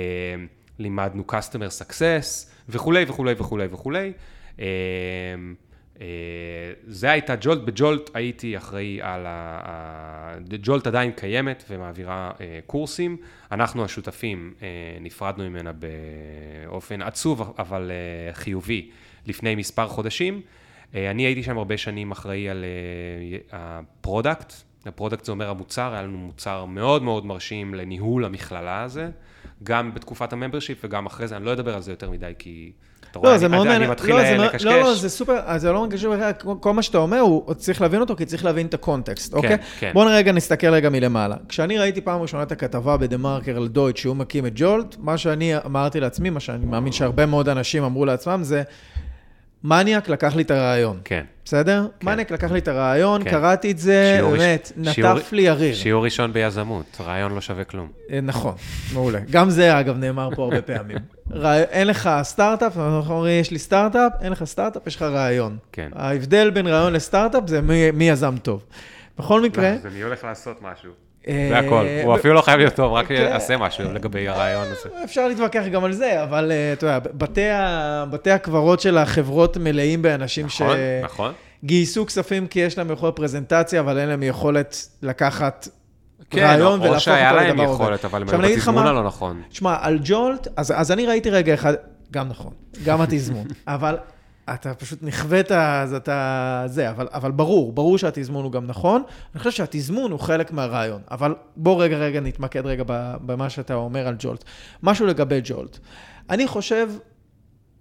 לימדנו 0.79 1.23
customer 1.31 1.81
success 1.81 2.49
וכולי 2.69 3.05
וכולי 3.07 3.33
וכולי 3.37 3.67
וכולי. 3.71 4.13
אה, 6.01 6.05
זה 6.87 7.11
הייתה 7.11 7.35
ג'ולט, 7.41 7.61
בג'ולט 7.61 8.09
הייתי 8.13 8.57
אחראי 8.57 9.01
על 9.01 9.25
ה... 9.27 10.33
ג'ולט 10.61 10.87
עדיין 10.87 11.11
קיימת 11.11 11.63
ומעבירה 11.69 12.31
אה, 12.41 12.59
קורסים. 12.65 13.17
אנחנו 13.51 13.83
השותפים 13.85 14.53
אה, 14.61 14.67
נפרדנו 15.01 15.49
ממנה 15.49 15.71
באופן 15.73 17.01
עצוב 17.01 17.53
אבל 17.59 17.91
חיובי 18.33 18.89
לפני 19.25 19.55
מספר 19.55 19.87
חודשים. 19.87 20.41
אני 20.93 21.23
הייתי 21.23 21.43
שם 21.43 21.57
הרבה 21.57 21.77
שנים 21.77 22.11
אחראי 22.11 22.49
על 22.49 22.65
ה 23.51 23.63
product. 23.63 24.53
הפרודקט 24.85 25.25
זה 25.25 25.31
אומר 25.31 25.49
המוצר, 25.49 25.93
היה 25.93 26.01
לנו 26.01 26.17
מוצר 26.17 26.65
מאוד 26.65 27.03
מאוד 27.03 27.25
מרשים 27.25 27.73
לניהול 27.73 28.25
המכללה 28.25 28.83
הזה, 28.83 29.09
גם 29.63 29.93
בתקופת 29.93 30.33
הממברשיפ 30.33 30.77
וגם 30.83 31.05
אחרי 31.05 31.27
זה, 31.27 31.37
אני 31.37 31.45
לא 31.45 31.53
אדבר 31.53 31.75
על 31.75 31.81
זה 31.81 31.91
יותר 31.91 32.11
מדי 32.11 32.33
כי 32.39 32.71
אתה 33.11 33.19
רואה. 33.19 33.35
אני 33.75 33.87
מתחיל 33.87 34.15
לא, 34.15 34.21
לקשקש. 34.21 34.65
לא, 34.65 34.93
זה 34.95 35.09
סופר, 35.09 35.57
זה 35.57 35.71
לא 35.71 35.87
קשור, 35.91 36.15
כל 36.59 36.73
מה 36.73 36.81
שאתה 36.81 36.97
אומר, 36.97 37.19
הוא 37.19 37.53
צריך 37.53 37.81
להבין 37.81 38.01
אותו, 38.01 38.15
כי 38.15 38.25
צריך 38.25 38.45
להבין 38.45 38.65
את 38.67 38.73
הקונטקסט, 38.73 39.31
כן, 39.31 39.37
אוקיי? 39.37 39.57
כן. 39.79 39.91
בואו 39.93 40.07
רגע 40.11 40.31
נסתכל 40.31 40.67
רגע 40.67 40.89
מלמעלה. 40.89 41.35
כשאני 41.49 41.77
ראיתי 41.77 42.01
פעם 42.01 42.21
ראשונה 42.21 42.43
את 42.43 42.51
הכתבה 42.51 42.97
בדה 42.97 43.17
מרקר 43.17 43.57
על 43.57 43.67
דויט, 43.67 43.97
שהוא 43.97 44.15
מקים 44.15 44.45
את 44.45 44.51
ג'ולט, 44.55 44.95
מה 44.99 45.17
שאני 45.17 45.53
אמרתי 45.65 45.99
לעצמי, 45.99 46.29
מה 46.29 46.39
שאני 46.39 46.65
מאמין 46.65 46.91
שהרבה 46.91 47.25
מאוד 47.25 47.49
אנשים 47.49 47.83
אמרו 47.83 48.05
לעצמם, 48.05 48.39
זה... 48.43 48.63
מניאק 49.63 50.09
לקח 50.09 50.35
לי 50.35 50.43
את 50.43 50.51
הרעיון. 50.51 50.99
כן. 51.03 51.23
בסדר? 51.45 51.87
כן. 51.99 52.07
מניאק 52.07 52.31
לקח 52.31 52.51
לי 52.51 52.59
את 52.59 52.67
הרעיון, 52.67 53.23
כן. 53.23 53.29
קראתי 53.29 53.71
את 53.71 53.77
זה, 53.77 54.19
באמת, 54.21 54.71
נטף 54.77 54.91
שיעור, 54.91 55.17
לי 55.31 55.41
יריר. 55.41 55.75
שיעור 55.75 56.03
ראשון 56.03 56.33
ביזמות, 56.33 56.97
רעיון 57.05 57.35
לא 57.35 57.41
שווה 57.41 57.63
כלום. 57.63 57.87
אה, 58.11 58.21
נכון, 58.21 58.55
מעולה. 58.93 59.19
גם 59.29 59.49
זה, 59.49 59.79
אגב, 59.79 59.97
נאמר 59.97 60.29
פה 60.35 60.43
הרבה 60.43 60.61
פעמים. 60.73 60.97
אין 61.71 61.87
לך 61.87 62.09
סטארט-אפ, 62.23 62.77
אנחנו 62.77 63.13
אומרים, 63.13 63.41
יש 63.41 63.51
לי 63.51 63.59
סטארט-אפ, 63.59 64.11
אין 64.21 64.31
לך 64.31 64.43
סטארט-אפ, 64.43 64.87
יש 64.87 64.95
לך 64.95 65.01
רעיון. 65.01 65.57
כן. 65.71 65.89
ההבדל 65.95 66.49
בין 66.49 66.67
רעיון 66.67 66.93
לסטארט-אפ 66.93 67.43
זה 67.47 67.61
מי, 67.61 67.91
מי 67.91 68.09
יזם 68.09 68.35
טוב. 68.41 68.63
בכל 69.19 69.41
מקרה... 69.41 69.71
לא, 69.71 69.77
זה 69.77 69.89
מי 69.89 70.01
הולך 70.01 70.23
לעשות 70.23 70.61
משהו. 70.61 70.91
זה 71.25 71.33
אה, 71.33 71.59
הכל. 71.59 71.85
הוא 72.03 72.15
אפילו 72.15 72.33
לא 72.33 72.41
חייב 72.41 72.57
להיות 72.57 72.73
טוב, 72.73 72.93
רק 72.93 73.09
יעשה 73.09 73.57
משהו 73.57 73.93
לגבי 73.93 74.27
הרעיון 74.27 74.67
הזה. 74.67 75.03
אפשר 75.03 75.27
להתווכח 75.27 75.63
גם 75.71 75.83
על 75.83 75.93
זה, 75.93 76.23
אבל 76.23 76.51
אה, 76.51 76.73
אתה 76.73 76.85
יודע, 76.85 76.99
בתי 78.09 78.31
הקברות 78.31 78.79
של 78.79 78.97
החברות 78.97 79.57
מלאים 79.57 80.01
באנשים 80.01 80.45
נכון, 80.45 80.75
ש... 80.75 81.03
נכון. 81.03 81.33
גייסו 81.63 82.05
כספים 82.05 82.47
כי 82.47 82.59
יש 82.59 82.77
להם 82.77 82.91
יכולת 82.91 83.15
פרזנטציה, 83.15 83.79
אבל 83.79 83.97
אין 83.97 84.09
להם 84.09 84.23
יכולת 84.23 84.87
לקחת 85.01 85.67
כן, 86.29 86.43
רעיון 86.43 86.79
ולהפוך 86.81 86.83
אותו 86.83 86.83
לדבר 86.83 86.83
עובד. 86.83 86.95
או 86.95 86.99
שהיה 86.99 87.33
להם 87.33 87.59
יכולת, 87.59 88.05
אבל 88.05 88.21
הם 88.21 88.41
היו 88.41 88.55
בתזמון 88.55 88.87
הלא 88.87 89.03
נכון. 89.03 89.41
תשמע, 89.49 89.77
על 89.81 89.99
ג'ולט, 90.03 90.47
אז 90.57 90.91
אני 90.91 91.05
ראיתי 91.05 91.29
רגע 91.29 91.53
אחד, 91.53 91.73
גם 92.11 92.29
נכון, 92.29 92.53
גם 92.85 93.01
התזמון, 93.01 93.47
אבל 93.67 93.97
אתה 94.53 94.73
פשוט 94.73 94.99
נכווית, 95.03 95.51
אז 95.51 95.93
אתה 95.93 96.63
זה, 96.65 96.89
אבל, 96.89 97.07
אבל 97.13 97.31
ברור, 97.31 97.73
ברור 97.73 97.97
שהתזמון 97.97 98.43
הוא 98.43 98.51
גם 98.51 98.67
נכון. 98.67 99.03
אני 99.33 99.39
חושב 99.39 99.51
שהתזמון 99.51 100.11
הוא 100.11 100.19
חלק 100.19 100.51
מהרעיון, 100.51 101.01
אבל 101.11 101.35
בוא 101.55 101.83
רגע, 101.83 101.97
רגע, 101.97 102.19
נתמקד 102.19 102.65
רגע 102.65 102.83
במה 103.21 103.49
שאתה 103.49 103.73
אומר 103.73 104.07
על 104.07 104.15
ג'ולט. 104.19 104.43
משהו 104.83 105.05
לגבי 105.05 105.41
ג'ולט. 105.43 105.77
אני 106.29 106.47
חושב, 106.47 106.89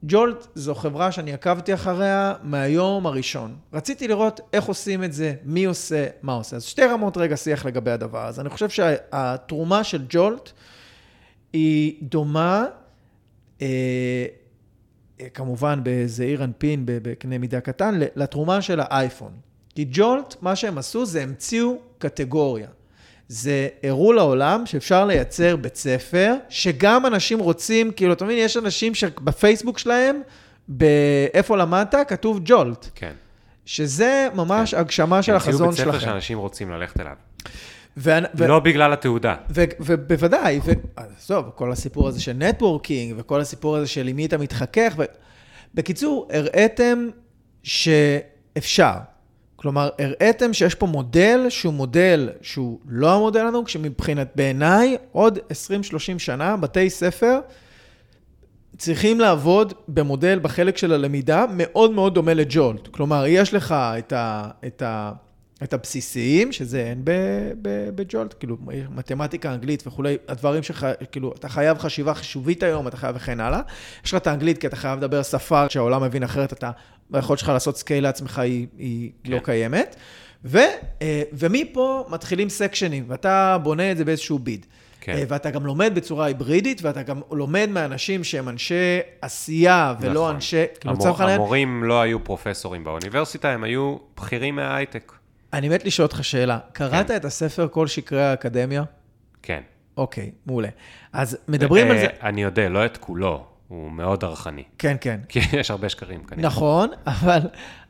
ג'ולט 0.08 0.46
זו 0.54 0.74
חברה 0.74 1.12
שאני 1.12 1.32
עקבתי 1.32 1.74
אחריה 1.74 2.34
מהיום 2.42 3.06
הראשון. 3.06 3.56
רציתי 3.72 4.08
לראות 4.08 4.40
איך 4.52 4.64
עושים 4.64 5.04
את 5.04 5.12
זה, 5.12 5.34
מי 5.44 5.64
עושה, 5.64 6.06
מה 6.22 6.32
עושה. 6.32 6.56
אז 6.56 6.64
שתי 6.64 6.82
רמות 6.82 7.16
רגע 7.16 7.36
שיח 7.36 7.66
לגבי 7.66 7.90
הדבר 7.90 8.26
הזה. 8.26 8.40
אני 8.40 8.50
חושב 8.50 8.68
שהתרומה 8.68 9.84
של 9.84 10.04
ג'ולט 10.08 10.50
היא 11.52 11.94
דומה, 12.02 12.64
אה, 13.62 14.26
כמובן 15.34 15.80
בזעיר 15.82 16.44
אנפין, 16.44 16.82
בקנה 16.86 17.38
מידה 17.38 17.60
קטן, 17.60 17.98
לתרומה 18.16 18.62
של 18.62 18.80
האייפון. 18.80 19.32
כי 19.74 19.86
ג'ולט, 19.90 20.36
מה 20.40 20.56
שהם 20.56 20.78
עשו 20.78 21.06
זה 21.06 21.22
המציאו 21.22 21.78
קטגוריה. 21.98 22.68
זה 23.28 23.68
הראו 23.82 24.12
לעולם 24.12 24.66
שאפשר 24.66 25.04
לייצר 25.04 25.56
בית 25.56 25.76
ספר, 25.76 26.34
שגם 26.48 27.06
אנשים 27.06 27.38
רוצים, 27.38 27.90
כאילו, 27.90 28.12
אתה 28.12 28.24
מבין, 28.24 28.38
יש 28.38 28.56
אנשים 28.56 28.94
שבפייסבוק 28.94 29.78
שלהם, 29.78 30.20
באיפה 30.68 31.56
למדת, 31.56 31.94
כתוב 32.08 32.40
ג'ולט. 32.44 32.86
כן. 32.94 33.12
שזה 33.64 34.28
ממש 34.34 34.74
כן. 34.74 34.80
הגשמה 34.80 35.22
של 35.22 35.34
החזון 35.34 35.72
שלכם. 35.72 35.90
בית 35.90 36.00
ספר 36.00 36.10
שאנשים 36.10 36.38
רוצים 36.38 36.70
ללכת 36.70 37.00
אליו. 37.00 37.14
ו... 37.96 38.10
לא 38.34 38.60
בגלל 38.60 38.92
התעודה. 38.92 39.34
ובוודאי, 39.80 40.60
עזוב, 40.96 41.50
כל 41.54 41.72
הסיפור 41.72 42.08
הזה 42.08 42.20
של 42.20 42.32
נטוורקינג, 42.32 43.14
וכל 43.16 43.40
הסיפור 43.40 43.76
הזה 43.76 43.86
של 43.86 44.08
עם 44.08 44.16
מי 44.16 44.26
אתה 44.26 44.38
מתחכך. 44.38 44.92
ו... 44.96 45.02
בקיצור, 45.74 46.28
הראיתם 46.32 47.08
שאפשר. 47.62 48.92
כלומר, 49.66 49.88
הראיתם 49.98 50.52
שיש 50.52 50.74
פה 50.74 50.86
מודל 50.86 51.46
שהוא 51.48 51.74
מודל 51.74 52.30
שהוא 52.42 52.78
לא 52.88 53.14
המודל 53.14 53.44
לנו, 53.44 53.64
כשמבחינת, 53.64 54.32
בעיניי, 54.34 54.96
עוד 55.12 55.38
20-30 55.38 56.18
שנה, 56.18 56.56
בתי 56.56 56.90
ספר 56.90 57.38
צריכים 58.78 59.20
לעבוד 59.20 59.72
במודל, 59.88 60.38
בחלק 60.38 60.76
של 60.76 60.92
הלמידה, 60.92 61.44
מאוד 61.50 61.90
מאוד 61.90 62.14
דומה 62.14 62.34
לג'ולט. 62.34 62.88
כלומר, 62.88 63.24
יש 63.26 63.54
לך 63.54 63.74
את 63.98 64.12
ה... 64.12 64.48
את 64.66 64.82
ה 64.82 65.12
את 65.62 65.72
הבסיסיים, 65.72 66.52
שזה 66.52 66.80
אין 66.80 67.02
בג'ולט, 67.94 68.34
כאילו, 68.38 68.56
מתמטיקה, 68.90 69.54
אנגלית 69.54 69.86
וכולי, 69.86 70.16
הדברים 70.28 70.62
שלך, 70.62 70.86
כאילו, 71.12 71.32
אתה 71.32 71.48
חייב 71.48 71.78
חשיבה 71.78 72.14
חישובית 72.14 72.62
היום, 72.62 72.88
אתה 72.88 72.96
חייב 72.96 73.16
וכן 73.16 73.40
הלאה. 73.40 73.60
יש 74.04 74.14
לך 74.14 74.20
את 74.20 74.26
האנגלית, 74.26 74.58
כי 74.58 74.66
אתה 74.66 74.76
חייב 74.76 74.98
לדבר 74.98 75.22
שפה 75.22 75.68
שהעולם 75.68 76.02
מבין 76.02 76.22
אחרת, 76.22 76.52
אתה, 76.52 76.70
היכולת 77.12 77.38
שלך 77.38 77.48
לעשות 77.48 77.76
scale 77.76 78.04
לעצמך 78.04 78.38
היא, 78.38 78.66
היא 78.78 79.10
כן. 79.24 79.30
לא 79.30 79.38
קיימת. 79.38 79.96
ו, 80.44 80.58
אה, 81.02 81.22
ומפה 81.32 82.04
מתחילים 82.08 82.48
section 82.48 82.87
ים, 82.87 83.04
ואתה 83.08 83.58
בונה 83.62 83.92
את 83.92 83.96
זה 83.96 84.04
באיזשהו 84.04 84.38
ביד. 84.38 84.66
כן. 85.00 85.12
אה, 85.12 85.22
ואתה 85.28 85.50
גם 85.50 85.66
לומד 85.66 85.92
בצורה 85.94 86.26
היברידית, 86.26 86.82
ואתה 86.82 87.02
גם 87.02 87.20
לומד 87.30 87.68
מאנשים 87.72 88.24
שהם 88.24 88.48
אנשי 88.48 88.98
עשייה, 89.22 89.94
ולא 90.00 90.12
נכון. 90.12 90.34
אנשי... 90.34 90.64
המור, 90.84 91.22
המורים 91.22 91.84
לא 91.84 92.00
היו 92.00 92.24
פרופסורים 92.24 92.84
באוניברסיטה, 92.84 93.50
הם 93.50 93.64
היו 93.64 93.96
בכירים 94.16 94.56
מההייטק. 94.56 95.12
אני 95.52 95.68
מת 95.68 95.84
לשאול 95.84 96.06
אותך 96.06 96.24
שאלה. 96.24 96.58
קראת 96.72 97.08
כן. 97.08 97.16
את 97.16 97.24
הספר 97.24 97.68
כל 97.70 97.86
שקרי 97.86 98.24
האקדמיה? 98.24 98.84
כן. 99.42 99.60
אוקיי, 99.96 100.30
מעולה. 100.46 100.68
אז 101.12 101.38
מדברים 101.48 101.86
על 101.86 101.96
אה, 101.96 102.00
זה... 102.00 102.06
אני 102.22 102.42
יודע, 102.42 102.68
לא 102.68 102.86
את 102.86 102.96
כולו, 102.96 103.46
הוא 103.68 103.90
מאוד 103.90 104.24
ערכני. 104.24 104.62
כן, 104.78 104.96
כן. 105.00 105.20
כי 105.28 105.38
יש 105.60 105.70
הרבה 105.70 105.88
שקרים 105.88 106.24
כנראה. 106.24 106.46
נכון, 106.46 106.88
אבל, 107.06 107.40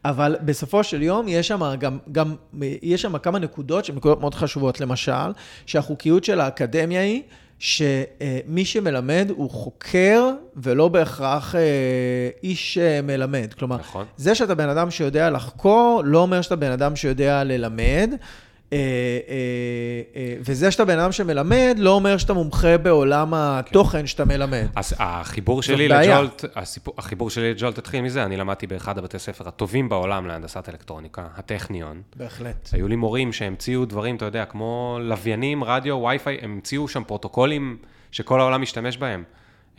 אבל 0.04 0.36
בסופו 0.44 0.84
של 0.84 1.02
יום 1.02 1.28
יש 1.28 1.48
שם 1.48 1.74
גם, 1.78 1.98
גם, 2.12 2.34
יש 2.82 3.02
שם 3.02 3.18
כמה 3.18 3.38
נקודות 3.38 3.84
שהן 3.84 3.96
נקודות 3.96 4.20
מאוד 4.20 4.34
חשובות. 4.34 4.80
למשל, 4.80 5.32
שהחוקיות 5.66 6.24
של 6.24 6.40
האקדמיה 6.40 7.00
היא 7.00 7.22
שמי 7.58 8.64
שמלמד 8.64 9.30
הוא 9.36 9.50
חוקר 9.50 10.30
ולא 10.56 10.88
בהכרח 10.88 11.54
אה, 11.54 11.60
איש 12.42 12.78
אה, 12.78 13.02
מלמד. 13.02 13.54
כלומר, 13.58 13.76
נכון. 13.76 14.06
זה 14.16 14.34
שאתה 14.34 14.54
בן 14.54 14.68
אדם 14.68 14.90
שיודע 14.90 15.30
לחקור, 15.30 16.02
לא 16.04 16.18
אומר 16.18 16.42
שאתה 16.42 16.56
בן 16.56 16.72
אדם 16.72 16.96
שיודע 16.96 17.44
ללמד. 17.44 18.10
אה, 18.72 18.78
אה, 18.78 19.36
אה, 20.16 20.34
וזה 20.40 20.70
שאתה 20.70 20.84
בן 20.84 20.98
אדם 20.98 21.12
שמלמד, 21.12 21.74
לא 21.78 21.90
אומר 21.90 22.16
שאתה 22.16 22.32
מומחה 22.32 22.78
בעולם 22.78 23.34
התוכן 23.34 24.06
שאתה 24.06 24.24
מלמד. 24.24 24.66
אז 24.74 24.94
החיבור 24.98 25.62
שלי. 25.62 25.88
לג'ולט, 25.88 26.44
הסיפור, 26.56 26.94
החיבור 26.98 27.30
שלי 27.30 27.54
לג'ולט 27.54 27.78
התחיל 27.78 28.00
מזה, 28.00 28.24
אני 28.24 28.36
למדתי 28.36 28.66
באחד 28.66 28.98
הבתי 28.98 29.18
ספר 29.18 29.48
הטובים 29.48 29.88
בעולם 29.88 30.26
להנדסת 30.26 30.68
אלקטרוניקה, 30.68 31.26
הטכניון. 31.36 32.02
בהחלט. 32.16 32.68
היו 32.72 32.88
לי 32.88 32.96
מורים 32.96 33.32
שהמציאו 33.32 33.84
דברים, 33.84 34.16
אתה 34.16 34.24
יודע, 34.24 34.44
כמו 34.44 34.98
לוויינים, 35.00 35.64
רדיו, 35.64 35.94
וי-פיי, 35.94 36.38
הם 36.42 36.52
המציאו 36.52 36.88
שם 36.88 37.04
פרוטוקולים 37.04 37.78
שכל 38.10 38.40
העולם 38.40 38.62
משתמש 38.62 38.96
בהם. 38.96 39.24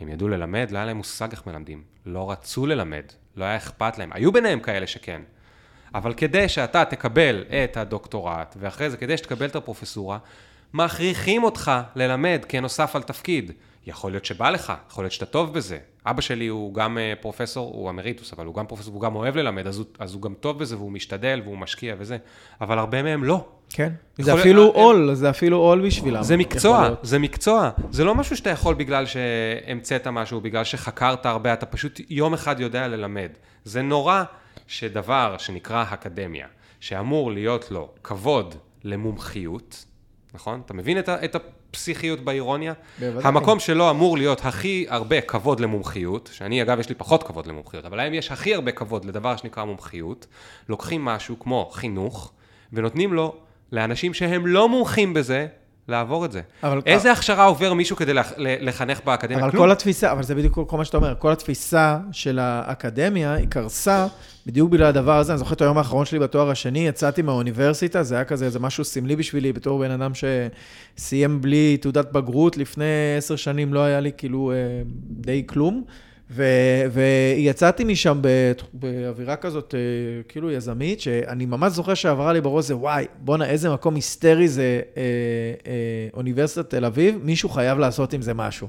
הם 0.00 0.08
ידעו 0.08 0.28
ללמד, 0.28 0.70
לא 0.70 0.78
היה 0.78 0.86
להם 0.86 0.96
מושג 0.96 1.28
איך 1.30 1.46
מלמדים. 1.46 1.82
לא 2.06 2.30
רצו 2.30 2.66
ללמד, 2.66 3.04
לא 3.36 3.44
היה 3.44 3.56
אכפת 3.56 3.98
להם. 3.98 4.10
היו 4.12 4.32
ביניהם 4.32 4.60
כאלה 4.60 4.86
שכן. 4.86 5.22
אבל 5.94 6.12
כדי 6.14 6.48
שאתה 6.48 6.84
תקבל 6.84 7.44
את 7.64 7.76
הדוקטורט, 7.76 8.56
ואחרי 8.60 8.90
זה, 8.90 8.96
כדי 8.96 9.16
שתקבל 9.16 9.46
את 9.46 9.56
הפרופסורה, 9.56 10.18
מכריחים 10.74 11.44
אותך 11.44 11.70
ללמד 11.96 12.40
כנוסף 12.48 12.96
על 12.96 13.02
תפקיד. 13.02 13.52
יכול 13.86 14.10
להיות 14.12 14.24
שבא 14.24 14.50
לך, 14.50 14.72
יכול 14.90 15.04
להיות 15.04 15.12
שאתה 15.12 15.26
טוב 15.26 15.54
בזה. 15.54 15.78
אבא 16.06 16.20
שלי 16.20 16.46
הוא 16.46 16.74
גם 16.74 16.98
אה, 16.98 17.12
פרופסור, 17.20 17.74
הוא 17.74 17.90
אמריטוס, 17.90 18.32
אבל 18.32 18.46
הוא 18.46 18.54
גם 18.54 18.66
פרופסור, 18.66 18.92
והוא 18.92 19.02
גם 19.02 19.16
אוהב 19.16 19.36
ללמד, 19.36 19.66
אז 19.66 19.78
הוא, 19.78 19.86
אז 19.98 20.14
הוא 20.14 20.22
גם 20.22 20.34
טוב 20.40 20.58
בזה, 20.58 20.76
והוא 20.76 20.92
משתדל, 20.92 21.40
והוא 21.44 21.58
משקיע 21.58 21.94
וזה. 21.98 22.16
אבל 22.60 22.78
הרבה 22.78 23.02
מהם 23.02 23.24
לא. 23.24 23.44
כן. 23.70 23.92
זה 24.18 24.34
אפילו 24.34 24.62
הם- 24.62 24.70
עול, 24.74 25.14
זה 25.14 25.30
אפילו 25.30 25.56
עול 25.56 25.86
בשבילם. 25.86 26.22
זה 26.22 26.36
מקצוע. 26.36 26.88
זה 27.02 27.18
מקצוע. 27.18 27.70
זה 27.90 28.04
לא 28.04 28.14
משהו 28.14 28.36
שאתה 28.36 28.50
יכול 28.50 28.74
בגלל 28.74 29.04
שהמצאת 29.06 30.06
משהו, 30.06 30.40
בגלל 30.40 30.64
שחקרת 30.64 31.26
הרבה, 31.26 31.52
אתה 31.52 31.66
פשוט 31.66 32.00
יום 32.10 32.34
אחד 32.34 32.60
יודע 32.60 32.88
ללמד. 32.88 33.28
זה 33.64 33.82
נורא 33.82 34.22
שדבר 34.68 35.36
שנקרא 35.38 35.84
אקדמיה, 35.92 36.46
שאמור 36.80 37.32
להיות 37.32 37.70
לו 37.70 37.88
כבוד 38.02 38.54
למומחיות, 38.84 39.84
נכון? 40.34 40.62
אתה 40.66 40.74
מבין 40.74 40.98
את, 40.98 41.08
ה- 41.08 41.24
את 41.24 41.36
הפסיכיות 41.36 42.20
באירוניה? 42.20 42.72
בוודאי. 43.00 43.22
המקום 43.28 43.60
שלו 43.60 43.90
אמור 43.90 44.18
להיות 44.18 44.44
הכי 44.44 44.86
הרבה 44.88 45.20
כבוד 45.20 45.60
למומחיות, 45.60 46.30
שאני 46.32 46.62
אגב 46.62 46.80
יש 46.80 46.88
לי 46.88 46.94
פחות 46.94 47.22
כבוד 47.22 47.46
למומחיות, 47.46 47.84
אבל 47.84 47.96
להם 47.96 48.14
יש 48.14 48.30
הכי 48.32 48.54
הרבה 48.54 48.72
כבוד 48.72 49.04
לדבר 49.04 49.36
שנקרא 49.36 49.64
מומחיות, 49.64 50.26
לוקחים 50.68 51.04
משהו 51.04 51.38
כמו 51.38 51.70
חינוך, 51.72 52.32
ונותנים 52.72 53.12
לו 53.12 53.36
לאנשים 53.72 54.14
שהם 54.14 54.46
לא 54.46 54.68
מומחים 54.68 55.14
בזה, 55.14 55.46
לעבור 55.88 56.24
את 56.24 56.32
זה. 56.32 56.40
אבל- 56.62 56.80
איזה 56.86 57.12
הכשרה 57.12 57.44
עובר 57.44 57.72
מישהו 57.74 57.96
כדי 57.96 58.14
לח- 58.14 58.32
לחנך 58.38 59.00
באקדמיה? 59.04 59.38
אבל 59.42 59.50
כלום. 59.50 59.62
כל 59.64 59.70
התפיסה, 59.70 60.12
אבל 60.12 60.22
זה 60.22 60.34
בדיוק 60.34 60.58
כל 60.66 60.76
מה 60.76 60.84
שאתה 60.84 60.96
אומר, 60.96 61.14
כל 61.18 61.32
התפיסה 61.32 61.98
של 62.12 62.38
האקדמיה, 62.42 63.32
היא 63.34 63.46
קרסה 63.48 64.06
בדיוק 64.46 64.70
בגלל 64.70 64.86
הדבר 64.86 65.18
הזה. 65.18 65.32
אני 65.32 65.38
זוכר 65.38 65.54
את 65.54 65.60
היום 65.60 65.78
האחרון 65.78 66.04
שלי 66.04 66.18
בתואר 66.18 66.50
השני, 66.50 66.78
יצאתי 66.88 67.22
מהאוניברסיטה, 67.22 68.02
זה 68.02 68.14
היה 68.14 68.24
כזה, 68.24 68.50
זה 68.50 68.58
משהו 68.60 68.84
סמלי 68.84 69.16
בשבילי, 69.16 69.52
בתור 69.52 69.78
בן 69.78 69.90
אדם 69.90 70.12
שסיים 70.96 71.40
בלי 71.40 71.76
תעודת 71.76 72.12
בגרות, 72.12 72.56
לפני 72.56 72.84
עשר 73.18 73.36
שנים 73.36 73.74
לא 73.74 73.80
היה 73.80 74.00
לי 74.00 74.10
כאילו 74.16 74.52
אה, 74.52 74.56
די 75.10 75.42
כלום. 75.46 75.84
ו- 76.30 76.84
ויצאתי 76.92 77.84
משם 77.84 78.20
באווירה 78.72 79.36
כזאת, 79.36 79.74
אה, 79.74 79.80
כאילו 80.28 80.50
יזמית, 80.50 81.00
שאני 81.00 81.46
ממש 81.46 81.72
זוכר 81.72 81.94
שעברה 81.94 82.32
לי 82.32 82.40
בראש 82.40 82.64
זה, 82.64 82.76
וואי, 82.76 83.06
בואנה, 83.18 83.46
איזה 83.46 83.70
מקום 83.70 83.94
היסטרי 83.94 84.48
זה 84.48 84.80
אה, 84.96 85.02
אה, 85.66 86.08
אוניברסיטת 86.14 86.70
תל 86.70 86.84
אביב, 86.84 87.18
מישהו 87.22 87.48
חייב 87.48 87.78
לעשות 87.78 88.12
עם 88.12 88.22
זה 88.22 88.34
משהו. 88.34 88.68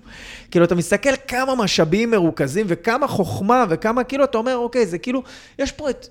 כאילו, 0.51 0.65
אתה 0.65 0.75
מסתכל 0.75 1.15
כמה 1.27 1.55
משאבים 1.55 2.11
מרוכזים 2.11 2.65
וכמה 2.69 3.07
חוכמה 3.07 3.65
וכמה, 3.69 4.03
כאילו, 4.03 4.23
אתה 4.23 4.37
אומר, 4.37 4.57
אוקיי, 4.57 4.85
זה 4.85 4.97
כאילו, 4.97 5.23
יש 5.59 5.71
פה 5.71 5.89
את... 5.89 6.07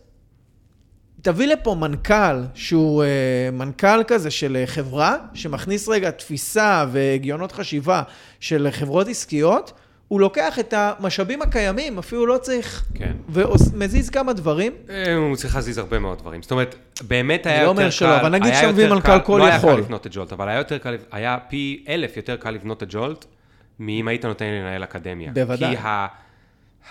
תביא 1.23 1.47
לפה 1.47 1.75
מנכ"ל 1.75 2.43
שהוא 2.55 3.03
אה, 3.03 3.51
מנכ"ל 3.53 4.03
כזה 4.07 4.31
של 4.31 4.57
אה, 4.57 4.67
חברה, 4.67 5.17
שמכניס 5.35 5.89
רגע 5.89 6.11
תפיסה 6.11 6.85
והגיונות 6.93 7.53
חשיבה 7.53 8.03
של 8.41 8.69
חברות 8.71 9.09
עסקיות, 9.09 9.73
הוא 10.09 10.21
לוקח 10.21 10.59
את 10.59 10.75
המשאבים 10.77 11.43
הקיימים, 11.43 11.99
אפילו 11.99 12.27
לא 12.27 12.39
צריך, 12.39 12.85
כן. 12.95 13.13
ומזיז 13.29 14.11
כמה 14.11 14.33
דברים. 14.33 14.73
אה, 14.91 15.15
הוא 15.15 15.37
צריך 15.37 15.55
להזיז 15.55 15.79
הרבה 15.79 15.99
מאוד 15.99 16.19
דברים. 16.19 16.43
זאת 16.43 16.51
אומרת, 16.51 16.75
באמת 17.09 17.47
אני 17.47 17.55
היה 17.55 17.63
לא 17.63 17.69
יותר 17.69 17.77
קל... 17.77 17.83
אומר 17.83 17.91
שלא, 17.91 18.21
אבל 18.21 18.29
נגיד 18.29 18.55
שאתה 18.55 18.73
מביא 18.73 18.89
מנכ"ל 18.89 19.21
כל 19.21 19.39
לא 19.39 19.47
היה 19.47 19.57
יכול. 19.57 19.73
קל 19.73 19.79
לבנות 19.79 20.07
את 20.07 20.11
ג'ולט, 20.15 20.33
אבל 20.33 20.49
היה 20.49 20.59
יותר 20.59 20.79
קל, 20.79 20.97
היה 21.13 21.39
פי 21.49 21.85
אלף 21.89 22.17
יותר 22.17 22.37
קל 22.37 22.51
לבנות 22.51 22.83
את 22.83 22.89
ג'ולט, 22.91 23.25
מאם 23.79 24.09
היית 24.09 24.25
נותן 24.25 24.45
לי 24.45 24.61
לנהל 24.61 24.85
אקדמיה. 24.85 25.33
בוודאי. 25.33 25.77
כי 25.77 25.83
ה... 25.83 26.07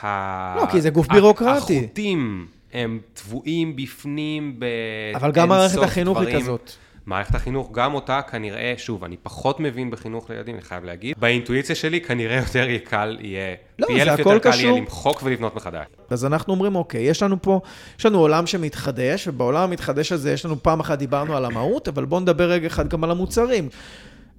ה... 0.03 0.55
לא, 0.55 0.65
כי 0.71 0.81
זה 0.81 0.89
גוף 0.89 1.07
בירוקרטי. 1.07 1.77
החוטים 1.79 2.47
הם 2.73 2.99
טבועים 3.13 3.75
בפנים 3.75 4.59
באינסוף 4.59 5.23
אבל 5.23 5.31
גם 5.31 5.49
מערכת 5.49 5.83
החינוך 5.83 6.19
היא. 6.19 6.39
כזאת. 6.39 6.71
מערכת 7.07 7.35
החינוך, 7.35 7.71
גם 7.71 7.93
אותה 7.93 8.21
כנראה, 8.21 8.73
שוב, 8.77 9.03
אני 9.03 9.17
פחות 9.23 9.59
מבין 9.59 9.91
בחינוך 9.91 10.29
לילדים, 10.29 10.55
אני 10.55 10.63
חייב 10.63 10.83
להגיד. 10.83 11.15
באינטואיציה 11.19 11.75
שלי, 11.75 12.01
כנראה 12.01 12.35
יותר 12.45 12.69
יהיה 12.69 12.79
קל 12.79 13.17
יהיה, 13.19 13.55
לא, 13.79 13.87
פי 13.87 13.95
זה 13.95 14.01
אלף 14.01 14.19
יותר 14.19 14.39
קל 14.39 14.49
יהיה 14.49 14.57
קשור. 14.57 14.77
למחוק 14.77 15.23
ולבנות 15.23 15.55
מחדש. 15.55 15.85
אז 16.09 16.25
אנחנו 16.25 16.53
אומרים, 16.53 16.75
אוקיי, 16.75 17.01
יש 17.01 17.23
לנו 17.23 17.41
פה, 17.41 17.61
יש 17.99 18.05
לנו 18.05 18.19
עולם 18.19 18.47
שמתחדש, 18.47 19.27
ובעולם 19.27 19.63
המתחדש 19.63 20.11
הזה 20.11 20.31
יש 20.31 20.45
לנו 20.45 20.63
פעם 20.63 20.79
אחת 20.79 20.99
דיברנו 20.99 21.37
על 21.37 21.45
המהות, 21.45 21.87
אבל 21.87 22.05
בואו 22.05 22.19
נדבר 22.19 22.49
רגע 22.49 22.67
אחד 22.67 22.87
גם 22.87 23.03
על 23.03 23.11
המוצרים. 23.11 23.69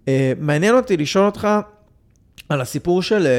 אה, 0.08 0.32
מעניין 0.38 0.74
אותי 0.74 0.96
לשאול 0.96 1.26
אותך 1.26 1.48
על 2.48 2.60
הסיפור 2.60 3.02
של 3.02 3.26
אה, 3.26 3.32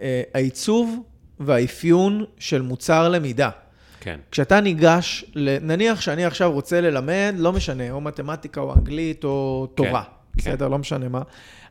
אה, 0.00 0.22
העיצוב 0.34 0.96
והאפיון 1.40 2.24
של 2.38 2.62
מוצר 2.62 3.08
למידה. 3.08 3.50
כן. 4.08 4.20
כשאתה 4.30 4.60
ניגש, 4.60 5.24
נניח 5.60 6.00
שאני 6.00 6.24
עכשיו 6.24 6.52
רוצה 6.52 6.80
ללמד, 6.80 7.34
לא 7.38 7.52
משנה, 7.52 7.90
או 7.90 8.00
מתמטיקה 8.00 8.60
או 8.60 8.74
אנגלית 8.74 9.24
או 9.24 9.66
תורה, 9.74 10.02
כן. 10.04 10.10
בסדר? 10.36 10.68
לא 10.68 10.78
משנה 10.78 11.08
מה. 11.08 11.22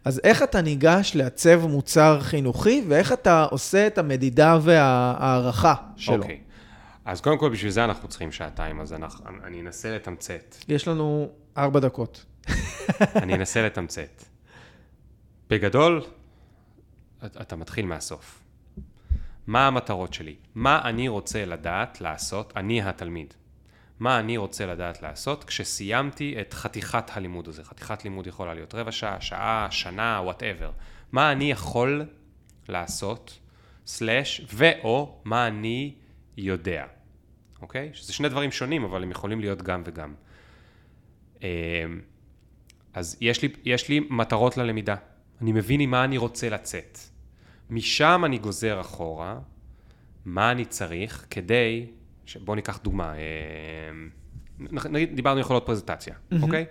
אז 0.06 0.22
איך 0.24 0.44
אתה 0.44 0.62
ניגש 0.62 1.12
לעצב 1.16 1.66
מוצר 1.68 2.20
חינוכי, 2.22 2.84
ואיך 2.88 3.14
אתה 3.14 3.44
עושה 3.44 3.88
את 3.88 3.98
המדידה 3.98 4.58
וההערכה 4.62 5.74
שלו? 5.96 6.16
אוקיי. 6.16 6.40
אז 7.06 7.22
קודם 7.22 7.38
כל, 7.38 7.50
בשביל 7.50 7.72
זה 7.72 7.84
אנחנו 7.86 8.08
צריכים 8.08 8.32
שעתיים, 8.32 8.82
אז 8.82 8.94
אנחנו, 8.94 9.26
אני 9.44 9.62
אנסה 9.62 9.96
לתמצת. 9.96 10.56
יש 10.68 10.88
לנו 10.88 11.30
ארבע 11.58 11.80
דקות. 11.80 12.26
אני 13.24 13.34
אנסה 13.36 13.62
לתמצת. 13.66 14.24
בגדול, 15.50 16.02
את- 17.26 17.38
אתה 17.42 17.56
מתחיל 17.56 17.86
מהסוף. 17.86 18.40
מה 19.48 19.68
המטרות 19.68 20.14
שלי? 20.14 20.36
מה 20.56 20.82
אני 20.84 21.08
רוצה 21.08 21.46
לדעת 21.46 22.02
לעשות, 22.02 22.54
אני 22.56 22.82
התלמיד. 22.82 23.34
מה 24.00 24.20
אני 24.20 24.38
רוצה 24.38 24.66
לדעת 24.66 25.02
לעשות 25.02 25.44
כשסיימתי 25.44 26.36
את 26.42 26.54
חתיכת 26.54 27.04
הלימוד 27.14 27.48
הזה. 27.48 27.64
חתיכת 27.64 28.04
לימוד 28.04 28.28
יכולה 28.28 28.54
להיות 28.54 28.76
רבע 28.76 28.92
שעה, 28.92 29.22
שעה, 29.22 29.68
שנה, 29.72 30.22
whatever. 30.24 30.72
מה 31.12 31.32
אני 31.32 31.52
יכול 31.52 32.06
לעשות, 32.70 33.40
slash, 33.86 34.42
ואו 34.54 35.22
מה 35.24 35.48
אני 35.48 35.94
יודע, 36.38 36.86
אוקיי? 37.62 37.90
שזה 37.94 38.14
שני 38.14 38.30
דברים 38.30 38.52
שונים, 38.52 38.84
אבל 38.84 39.04
הם 39.04 39.12
יכולים 39.12 39.40
להיות 39.40 39.62
גם 39.62 39.82
וגם. 39.86 40.14
אמ, 41.42 41.48
אז 42.94 43.18
יש 43.22 43.42
לי, 43.42 43.50
יש 43.64 43.90
לי 43.90 44.00
מטרות 44.10 44.58
ללמידה. 44.58 44.96
אני 45.42 45.52
מבין 45.52 45.80
עם 45.80 45.92
מה 45.92 46.04
אני 46.04 46.18
רוצה 46.18 46.50
לצאת. 46.50 47.00
משם 47.70 48.22
אני 48.26 48.38
גוזר 48.38 48.82
אחורה 48.82 49.40
מה 50.26 50.52
אני 50.52 50.66
צריך 50.66 51.26
כדי. 51.30 51.86
בואו 52.40 52.56
ניקח 52.56 52.80
דוגמה, 52.84 53.14
אמ, 53.14 54.10
נגיד, 54.90 55.16
דיברנו 55.16 55.40
יכולות 55.40 55.66
פרזנטציה, 55.66 56.16
אוקיי? 56.42 56.66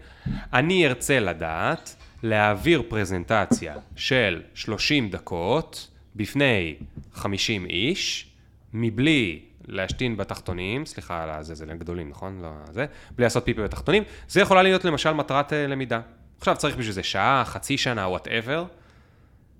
אני 0.52 0.86
ארצה 0.86 1.20
לדעת 1.20 1.96
להעביר 2.22 2.82
פרזנטציה 2.88 3.76
של 3.96 4.42
30 4.54 5.10
דקות 5.10 5.90
בפני 6.16 6.76
50 7.12 7.66
איש, 7.66 8.30
מבלי 8.72 9.42
להשתין 9.68 10.16
בתחתונים, 10.16 10.86
סליחה 10.86 11.22
על 11.22 11.30
הזה, 11.30 11.54
זה 11.54 11.66
לגדולים, 11.66 12.08
נכון? 12.08 12.40
לא 12.42 12.50
זה, 12.72 12.86
בלי 13.10 13.24
לעשות 13.24 13.44
פיפי 13.44 13.62
בתחתונים, 13.62 14.02
זה 14.28 14.40
יכולה 14.40 14.62
להיות 14.62 14.84
למשל 14.84 15.12
מטרת 15.12 15.52
אה, 15.52 15.66
למידה. 15.66 16.00
עכשיו 16.38 16.56
צריך 16.56 16.76
בשביל 16.76 16.92
זה 16.92 17.02
שעה, 17.02 17.42
חצי 17.44 17.78
שנה, 17.78 18.08
whatever, 18.08 18.64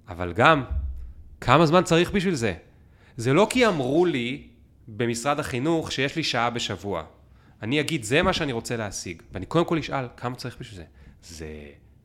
אבל 0.09 0.33
גם, 0.33 0.65
כמה 1.41 1.67
זמן 1.67 1.85
צריך 1.85 2.11
בשביל 2.11 2.35
זה? 2.35 2.55
זה 3.17 3.33
לא 3.33 3.47
כי 3.51 3.67
אמרו 3.67 4.07
לי 4.07 4.47
במשרד 4.89 5.41
החינוך 5.41 5.93
שיש 5.93 6.17
לי 6.17 6.25
שעה 6.25 6.51
בשבוע. 6.51 7.05
אני 7.63 7.81
אגיד, 7.81 8.03
זה 8.03 8.23
מה 8.23 8.33
שאני 8.33 8.53
רוצה 8.53 8.77
להשיג, 8.77 9.23
ואני 9.33 9.47
קודם 9.47 9.65
כל 9.65 9.79
אשאל, 9.79 10.07
כמה 10.17 10.35
צריך 10.35 10.57
בשביל 10.61 10.77
זה? 10.79 10.85
זה, 11.23 11.47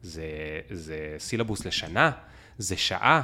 זה, 0.01 0.25
זה 0.69 1.15
סילבוס 1.17 1.65
לשנה? 1.65 2.11
זה 2.57 2.77
שעה? 2.77 3.21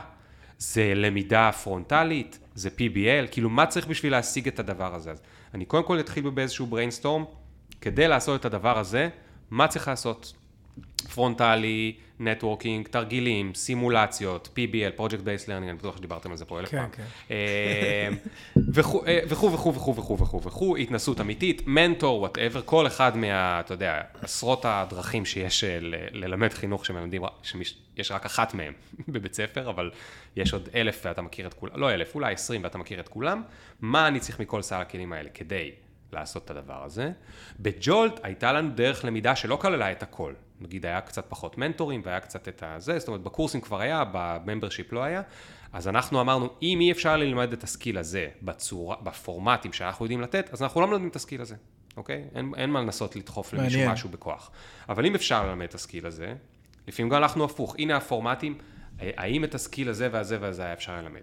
זה 0.57 0.93
למידה 0.95 1.51
פרונטלית? 1.63 2.39
זה 2.55 2.69
PBL? 2.77 3.27
כאילו, 3.31 3.49
מה 3.49 3.65
צריך 3.65 3.87
בשביל 3.87 4.11
להשיג 4.11 4.47
את 4.47 4.59
הדבר 4.59 4.95
הזה? 4.95 5.11
אז 5.11 5.21
אני 5.53 5.65
קודם 5.65 5.83
כל 5.83 5.99
אתחיל 5.99 6.29
באיזשהו 6.29 6.67
brainstorm, 6.71 7.23
כדי 7.81 8.07
לעשות 8.07 8.39
את 8.39 8.45
הדבר 8.45 8.79
הזה, 8.79 9.09
מה 9.51 9.67
צריך 9.67 9.87
לעשות? 9.87 10.33
פרונטלי, 11.13 11.93
networking, 12.19 12.87
תרגילים, 12.87 13.53
סימולציות, 13.55 14.49
PBL, 14.55 14.99
Project 14.99 15.21
Based 15.21 15.47
Learning, 15.47 15.51
אני 15.51 15.73
בטוח 15.73 15.97
שדיברתם 15.97 16.31
על 16.31 16.37
זה 16.37 16.45
פה 16.45 16.59
אלף 16.59 16.69
כן, 16.69 16.77
פעם. 16.77 16.89
כן. 17.27 18.13
וכו' 18.73 19.05
אה, 19.05 19.19
וכו' 19.27 19.53
וכו' 19.53 19.73
וכו' 19.73 19.95
וכו' 19.95 20.17
וכו' 20.19 20.41
וכו', 20.43 20.77
התנסות 20.77 21.21
אמיתית, 21.21 21.61
מנטור, 21.67 22.19
whatever, 22.19 22.61
כל 22.65 22.87
אחד 22.87 23.17
מה, 23.17 23.59
אתה 23.59 23.73
יודע, 23.73 24.01
עשרות 24.21 24.65
הדרכים 24.65 25.25
שיש 25.25 25.63
אה, 25.63 25.77
ללמד 26.11 26.53
חינוך 26.53 26.85
שמלמדים, 26.85 27.21
שיש 27.43 28.11
רק 28.11 28.25
אחת 28.25 28.53
מהם 28.53 28.73
בבית 29.13 29.33
ספר, 29.33 29.69
אבל 29.69 29.91
יש 30.35 30.53
עוד 30.53 30.69
אלף 30.75 31.01
ואתה 31.05 31.21
מכיר 31.21 31.47
את 31.47 31.53
כולם, 31.53 31.73
לא 31.75 31.93
אלף, 31.93 32.15
אולי 32.15 32.33
עשרים 32.33 32.63
ואתה 32.63 32.77
מכיר 32.77 32.99
את 32.99 33.07
כולם, 33.07 33.41
מה 33.81 34.07
אני 34.07 34.19
צריך 34.19 34.39
מכל 34.39 34.61
סל 34.61 34.81
הכלים 34.81 35.13
האלה 35.13 35.29
כדי 35.33 35.71
לעשות 36.13 36.45
את 36.45 36.49
הדבר 36.49 36.83
הזה. 36.83 37.11
בג'ולט 37.59 38.19
הייתה 38.23 38.53
לנו 38.53 38.69
דרך 38.75 39.05
למידה 39.05 39.35
שלא 39.35 39.55
כללה 39.55 39.91
את 39.91 40.03
הכל. 40.03 40.33
נגיד 40.61 40.85
היה 40.85 41.01
קצת 41.01 41.25
פחות 41.29 41.57
מנטורים 41.57 42.01
והיה 42.05 42.19
קצת 42.19 42.47
את 42.47 42.63
הזה, 42.65 42.99
זאת 42.99 43.07
אומרת 43.07 43.21
בקורסים 43.21 43.61
כבר 43.61 43.81
היה, 43.81 44.03
ב 44.11 44.19
membership 44.19 44.93
לא 44.93 45.03
היה. 45.03 45.21
אז 45.73 45.87
אנחנו 45.87 46.21
אמרנו, 46.21 46.49
אם 46.61 46.79
אי 46.81 46.91
אפשר 46.91 47.17
ללמד 47.17 47.53
את 47.53 47.63
ה 47.63 47.69
skill 47.69 47.97
הזה 47.97 48.27
בצורה, 48.41 48.95
בפורמטים 49.03 49.73
שאנחנו 49.73 50.05
יודעים 50.05 50.21
לתת, 50.21 50.49
אז 50.53 50.63
אנחנו 50.63 50.81
לא 50.81 50.87
מלמדים 50.87 51.07
את 51.07 51.15
ה 51.15 51.19
skill 51.19 51.41
הזה, 51.41 51.55
אוקיי? 51.97 52.23
אין, 52.35 52.51
אין 52.57 52.69
מה 52.69 52.81
לנסות 52.81 53.15
לדחוף 53.15 53.53
למישהו. 53.53 53.89
משהו 53.89 54.09
בכוח. 54.09 54.51
אבל 54.89 55.05
אם 55.05 55.15
אפשר 55.15 55.47
ללמד 55.47 55.65
את 55.65 55.75
ה 55.75 55.80
skill 55.80 56.05
הזה, 56.05 56.33
לפעמים 56.87 57.09
גם 57.09 57.23
אנחנו 57.23 57.45
הפוך, 57.45 57.75
הנה 57.79 57.97
הפורמטים, 57.97 58.57
האם 58.99 59.43
את 59.43 59.55
הסקיל 59.55 59.89
הזה 59.89 60.09
והזה 60.11 60.37
והזה 60.41 60.63
היה 60.63 60.73
אפשר 60.73 61.01
ללמד. 61.01 61.21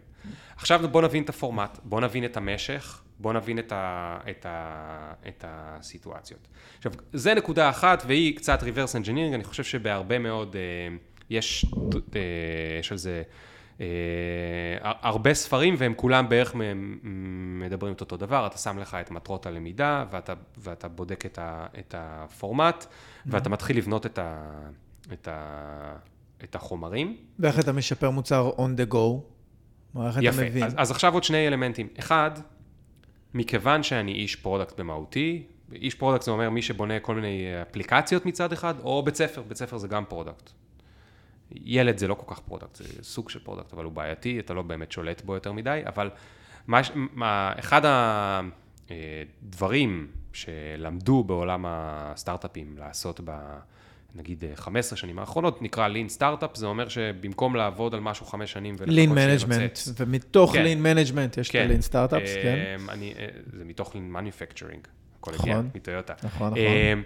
עכשיו 0.57 0.89
בואו 0.91 1.05
נבין 1.05 1.23
את 1.23 1.29
הפורמט, 1.29 1.79
בואו 1.85 2.01
נבין 2.01 2.25
את 2.25 2.37
המשך, 2.37 3.03
בואו 3.19 3.33
נבין 3.33 3.59
את, 3.59 3.73
ה, 3.73 4.19
את, 4.31 4.47
ה, 4.47 5.13
את 5.29 5.45
הסיטואציות. 5.49 6.49
עכשיו, 6.77 6.93
זה 7.13 7.35
נקודה 7.35 7.71
אחת, 7.71 8.03
והיא 8.07 8.37
קצת 8.37 8.63
reverse 8.63 9.05
engineering, 9.05 9.35
אני 9.35 9.45
חושב 9.45 9.65
שבהרבה 9.65 10.19
מאוד, 10.19 10.57
אה, 10.57 10.97
יש, 11.31 11.67
אה, 12.15 12.21
יש 12.81 12.93
על 12.93 12.99
זה 12.99 13.23
אה, 13.81 13.87
הרבה 14.83 15.35
ספרים, 15.35 15.75
והם 15.79 15.95
כולם 15.97 16.29
בערך 16.29 16.55
מדברים 17.61 17.93
את 17.93 18.01
אותו 18.01 18.17
דבר, 18.17 18.47
אתה 18.47 18.59
שם 18.59 18.79
לך 18.79 18.95
את 19.01 19.11
מטרות 19.11 19.47
הלמידה, 19.47 20.05
ואתה, 20.11 20.35
ואתה 20.59 20.89
בודק 20.89 21.27
את, 21.27 21.39
ה, 21.39 21.67
את 21.79 21.95
הפורמט, 21.99 22.87
ואתה 23.27 23.49
מתחיל 23.49 23.77
לבנות 23.79 24.07
את, 24.07 24.19
ה, 24.19 24.51
את, 25.13 25.29
ה, 25.29 25.97
את 26.45 26.55
החומרים. 26.55 27.17
ואיך 27.39 27.59
אתה 27.59 27.73
משפר 27.73 28.11
מוצר 28.11 28.51
on 28.57 28.81
the 28.81 28.93
go? 28.93 28.99
יפה? 30.21 30.43
אז, 30.67 30.75
אז 30.77 30.91
עכשיו 30.91 31.15
עוד 31.15 31.25
שני 31.25 31.49
אלמנטים. 31.49 31.89
אחד, 31.99 32.31
מכיוון 33.35 33.83
שאני 33.83 34.13
איש 34.13 34.37
product 34.37 34.81
במהותי, 34.81 35.43
איש 35.73 35.95
product 35.95 36.25
זה 36.25 36.31
אומר 36.31 36.51
מי 36.51 36.63
שבונה 36.63 37.01
כל 37.01 37.15
מיני 37.15 37.63
אפליקציות 37.63 38.27
מצד 38.27 38.53
אחד, 38.53 38.75
או 38.81 39.03
בית 39.03 39.15
ספר, 39.15 39.43
בית 39.43 39.57
ספר 39.57 39.79
זה 39.79 39.89
גם 39.89 40.05
product. 40.05 40.51
ילד 41.51 41.99
זה 41.99 42.09
לא 42.09 42.15
כל 42.15 42.35
כך 42.35 42.41
product, 42.41 42.75
זה 42.75 42.85
סוג 43.03 43.31
של 43.31 43.39
product, 43.39 43.73
אבל 43.73 43.85
הוא 43.85 43.93
בעייתי, 43.93 44.39
אתה 44.39 44.55
לא 44.55 44.63
באמת 44.63 44.93
שולט 44.93 45.23
בו 45.23 45.35
יותר 45.35 45.53
מדי, 45.53 45.81
אבל 45.87 46.11
מה, 46.67 46.81
מה, 46.95 47.53
אחד 47.59 47.83
הדברים 48.91 50.07
שלמדו 50.33 51.25
בעולם 51.25 51.65
הסטארט-אפים 51.69 52.79
לעשות 52.79 53.21
ב... 53.25 53.31
נגיד 54.15 54.45
15 54.55 54.97
שנים 54.97 55.19
האחרונות, 55.19 55.63
נקרא 55.63 55.89
Lean 55.89 56.09
סטארט-אפ, 56.09 56.57
זה 56.57 56.67
אומר 56.67 56.89
שבמקום 56.89 57.57
לעבוד 57.57 57.95
על 57.95 58.01
משהו 58.01 58.27
חמש 58.27 58.53
שנים 58.53 58.75
ולחכות 58.79 59.19
Lean 59.19 59.41
שיבצץ- 59.41 59.89
Management, 59.89 59.93
ומתוך 59.97 60.53
כן. 60.53 60.65
Lean 60.65 60.79
Management 60.85 61.41
יש 61.41 61.51
את 61.51 61.55
ה-Lean 61.55 61.91
Startups, 61.93 62.29
כן? 62.43 62.77
אני, 62.89 63.15
אה, 63.19 63.27
זה 63.53 63.65
מתוך 63.65 63.93
Lean 63.95 64.17
Manufacturing, 64.17 64.89
הכל 65.21 65.31
נכון. 65.35 65.49
הגיע 65.51 65.63
מטויוטה. 65.75 66.15
נכון, 66.23 66.47
נכון. 66.53 66.59
אמ, 66.59 67.03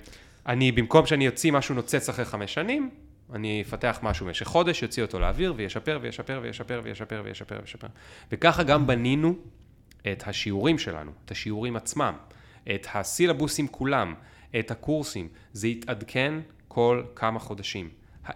אני, 0.47 0.73
במקום 0.73 1.07
שאני 1.07 1.29
אוציא 1.29 1.53
משהו 1.53 1.75
נוצץ 1.75 2.09
אחרי 2.09 2.25
חמש 2.25 2.55
שנים, 2.55 2.91
אני 3.33 3.63
אפתח 3.67 3.99
משהו 4.03 4.27
במשך 4.27 4.47
חודש, 4.47 4.83
יוציא 4.83 5.03
אותו 5.03 5.19
לאוויר, 5.21 5.55
וישפר, 5.57 5.99
וישפר, 6.03 6.41
וישפר, 6.43 6.81
וישפר, 6.85 7.23
וישפר, 7.25 7.57
וישפר. 7.61 7.87
וככה 8.33 8.63
גם 8.63 8.87
בנינו 8.87 9.35
את 10.13 10.23
השיעורים 10.27 10.79
שלנו, 10.79 11.11
את 11.25 11.31
השיעורים 11.31 11.77
עצמם, 11.77 12.15
את 12.75 12.87
הסילבוסים 12.95 13.69
כולם, 13.69 14.15
את 14.59 14.71
הקורסים. 14.71 15.29
זה 15.53 15.69
יתעדכן 15.69 16.35
כל 16.69 17.03
כמה 17.15 17.39
חודשים. 17.39 17.89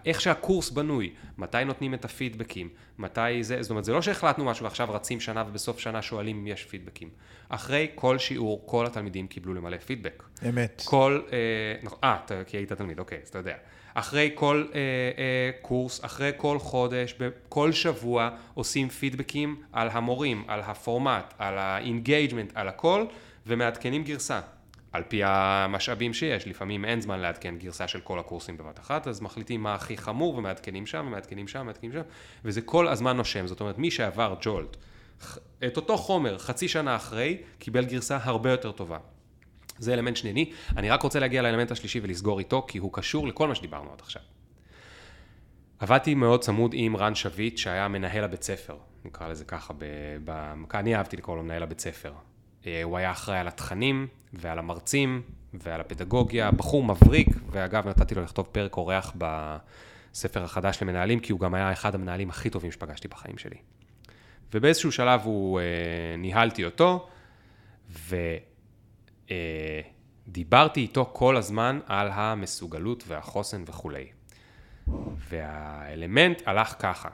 איך 0.05 0.21
שהקורס 0.21 0.69
בנוי, 0.69 1.13
מתי 1.37 1.63
נותנים 1.65 1.93
את 1.93 2.05
הפידבקים, 2.05 2.69
מתי 2.97 3.43
זה, 3.43 3.61
זאת 3.61 3.69
אומרת, 3.69 3.85
זה 3.85 3.93
לא 3.93 4.01
שהחלטנו 4.01 4.45
משהו 4.45 4.63
ועכשיו 4.63 4.87
רצים 4.91 5.19
שנה 5.19 5.43
ובסוף 5.47 5.79
שנה 5.79 6.01
שואלים 6.01 6.37
אם 6.37 6.47
יש 6.47 6.65
פידבקים. 6.65 7.09
אחרי 7.49 7.87
כל 7.95 8.17
שיעור, 8.17 8.63
כל 8.65 8.85
התלמידים 8.85 9.27
קיבלו 9.27 9.53
למלא 9.53 9.77
פידבק. 9.77 10.23
אמת. 10.49 10.81
כל, 10.85 11.21
אה, 11.31 11.37
נכון, 11.83 11.99
אה, 12.03 12.17
כי 12.47 12.57
היית 12.57 12.73
תלמיד, 12.73 12.99
אוקיי, 12.99 13.19
אז 13.23 13.29
אתה 13.29 13.37
יודע. 13.37 13.55
אחרי 13.93 14.31
כל 14.35 14.65
אה, 14.73 14.79
אה, 15.17 15.51
קורס, 15.61 16.05
אחרי 16.05 16.31
כל 16.37 16.59
חודש, 16.59 17.15
כל 17.49 17.71
שבוע 17.71 18.29
עושים 18.53 18.89
פידבקים 18.89 19.61
על 19.71 19.89
המורים, 19.91 20.43
על 20.47 20.59
הפורמט, 20.59 21.33
על 21.37 21.57
ה 21.57 21.65
engagement, 21.65 22.51
על 22.55 22.67
הכל, 22.67 23.05
ומעדכנים 23.47 24.03
גרסה. 24.03 24.39
על 24.93 25.03
פי 25.07 25.21
המשאבים 25.23 26.13
שיש, 26.13 26.47
לפעמים 26.47 26.85
אין 26.85 27.01
זמן 27.01 27.19
לעדכן 27.19 27.55
גרסה 27.57 27.87
של 27.87 27.99
כל 28.01 28.19
הקורסים 28.19 28.57
בבת 28.57 28.79
אחת, 28.79 29.07
אז 29.07 29.21
מחליטים 29.21 29.63
מה 29.63 29.75
הכי 29.75 29.97
חמור 29.97 30.35
ומעדכנים 30.35 30.85
שם, 30.85 31.05
ומעדכנים 31.07 31.47
שם, 31.47 31.59
ומעדכנים 31.61 31.91
שם, 31.91 32.01
וזה 32.45 32.61
כל 32.61 32.87
הזמן 32.87 33.17
נושם. 33.17 33.47
זאת 33.47 33.59
אומרת, 33.59 33.77
מי 33.77 33.91
שעבר 33.91 34.35
ג'ולט, 34.41 34.77
את 35.65 35.77
אותו 35.77 35.97
חומר 35.97 36.37
חצי 36.37 36.67
שנה 36.67 36.95
אחרי, 36.95 37.37
קיבל 37.59 37.85
גרסה 37.85 38.17
הרבה 38.21 38.51
יותר 38.51 38.71
טובה. 38.71 38.97
זה 39.77 39.93
אלמנט 39.93 40.17
שני. 40.17 40.51
אני 40.77 40.89
רק 40.89 41.01
רוצה 41.01 41.19
להגיע 41.19 41.41
לאלמנט 41.41 41.71
השלישי 41.71 41.99
ולסגור 42.03 42.39
איתו, 42.39 42.65
כי 42.67 42.77
הוא 42.77 42.93
קשור 42.93 43.27
לכל 43.27 43.47
מה 43.47 43.55
שדיברנו 43.55 43.93
עד 43.93 43.99
עכשיו. 43.99 44.21
עבדתי 45.79 46.15
מאוד 46.15 46.41
צמוד 46.41 46.71
עם 46.73 46.97
רן 46.97 47.15
שביט, 47.15 47.57
שהיה 47.57 47.87
מנהל 47.87 48.23
הבית 48.23 48.43
ספר, 48.43 48.77
נקרא 49.05 49.27
לזה 49.27 49.45
ככה, 49.45 49.73
ב... 49.77 49.85
ב... 50.23 50.53
אני 50.73 50.95
אהבתי 50.95 51.17
לקרוא 51.17 51.35
לו 51.35 51.43
מנהל 51.43 51.63
הבית 51.63 51.79
ספר. 51.79 52.13
אה, 52.67 52.83
הוא 52.83 52.97
היה 52.97 53.11
אחראי 53.11 53.37
על 53.37 53.47
התכנים 53.47 54.07
ועל 54.33 54.59
המרצים 54.59 55.21
ועל 55.53 55.81
הפדגוגיה, 55.81 56.51
בחור 56.51 56.83
מבריק, 56.83 57.27
ואגב, 57.51 57.87
נתתי 57.87 58.15
לו 58.15 58.21
לכתוב 58.23 58.47
פרק 58.51 58.77
אורח 58.77 59.13
בספר 59.17 60.43
החדש 60.43 60.77
למנהלים, 60.81 61.19
כי 61.19 61.31
הוא 61.31 61.39
גם 61.39 61.53
היה 61.53 61.71
אחד 61.71 61.95
המנהלים 61.95 62.29
הכי 62.29 62.49
טובים 62.49 62.71
שפגשתי 62.71 63.07
בחיים 63.07 63.37
שלי. 63.37 63.57
ובאיזשהו 64.53 64.91
שלב 64.91 65.21
הוא, 65.23 65.59
אה, 65.59 65.65
ניהלתי 66.17 66.65
אותו, 66.65 67.07
ודיברתי 70.27 70.79
איתו 70.79 71.09
כל 71.13 71.37
הזמן 71.37 71.79
על 71.85 72.09
המסוגלות 72.11 73.03
והחוסן 73.07 73.63
וכולי. 73.67 74.05
והאלמנט 75.29 76.41
הלך 76.45 76.75
ככה. 76.79 77.09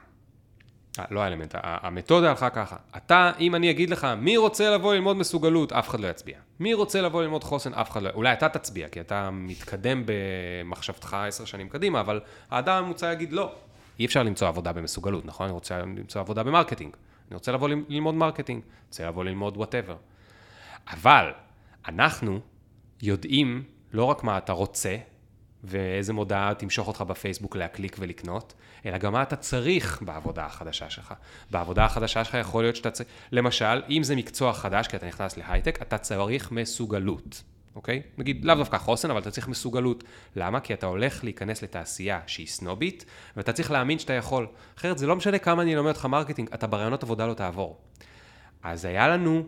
לא 1.12 1.20
האלמנט, 1.20 1.56
המתודה 1.64 2.30
הלכה 2.30 2.50
ככה. 2.50 2.76
אתה, 2.98 3.32
אם 3.40 3.56
אני 3.56 3.72
אגיד 3.72 3.90
לך, 3.90 4.08
מי 4.18 4.38
רוצה 4.38 4.70
לבוא 4.70 4.94
ללמוד 4.94 5.18
מסוגלות, 5.18 5.72
אף 5.72 5.90
אחד 5.90 6.00
לא 6.00 6.08
יצביע. 6.08 6.38
מי 6.60 6.74
רוצה 6.74 7.02
לבוא 7.02 7.24
ללמוד 7.24 7.44
חוסן, 7.44 7.74
אף 7.74 7.92
אחד 7.92 8.04
לא... 8.04 8.10
אולי 8.10 8.34
אתה 8.34 8.50
תצביע, 8.50 8.88
כי 8.88 9.02
אתה 9.02 9.30
מתקדם 9.32 10.04
במחשבתך 10.06 11.18
עשר 11.28 11.46
שנים 11.46 11.70
קדימה, 11.70 12.00
אבל 12.00 12.20
האדם 12.52 12.84
הממוצע 12.84 13.14
יגיד 13.14 13.34
לא. 13.34 13.52
אי 14.00 14.06
אפשר 14.06 14.24
למצוא 14.24 14.48
עבודה 14.48 14.74
במסוגלות, 14.74 15.26
נכון? 15.26 15.46
אני 15.46 15.54
רוצה 15.54 15.80
למצוא 15.80 16.22
עבודה 16.22 16.44
ב 16.44 16.48
marketing. 16.48 16.96
אני 17.30 17.36
רוצה 17.36 17.52
לבוא 17.52 17.70
ללמוד 17.70 18.16
marketing, 18.16 18.64
רוצה 18.88 19.08
לבוא 19.08 19.24
ללמוד 19.24 19.58
whatever. 19.58 19.96
אבל 20.92 21.32
אנחנו 21.88 22.40
יודעים 23.02 23.64
לא 23.94 24.04
רק 24.04 24.24
מה 24.24 24.38
אתה 24.38 24.54
רוצה, 24.54 24.98
ואיזה 25.64 26.14
מודעה 26.14 26.54
תמשוך 26.54 26.88
אותך 26.88 27.02
בפייסבוק 27.02 27.56
להקליק 27.56 27.96
ולקנות, 28.00 28.54
אלא 28.86 28.98
גם 28.98 29.14
מה 29.14 29.24
אתה 29.24 29.36
צריך 29.36 30.02
בעבודה 30.02 30.46
החדשה 30.46 30.90
שלך. 30.90 31.14
בעבודה 31.52 31.86
החדשה 31.86 32.24
שלך 32.24 32.34
יכול 32.34 32.64
להיות 32.64 32.76
שאתה 32.76 32.92
צריך, 32.92 33.10
למשל, 33.32 33.82
אם 33.90 34.04
זה 34.04 34.16
מקצוע 34.16 34.54
חדש, 34.54 34.88
כי 34.88 34.98
אתה 34.98 35.08
נכנס 35.08 35.38
להייטק, 35.38 35.82
אתה 35.82 35.98
צריך 35.98 36.52
מסוגלות, 36.52 37.44
אוקיי? 37.76 38.02
נגיד, 38.18 38.46
לאו 38.46 38.56
דווקא 38.56 38.78
חוסן, 38.78 39.12
אבל 39.12 39.20
אתה 39.20 39.32
צריך 39.32 39.48
מסוגלות. 39.48 40.04
למה? 40.36 40.60
כי 40.60 40.74
אתה 40.74 40.86
הולך 40.86 41.24
להיכנס 41.24 41.64
לתעשייה 41.64 42.20
שהיא 42.28 42.48
סנובית, 42.48 43.06
ואתה 43.38 43.54
צריך 43.54 43.72
להאמין 43.72 44.00
שאתה 44.00 44.14
יכול. 44.14 44.48
אחרת 44.78 44.98
זה 44.98 45.08
לא 45.08 45.16
משנה 45.16 45.40
כמה 45.40 45.62
אני 45.62 45.76
אלמד 45.76 45.88
אותך 45.88 46.06
marketing, 46.06 46.50
אתה 46.54 46.68
בראיונות 46.68 47.04
עבודה 47.04 47.28
לא 47.28 47.34
תעבור. 47.34 47.78
אז 48.64 48.86
היה 48.86 49.08
לנו 49.08 49.44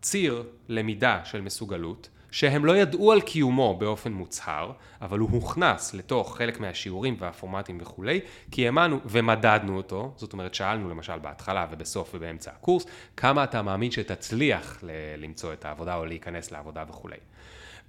ציר 0.00 0.44
למידה 0.68 1.20
של 1.24 1.40
מסוגלות, 1.40 2.08
שהם 2.30 2.64
לא 2.64 2.76
ידעו 2.76 3.12
על 3.12 3.20
קיומו 3.20 3.76
באופן 3.78 4.12
מוצהר, 4.12 4.72
אבל 5.02 5.18
הוא 5.18 5.30
הוכנס 5.30 5.94
לתוך 5.94 6.36
חלק 6.36 6.60
מהשיעורים 6.60 7.16
והפורמטים 7.18 7.78
וכולי, 7.80 8.20
כי 8.50 8.66
האמנו 8.66 9.00
ומדדנו 9.04 9.76
אותו, 9.76 10.12
זאת 10.16 10.32
אומרת 10.32 10.54
שאלנו 10.54 10.90
למשל 10.90 11.18
בהתחלה 11.18 11.66
ובסוף 11.70 12.10
ובאמצע 12.14 12.50
הקורס, 12.50 12.86
כמה 13.16 13.44
אתה 13.44 13.62
מאמין 13.62 13.90
שתצליח 13.90 14.82
למצוא 15.18 15.52
את 15.52 15.64
העבודה 15.64 15.96
או 15.96 16.04
להיכנס 16.04 16.50
לעבודה 16.50 16.84
וכולי. 16.88 17.16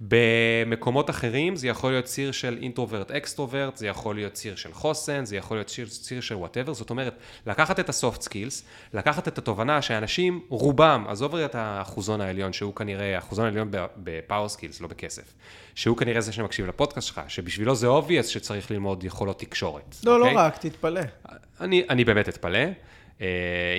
במקומות 0.00 1.10
אחרים 1.10 1.56
זה 1.56 1.68
יכול 1.68 1.90
להיות 1.90 2.04
ציר 2.04 2.32
של 2.32 2.58
introvert 2.62 3.10
extrovert, 3.10 3.76
זה 3.76 3.86
יכול 3.86 4.14
להיות 4.14 4.32
ציר 4.32 4.56
של 4.56 4.72
חוסן, 4.72 5.24
זה 5.24 5.36
יכול 5.36 5.56
להיות 5.56 5.66
ציר, 5.66 5.88
ציר 5.88 6.20
של 6.20 6.34
whatever, 6.34 6.74
זאת 6.74 6.90
אומרת, 6.90 7.14
לקחת 7.46 7.80
את 7.80 7.88
ה 7.88 7.94
soft 7.94 8.20
skills, 8.20 8.64
לקחת 8.94 9.28
את 9.28 9.38
התובנה 9.38 9.82
שאנשים, 9.82 10.40
רובם, 10.48 11.04
עזוב 11.08 11.34
את 11.34 11.54
האחוזון 11.54 12.20
העליון, 12.20 12.52
שהוא 12.52 12.74
כנראה, 12.74 13.14
האחוזון 13.14 13.44
העליון 13.44 13.68
ב 13.96 14.05
power 14.05 14.48
skills, 14.48 14.80
לא 14.80 14.88
בכסף, 14.88 15.34
שהוא 15.74 15.96
כנראה 15.96 16.20
זה 16.20 16.32
שמקשיב 16.32 16.66
לפודקאסט 16.66 17.08
שלך, 17.08 17.20
שבשבילו 17.28 17.74
זה 17.74 17.86
obvious 17.86 18.26
שצריך 18.26 18.70
ללמוד 18.70 19.04
יכולות 19.04 19.38
תקשורת. 19.38 19.96
לא, 20.04 20.20
לא 20.20 20.24
אוקיי? 20.24 20.36
רק, 20.36 20.56
תתפלא. 20.58 21.00
אני, 21.60 21.84
אני 21.90 22.04
באמת 22.04 22.28
אתפלא, 22.28 22.58
אה, 23.20 23.26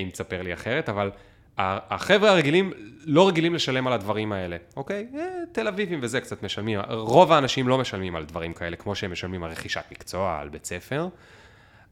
אם 0.03 0.09
תספר 0.09 0.41
לי 0.41 0.53
אחרת, 0.53 0.89
אבל... 0.89 1.11
החבר'ה 1.59 2.29
הרגילים 2.29 2.73
לא 3.05 3.27
רגילים 3.27 3.53
לשלם 3.53 3.87
על 3.87 3.93
הדברים 3.93 4.31
האלה, 4.31 4.57
אוקיי? 4.77 5.07
אה, 5.15 5.27
תל 5.51 5.67
אביבים 5.67 5.99
וזה 6.01 6.21
קצת 6.21 6.43
משלמים, 6.43 6.79
רוב 6.89 7.31
האנשים 7.31 7.67
לא 7.67 7.77
משלמים 7.77 8.15
על 8.15 8.25
דברים 8.25 8.53
כאלה, 8.53 8.75
כמו 8.75 8.95
שהם 8.95 9.11
משלמים 9.11 9.43
על 9.43 9.51
רכישת 9.51 9.83
מקצוע, 9.91 10.39
על 10.39 10.49
בית 10.49 10.65
ספר. 10.65 11.07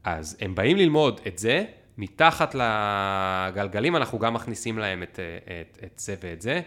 אז 0.03 0.37
הם 0.41 0.55
באים 0.55 0.77
ללמוד 0.77 1.21
את 1.27 1.37
זה, 1.37 1.65
מתחת 1.97 2.55
לגלגלים 2.55 3.95
אנחנו 3.95 4.19
גם 4.19 4.33
מכניסים 4.33 4.79
להם 4.79 5.03
את, 5.03 5.19
את, 5.61 5.77
את 5.83 5.99
זה 5.99 6.15
ואת 6.23 6.41
זה, 6.41 6.61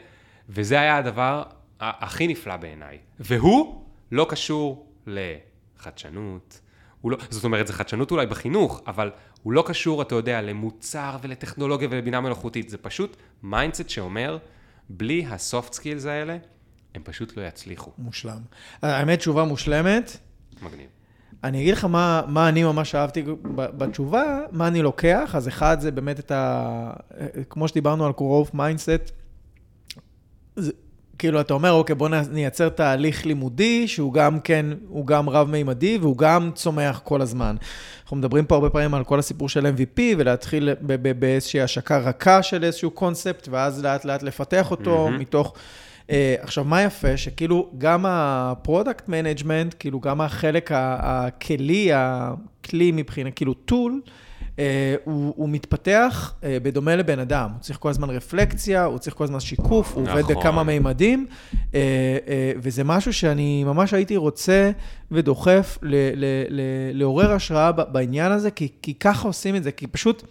וזה 0.49 0.81
היה 0.81 0.97
הדבר 0.97 1.43
הכי 1.81 2.27
נפלא 2.27 2.57
בעיניי. 2.57 2.99
והוא 3.21 3.85
לא 4.13 4.27
קשור 4.31 4.87
לחדשנות, 5.07 6.61
לא, 7.05 7.17
זאת 7.31 7.45
אומרת, 7.45 7.67
זה 7.67 7.73
חדשנות 7.73 8.11
אולי 8.11 8.27
בחינוך, 8.27 8.83
אבל 8.87 9.11
הוא 9.43 9.53
לא 9.53 9.65
קשור, 9.67 10.03
אתה 10.03 10.15
יודע, 10.15 10.43
למוצר 10.43 11.17
ולטכנולוגיה 11.23 11.89
ולבינה 11.91 12.21
מלאכותית, 12.21 12.69
זה 12.69 12.79
פשוט 12.79 13.17
mindset 13.43 13.89
שאומר, 13.89 14.39
בלי 14.89 15.27
ה 15.31 15.39
soft 15.39 15.73
skills 15.73 16.05
האלה, 16.05 16.37
הם 16.95 17.03
פשוט 17.05 17.37
לא 17.37 17.43
יצליחו. 17.43 17.91
מושלם. 17.99 18.41
האמת, 18.83 19.19
תשובה 19.19 19.45
מושלמת. 19.45 20.17
מגניב. 20.63 20.89
אני 21.45 21.61
אגיד 21.61 21.75
לך 21.75 21.85
מה, 21.85 22.23
מה 22.29 22.49
אני 22.49 22.65
ממש 22.65 22.95
אהבתי 22.95 23.25
בתשובה, 23.55 24.41
מה 24.53 24.69
אני 24.69 24.83
לוקח, 24.83 25.35
אז 25.35 25.49
אחד 25.49 25.81
זה 25.81 25.91
באמת 25.91 26.19
את 26.19 26.31
ה... 26.31 26.93
כמו 27.51 27.69
שדיברנו 27.69 28.07
על 28.07 28.13
growth 28.13 28.55
mindset, 28.55 29.13
כאילו, 31.21 31.41
אתה 31.41 31.55
אומר, 31.55 31.73
אוקיי, 31.73 31.95
בוא 31.95 32.09
נייצר 32.31 32.69
תהליך 32.69 33.27
לימודי, 33.27 33.89
שהוא 33.89 34.13
גם 34.13 34.41
כן, 34.41 34.67
הוא 34.89 35.07
גם 35.07 35.29
רב-מימדי, 35.29 35.99
והוא 36.01 36.19
גם 36.19 36.51
צומח 36.55 37.01
כל 37.05 37.21
הזמן. 37.21 37.57
אנחנו 38.03 38.17
מדברים 38.17 38.45
פה 38.45 38.55
הרבה 38.55 38.71
פעמים 38.71 38.95
על 38.95 39.05
כל 39.05 39.19
הסיפור 39.19 39.49
של 39.49 39.67
MVP, 39.67 40.01
ולהתחיל 40.19 40.71
באיזושהי 41.19 41.61
השקה 41.61 41.99
רכה 41.99 42.43
של 42.43 42.65
איזשהו 42.65 42.91
קונספט, 42.91 43.49
ואז 43.51 43.85
לאט-לאט 43.85 44.23
לפתח 44.23 44.71
אותו 44.71 45.09
mm-hmm. 45.09 45.21
מתוך... 45.21 45.55
Uh, 46.07 46.13
עכשיו, 46.41 46.65
מה 46.65 46.83
יפה? 46.83 47.17
שכאילו 47.17 47.71
גם 47.79 48.05
ה 48.09 48.21
product 48.21 49.09
management, 49.09 49.75
כאילו 49.79 50.01
גם 50.01 50.21
החלק 50.21 50.71
הכלי, 50.75 51.91
הכלי 51.95 52.93
מבחינת, 52.93 53.35
כאילו 53.35 53.55
tool, 53.55 54.01
הוא, 55.05 55.35
הוא 55.37 55.49
מתפתח 55.49 56.35
אה, 56.45 56.59
בדומה 56.63 56.97
לבן 56.97 57.19
אדם. 57.19 57.51
הוא 57.53 57.61
צריך 57.61 57.79
כל 57.79 57.89
הזמן 57.89 58.11
רפלקציה, 58.11 58.85
הוא 58.85 58.99
צריך 58.99 59.17
כל 59.17 59.25
הזמן 59.25 59.41
שיקוף, 59.41 59.93
הוא 59.95 60.03
נכון. 60.03 60.19
עובד 60.19 60.37
בכמה 60.37 60.63
מימדים, 60.63 61.27
אה, 61.75 61.81
וזה 62.57 62.85
משהו 62.85 63.13
שאני 63.13 63.65
ממש 63.65 63.95
הייתי 63.95 64.17
רוצה 64.17 64.71
ודוחף 65.11 65.79
ל, 65.83 65.95
ל, 65.95 66.25
ל, 66.49 66.61
לעורר 66.93 67.33
השראה 67.33 67.73
בעניין 67.73 68.33
הזה, 68.33 68.51
כי, 68.51 68.69
כי 68.83 68.95
ככה 68.95 69.29
עושים 69.29 69.57
את 69.57 69.63
זה, 69.65 69.73
כי 69.73 69.87
פשוט... 69.87 70.23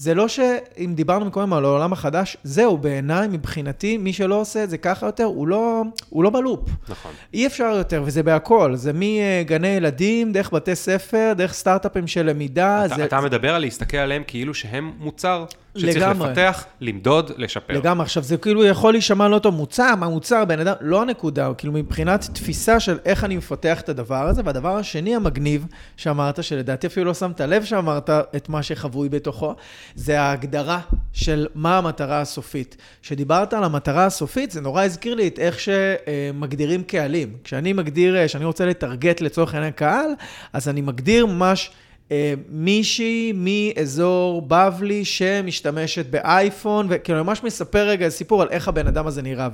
זה 0.00 0.14
לא 0.14 0.28
שאם 0.28 0.92
דיברנו 0.94 1.30
קודם 1.30 1.52
על 1.52 1.64
העולם 1.64 1.92
החדש, 1.92 2.36
זהו, 2.42 2.78
בעיניי, 2.78 3.28
מבחינתי, 3.28 3.96
מי 3.96 4.12
שלא 4.12 4.34
עושה 4.34 4.64
את 4.64 4.70
זה 4.70 4.78
ככה 4.78 5.06
יותר, 5.06 5.24
הוא 5.24 5.48
לא, 5.48 5.82
הוא 6.08 6.24
לא 6.24 6.30
בלופ. 6.30 6.68
נכון. 6.88 7.12
אי 7.34 7.46
אפשר 7.46 7.64
יותר, 7.64 8.02
וזה 8.06 8.22
בהכל. 8.22 8.76
זה 8.76 8.92
מגני 8.94 9.68
ילדים, 9.68 10.32
דרך 10.32 10.52
בתי 10.52 10.74
ספר, 10.74 11.32
דרך 11.36 11.52
סטארט-אפים 11.52 12.06
של 12.06 12.26
למידה. 12.26 12.86
אתה, 12.86 12.96
זה, 12.96 13.04
אתה 13.04 13.20
זה... 13.20 13.26
מדבר 13.26 13.54
על 13.54 13.60
להסתכל 13.60 13.96
עליהם 13.96 14.22
כאילו 14.26 14.54
שהם 14.54 14.92
מוצר 14.98 15.44
שצריך 15.78 15.96
לגמרי. 15.96 16.30
לפתח, 16.30 16.64
למדוד, 16.80 17.30
לשפר. 17.36 17.74
לגמרי. 17.74 18.02
עכשיו, 18.02 18.22
זה 18.22 18.36
כאילו 18.36 18.64
יכול 18.64 18.92
להישמע 18.92 19.28
לא 19.28 19.38
טוב, 19.38 19.54
מוצר, 19.54 19.94
מה 19.94 20.08
מוצר, 20.08 20.44
בן 20.44 20.60
אדם, 20.60 20.74
לא 20.80 21.02
הנקודה, 21.02 21.54
כאילו 21.58 21.72
מבחינת 21.72 22.28
תפיסה 22.32 22.80
של 22.80 22.98
איך 23.04 23.24
אני 23.24 23.36
מפתח 23.36 23.80
את 23.80 23.88
הדבר 23.88 24.28
הזה, 24.28 24.42
והדבר 24.44 24.76
השני 24.76 25.16
המגניב 25.16 25.66
שאמרת, 25.96 26.44
שלדעתי 26.44 26.86
אפילו 26.86 27.06
לא 27.06 27.14
שמת 27.14 27.40
לב 27.40 27.64
שאמרת 27.64 28.10
את 28.10 28.48
מה 28.48 28.62
שחבוי 28.62 29.08
בתוכו, 29.08 29.54
זה 29.94 30.20
ההגדרה 30.20 30.80
של 31.12 31.46
מה 31.54 31.78
המטרה 31.78 32.20
הסופית. 32.20 32.76
כשדיברת 33.02 33.52
על 33.52 33.64
המטרה 33.64 34.06
הסופית, 34.06 34.50
זה 34.50 34.60
נורא 34.60 34.84
הזכיר 34.84 35.14
לי 35.14 35.28
את 35.28 35.38
איך 35.38 35.56
שמגדירים 35.60 36.82
קהלים. 36.82 37.36
כשאני 37.44 37.72
מגדיר, 37.72 38.26
כשאני 38.26 38.44
רוצה 38.44 38.66
לטרגט 38.66 39.20
לצורך 39.20 39.54
העניין 39.54 39.72
קהל, 39.72 40.10
אז 40.52 40.68
אני 40.68 40.80
מגדיר 40.80 41.26
ממש... 41.26 41.70
אה, 42.12 42.34
מישהי 42.48 43.32
מאזור 43.34 44.42
בבלי 44.42 45.04
שמשתמשת 45.04 46.06
באייפון, 46.06 46.86
וכאילו 46.90 47.24
ממש 47.24 47.44
מספר 47.44 47.88
רגע 47.88 48.08
סיפור 48.08 48.42
על 48.42 48.48
איך 48.50 48.68
הבן 48.68 48.86
אדם 48.86 49.06
הזה 49.06 49.22
נראה. 49.22 49.48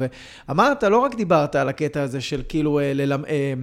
ואמרת, 0.48 0.82
לא 0.82 0.98
רק 0.98 1.14
דיברת 1.14 1.56
על 1.56 1.68
הקטע 1.68 2.02
הזה 2.02 2.20
של 2.20 2.42
כאילו 2.48 2.80
אה, 2.80 2.92
ללמד... 2.94 3.24
אה, 3.28 3.54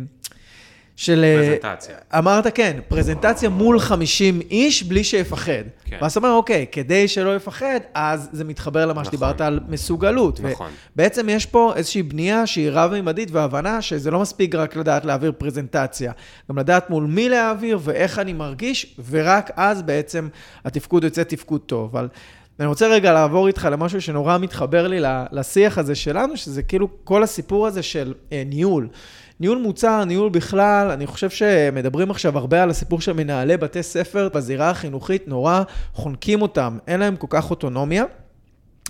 של... 1.01 1.23
אה, 1.23 1.57
פרזנטציה. 1.61 1.95
אמרת, 2.17 2.55
כן, 2.55 2.79
פרזנטציה 2.87 3.49
מול 3.49 3.79
50 3.79 4.41
איש 4.41 4.83
בלי 4.83 5.03
שיפחד. 5.03 5.51
כן. 5.85 5.97
ואז 6.01 6.11
אתה 6.11 6.19
אומר, 6.19 6.31
אוקיי, 6.31 6.65
כדי 6.71 7.07
שלא 7.07 7.35
יפחד, 7.35 7.79
אז 7.93 8.29
זה 8.31 8.43
מתחבר 8.43 8.85
למה 8.85 8.91
נכון. 8.91 9.05
שדיברת 9.05 9.41
על 9.41 9.59
מסוגלות. 9.67 10.39
נכון. 10.39 10.71
בעצם 10.95 11.29
יש 11.29 11.45
פה 11.45 11.73
איזושהי 11.75 12.03
בנייה 12.03 12.47
שהיא 12.47 12.69
רב-מימדית 12.71 13.31
והבנה 13.31 13.81
שזה 13.81 14.11
לא 14.11 14.19
מספיק 14.19 14.55
רק 14.55 14.75
לדעת 14.75 15.05
להעביר 15.05 15.31
פרזנטציה, 15.37 16.11
גם 16.49 16.59
לדעת 16.59 16.89
מול 16.89 17.03
מי 17.03 17.29
להעביר 17.29 17.79
ואיך 17.81 18.19
אני 18.19 18.33
מרגיש, 18.33 18.95
ורק 19.09 19.51
אז 19.55 19.81
בעצם 19.81 20.27
התפקוד 20.65 21.03
יוצא 21.03 21.23
תפקוד 21.23 21.61
טוב. 21.61 21.95
אבל... 21.95 22.07
אני 22.59 22.67
רוצה 22.67 22.87
רגע 22.87 23.13
לעבור 23.13 23.47
איתך 23.47 23.67
למשהו 23.71 24.01
שנורא 24.01 24.37
מתחבר 24.37 24.87
לי 24.87 24.99
לשיח 25.31 25.77
הזה 25.77 25.95
שלנו, 25.95 26.37
שזה 26.37 26.63
כאילו 26.63 26.87
כל 27.03 27.23
הסיפור 27.23 27.67
הזה 27.67 27.83
של 27.83 28.13
אה, 28.31 28.43
ניהול. 28.45 28.87
ניהול 29.41 29.57
מוצר, 29.57 30.03
ניהול 30.03 30.29
בכלל, 30.29 30.91
אני 30.91 31.07
חושב 31.07 31.29
שמדברים 31.29 32.11
עכשיו 32.11 32.37
הרבה 32.37 32.63
על 32.63 32.69
הסיפור 32.69 33.01
של 33.01 33.13
מנהלי 33.13 33.57
בתי 33.57 33.83
ספר 33.83 34.29
בזירה 34.33 34.69
החינוכית, 34.69 35.27
נורא 35.27 35.63
חונקים 35.93 36.41
אותם, 36.41 36.77
אין 36.87 36.99
להם 36.99 37.15
כל 37.15 37.27
כך 37.29 37.49
אוטונומיה. 37.49 38.03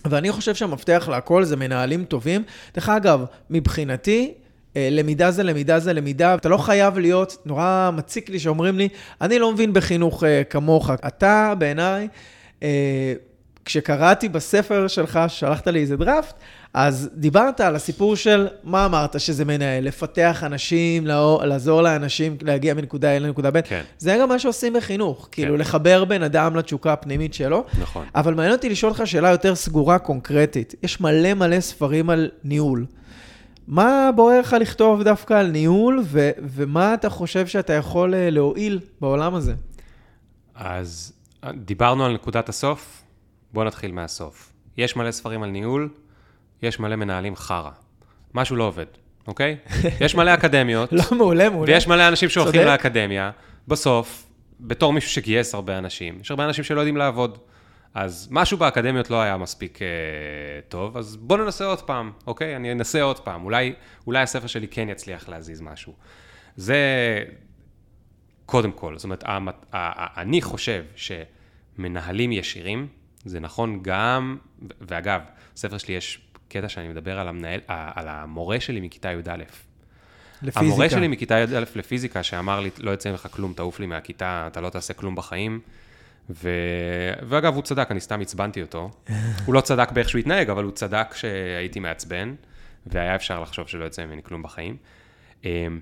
ואני 0.05 0.31
חושב 0.31 0.55
שהמפתח 0.55 1.07
להכל 1.11 1.43
זה 1.43 1.55
מנהלים 1.55 2.05
טובים. 2.05 2.43
דרך 2.75 2.89
אגב, 2.89 3.25
מבחינתי, 3.49 4.33
אה, 4.75 4.87
למידה 4.91 5.31
זה 5.31 5.43
למידה 5.43 5.79
זה 5.79 5.93
למידה, 5.93 6.35
אתה 6.35 6.49
לא 6.49 6.57
חייב 6.57 6.99
להיות, 6.99 7.37
נורא 7.45 7.89
מציק 7.93 8.29
לי 8.29 8.39
שאומרים 8.39 8.77
לי, 8.77 8.89
אני 9.21 9.39
לא 9.39 9.51
מבין 9.51 9.73
בחינוך 9.73 10.23
אה, 10.23 10.43
כמוך. 10.43 10.89
אתה 11.07 11.53
בעיניי, 11.57 12.07
אה, 12.63 13.13
כשקראתי 13.65 14.29
בספר 14.29 14.87
שלך, 14.87 15.19
שלחת 15.27 15.67
לי 15.67 15.79
איזה 15.79 15.97
דראפט, 15.97 16.35
אז 16.73 17.09
דיברת 17.13 17.61
על 17.61 17.75
הסיפור 17.75 18.15
של, 18.15 18.47
מה 18.63 18.85
אמרת 18.85 19.19
שזה 19.19 19.45
מנהל? 19.45 19.83
לפתח 19.83 20.43
אנשים, 20.45 21.07
לעזור 21.43 21.81
לאנשים 21.81 22.37
להגיע 22.41 22.73
מנקודה 22.73 23.17
A 23.17 23.19
לנקודה 23.19 23.51
ב'. 23.51 23.61
כן. 23.61 23.81
זה 23.97 24.17
גם 24.21 24.29
מה 24.29 24.39
שעושים 24.39 24.73
בחינוך, 24.73 25.29
כן. 25.31 25.41
כאילו 25.41 25.57
לחבר 25.57 26.05
בן 26.05 26.23
אדם 26.23 26.55
לתשוקה 26.55 26.93
הפנימית 26.93 27.33
שלו. 27.33 27.63
נכון. 27.81 28.05
אבל 28.15 28.33
מעניין 28.33 28.55
אותי 28.55 28.69
לשאול 28.69 28.91
אותך 28.91 29.07
שאלה 29.07 29.29
יותר 29.29 29.55
סגורה, 29.55 29.99
קונקרטית. 29.99 30.75
יש 30.83 31.01
מלא 31.01 31.33
מלא 31.33 31.59
ספרים 31.59 32.09
על 32.09 32.29
ניהול. 32.43 32.85
מה 33.67 34.09
בוער 34.15 34.39
לך 34.39 34.55
לכתוב 34.59 35.03
דווקא 35.03 35.33
על 35.33 35.47
ניהול, 35.47 36.01
ו- 36.03 36.31
ומה 36.37 36.93
אתה 36.93 37.09
חושב 37.09 37.47
שאתה 37.47 37.73
יכול 37.73 38.15
אה, 38.15 38.29
להועיל 38.29 38.79
בעולם 39.01 39.35
הזה? 39.35 39.53
אז 40.55 41.13
דיברנו 41.53 42.05
על 42.05 42.13
נקודת 42.13 42.49
הסוף, 42.49 43.01
בואו 43.53 43.65
נתחיל 43.65 43.91
מהסוף. 43.91 44.51
יש 44.77 44.95
מלא 44.95 45.11
ספרים 45.11 45.43
על 45.43 45.49
ניהול, 45.49 45.89
יש 46.61 46.79
מלא 46.79 46.95
מנהלים 46.95 47.35
חרא. 47.35 47.71
משהו 48.33 48.55
לא 48.55 48.63
עובד, 48.63 48.85
אוקיי? 49.27 49.57
יש 50.05 50.15
מלא 50.15 50.33
אקדמיות. 50.33 50.93
לא, 50.93 51.03
מעולה, 51.17 51.49
מעולה. 51.49 51.71
ויש 51.73 51.87
מלא 51.87 52.07
אנשים 52.07 52.29
שהולכים 52.29 52.61
לאקדמיה. 52.65 53.31
בסוף, 53.67 54.27
בתור 54.59 54.93
מישהו 54.93 55.09
שגייס 55.11 55.53
הרבה 55.53 55.77
אנשים, 55.77 56.17
יש 56.21 56.31
הרבה 56.31 56.45
אנשים 56.45 56.63
שלא 56.63 56.79
יודעים 56.79 56.97
לעבוד. 56.97 57.37
אז 57.93 58.27
משהו 58.31 58.57
באקדמיות 58.57 59.09
לא 59.09 59.21
היה 59.21 59.37
מספיק 59.37 59.81
אה, 59.81 59.87
טוב, 60.69 60.97
אז 60.97 61.15
בוא 61.15 61.37
ננסה 61.37 61.65
עוד 61.65 61.81
פעם, 61.81 62.11
אוקיי? 62.27 62.55
אני 62.55 62.71
אנסה 62.71 63.01
עוד 63.01 63.19
פעם, 63.19 63.43
אולי, 63.45 63.73
אולי 64.07 64.19
הספר 64.21 64.47
שלי 64.47 64.67
כן 64.67 64.89
יצליח 64.89 65.29
להזיז 65.29 65.61
משהו. 65.61 65.93
זה 66.55 66.77
קודם 68.45 68.71
כל, 68.71 68.97
זאת 68.97 69.03
אומרת, 69.03 69.23
המת- 69.27 69.65
ה- 69.73 70.21
אני 70.21 70.41
חושב 70.41 70.83
שמנהלים 70.95 72.31
ישירים, 72.31 72.87
זה 73.25 73.39
נכון 73.39 73.79
גם, 73.81 74.37
ואגב, 74.81 75.21
בספר 75.55 75.77
שלי 75.77 75.93
יש 75.93 76.19
קטע 76.51 76.69
שאני 76.69 76.87
מדבר 76.87 77.19
על, 77.19 77.27
המנהל, 77.27 77.59
על 77.67 78.07
המורה 78.07 78.59
שלי 78.59 78.81
מכיתה 78.81 79.11
י"א. 79.11 79.43
לפיזיקה. 80.41 80.59
המורה 80.59 80.89
שלי 80.89 81.07
מכיתה 81.07 81.39
י"א 81.39 81.63
לפיזיקה, 81.75 82.23
שאמר 82.23 82.59
לי, 82.59 82.69
לא 82.79 82.91
יצא 82.91 83.11
ממך 83.11 83.27
כלום, 83.31 83.53
תעוף 83.53 83.79
לי 83.79 83.85
מהכיתה, 83.85 84.47
אתה 84.51 84.61
לא 84.61 84.69
תעשה 84.69 84.93
כלום 84.93 85.15
בחיים. 85.15 85.59
ו... 86.29 86.49
ואגב, 87.27 87.55
הוא 87.55 87.63
צדק, 87.63 87.91
אני 87.91 87.99
סתם 87.99 88.21
עצבנתי 88.21 88.61
אותו. 88.61 88.89
הוא 89.45 89.55
לא 89.55 89.61
צדק 89.61 89.91
באיך 89.91 90.09
שהוא 90.09 90.19
התנהג, 90.19 90.49
אבל 90.49 90.63
הוא 90.63 90.71
צדק 90.71 91.13
שהייתי 91.13 91.79
מעצבן, 91.79 92.35
והיה 92.85 93.15
אפשר 93.15 93.39
לחשוב 93.41 93.67
שלא 93.67 93.85
יצא 93.85 94.05
ממני 94.05 94.23
כלום 94.23 94.43
בחיים. 94.43 94.77
אמ, 95.45 95.79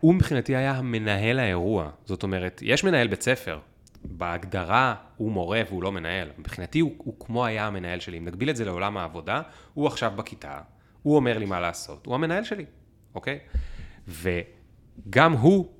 הוא 0.00 0.14
מבחינתי 0.14 0.56
היה 0.56 0.72
המנהל 0.72 1.38
האירוע. 1.38 1.90
זאת 2.04 2.22
אומרת, 2.22 2.60
יש 2.64 2.84
מנהל 2.84 3.08
בית 3.08 3.22
ספר, 3.22 3.58
בהגדרה 4.04 4.94
הוא 5.16 5.32
מורה 5.32 5.62
והוא 5.68 5.82
לא 5.82 5.92
מנהל. 5.92 6.28
מבחינתי 6.38 6.80
הוא, 6.80 6.94
הוא 6.98 7.14
כמו 7.20 7.46
היה 7.46 7.66
המנהל 7.66 8.00
שלי. 8.00 8.18
אם 8.18 8.24
נגביל 8.24 8.50
את 8.50 8.56
זה 8.56 8.64
לעולם 8.64 8.96
העבודה, 8.96 9.42
הוא 9.74 9.86
עכשיו 9.86 10.12
בכיתה, 10.16 10.60
הוא 11.02 11.16
אומר 11.16 11.38
לי 11.38 11.46
מה 11.46 11.60
לעשות, 11.60 12.06
הוא 12.06 12.14
המנהל 12.14 12.44
שלי, 12.44 12.64
אוקיי? 13.14 13.38
וגם 14.08 15.32
הוא 15.32 15.72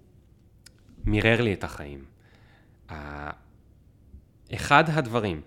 מירר 1.04 1.40
לי 1.40 1.52
את 1.52 1.64
החיים. 1.64 2.04
אחד 4.54 4.84
הדברים 4.88 5.40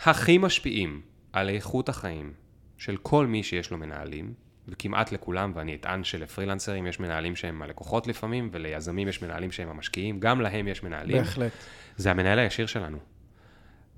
הכי 0.00 0.38
משפיעים 0.38 1.00
על 1.32 1.48
איכות 1.48 1.88
החיים 1.88 2.32
של 2.78 2.96
כל 2.96 3.26
מי 3.26 3.42
שיש 3.42 3.70
לו 3.70 3.78
מנהלים, 3.78 4.34
וכמעט 4.68 5.12
לכולם, 5.12 5.52
ואני 5.54 5.74
אטען 5.74 6.04
שלפרילנסרים 6.04 6.86
יש 6.86 7.00
מנהלים 7.00 7.36
שהם 7.36 7.62
הלקוחות 7.62 8.06
לפעמים, 8.06 8.48
וליזמים 8.52 9.08
יש 9.08 9.22
מנהלים 9.22 9.52
שהם 9.52 9.68
המשקיעים, 9.68 10.20
גם 10.20 10.40
להם 10.40 10.68
יש 10.68 10.82
מנהלים. 10.82 11.16
בהחלט. 11.18 11.52
זה 11.96 12.10
המנהל 12.10 12.38
הישיר 12.38 12.66
שלנו. 12.66 12.98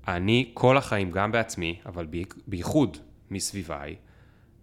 אני 0.07 0.51
כל 0.53 0.77
החיים, 0.77 1.11
גם 1.11 1.31
בעצמי, 1.31 1.79
אבל 1.85 2.07
בייחוד 2.47 2.97
מסביביי, 3.31 3.95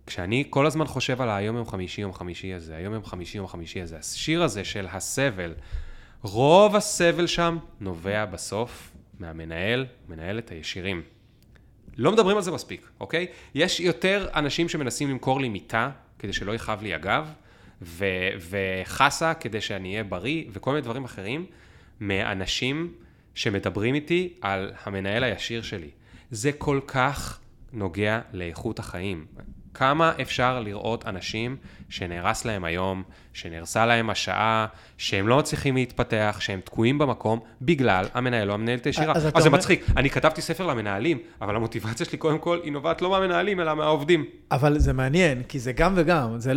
כשאני 0.07 0.45
כל 0.51 0.67
הזמן 0.67 0.87
חושב 0.87 1.21
על 1.21 1.31
היום 1.31 1.57
יום 1.57 1.67
חמישי, 1.67 2.01
יום 2.01 2.13
חמישי 2.13 2.55
הזה, 2.55 2.77
היום 2.77 2.95
יום 2.95 3.05
חמישי, 3.05 3.39
יום 3.39 3.47
חמישי 3.47 3.81
הזה, 3.81 3.99
השיר 3.99 4.43
הזה 4.43 4.65
של 4.65 4.87
הסבל, 4.93 5.55
רוב 6.23 6.77
הסבל 6.77 7.27
שם 7.27 7.59
נובע 7.81 8.25
בסוף 8.25 8.91
מהמנהל, 9.19 9.87
מנהלת 10.09 10.51
הישירים. 10.51 11.03
לא 12.01 12.13
מדברים 12.13 12.37
על 12.37 12.43
זה 12.43 12.51
מספיק, 12.51 12.89
אוקיי? 13.01 13.27
יש 13.55 13.81
יותר 13.81 14.29
אנשים 14.35 14.69
שמנסים 14.69 15.11
למכור 15.11 15.41
לי 15.41 15.49
מיטה 15.49 15.91
כדי 16.19 16.33
שלא 16.33 16.55
יכאב 16.55 16.83
לי 16.83 16.95
הגב, 16.95 17.33
ו- 17.83 18.29
וחסה 18.51 19.35
כדי 19.35 19.61
שאני 19.61 19.93
אהיה 19.93 20.05
בריא, 20.05 20.45
וכל 20.53 20.71
מיני 20.71 20.83
דברים 20.83 21.05
אחרים, 21.05 21.47
מאנשים 22.01 22.93
שמדברים 23.35 23.95
איתי 23.95 24.33
על 24.41 24.73
המנהל 24.83 25.25
הישיר 25.25 25.63
שלי. 25.63 25.91
זה 26.31 26.53
כל 26.53 26.81
כך 26.87 27.41
נוגע 27.73 28.21
לאיכות 28.33 28.79
החיים. 28.79 29.27
כמה 29.75 30.13
אפשר 30.23 30.61
לראות 30.61 31.07
אנשים 31.07 31.57
שנהרס 31.89 32.45
להם 32.45 32.65
היום, 32.65 33.03
שנהרסה 33.33 33.87
להם 33.87 34.11
השעה, 34.11 34.67
שהם 34.99 35.29
לא 35.29 35.39
מצליחים 35.39 35.75
להתפתח, 35.75 36.37
שהם 36.41 36.61
תקועים 36.65 36.99
במקום, 36.99 37.39
בגלל 37.63 38.05
המנהל 38.15 38.49
או 38.49 38.55
המנהלת 38.55 38.85
הישירה. 38.87 39.13
אז 39.13 39.27
אז, 39.27 39.43
זה 39.43 39.49
אומר- 39.49 39.59
מצחיק, 39.59 39.87
אני 39.97 40.11
כתבתי 40.11 40.43
ספר 40.43 40.67
למנהלים, 40.67 41.19
אבל 41.43 41.57
המוטיבציה 41.57 42.07
שלי 42.07 42.19
קודם 42.19 42.39
כל 42.39 42.61
היא 42.65 42.73
נובעת 42.73 43.03
לא 43.03 43.11
מהמנהלים, 43.11 43.61
אלא 43.61 43.75
מהעובדים. 43.75 44.25
אבל 44.51 44.79
זה 44.79 44.93
מעניין, 44.93 45.43
כי 45.49 45.59
זה 45.59 45.73
גם 45.73 45.93
וגם. 45.97 46.39
זה 46.39 46.53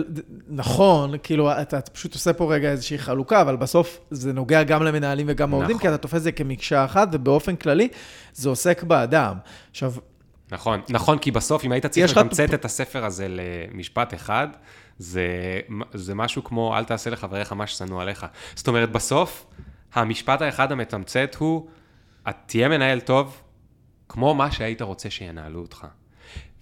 נכון, 0.49 1.13
כאילו, 1.23 1.51
אתה 1.51 1.81
פשוט 1.81 2.13
עושה 2.13 2.33
פה 2.33 2.53
רגע 2.53 2.71
איזושהי 2.71 2.97
חלוקה, 2.97 3.41
אבל 3.41 3.55
בסוף 3.55 3.99
זה 4.11 4.33
נוגע 4.33 4.63
גם 4.63 4.83
למנהלים 4.83 5.25
וגם 5.29 5.49
לעובדים, 5.49 5.75
נכון. 5.75 5.81
כי 5.81 5.87
אתה 5.89 5.97
תופס 5.97 6.17
את 6.17 6.23
זה 6.23 6.31
כמקשה 6.31 6.85
אחת, 6.85 7.07
ובאופן 7.11 7.55
כללי, 7.55 7.87
זה 8.33 8.49
עוסק 8.49 8.83
באדם. 8.83 9.35
עכשיו, 9.71 9.93
נכון, 10.53 10.81
נכון, 10.89 11.17
כי 11.17 11.31
בסוף, 11.31 11.65
אם 11.65 11.71
היית 11.71 11.85
צריך 11.85 12.17
לתמצת 12.17 12.53
את 12.53 12.65
הספר 12.65 13.05
הזה 13.05 13.27
למשפט 13.29 14.13
אחד, 14.13 14.47
זה, 14.97 15.27
זה 15.93 16.15
משהו 16.15 16.43
כמו, 16.43 16.77
אל 16.77 16.83
תעשה 16.83 17.09
לחבריך 17.09 17.53
מה 17.53 17.67
ששנוא 17.67 18.01
עליך. 18.01 18.25
זאת 18.55 18.67
אומרת, 18.67 18.91
בסוף, 18.91 19.45
המשפט 19.93 20.41
האחד 20.41 20.71
המתמצת 20.71 21.35
הוא, 21.39 21.67
את 22.29 22.35
תהיה 22.45 22.69
מנהל 22.69 22.99
טוב, 22.99 23.41
כמו 24.09 24.35
מה 24.35 24.51
שהיית 24.51 24.81
רוצה 24.81 25.09
שינהלו 25.09 25.61
אותך. 25.61 25.87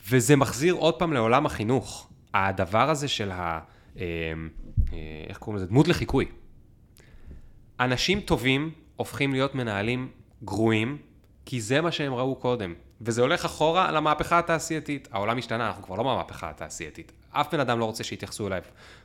וזה 0.10 0.36
מחזיר 0.36 0.74
עוד 0.74 1.00
פעם 1.00 1.14
לעולם 1.14 1.46
החינוך. 1.46 2.10
הדבר 2.34 2.90
הזה 2.90 3.08
של 3.08 3.32
ה... 3.32 3.60
אה, 4.00 4.04
אה, 4.94 4.98
איך 5.30 5.38
קוראים 5.38 5.58
לזה? 5.58 5.68
דמות 5.68 5.88
לחיקוי. 5.88 6.26
אנשים 7.80 8.20
טובים 8.20 8.72
הופכים 8.96 9.34
להיות 9.34 9.56
מנהלים 9.56 10.08
גרועים, 10.44 10.98
כי 11.46 11.62
זה 11.62 11.82
מה 11.82 11.92
שהם 11.92 12.14
ראו 12.14 12.36
קודם. 12.36 12.74
וזה 13.02 13.22
הולך 13.22 13.46
אחורה 13.46 13.92
למהפכה 13.92 14.40
התעשייתית. 14.40 15.08
העולם 15.12 15.38
השתנה, 15.38 15.68
אנחנו 15.68 15.84
כבר 15.84 15.96
לא 15.96 16.04
במהפכה 16.04 16.50
התעשייתית. 16.50 17.12
אף 17.32 17.54
בן 17.54 17.60
אדם 17.60 17.80
לא 17.80 17.86
רוצה 17.86 18.04
שיתייחסו 18.04 18.48
אליו 18.48 18.62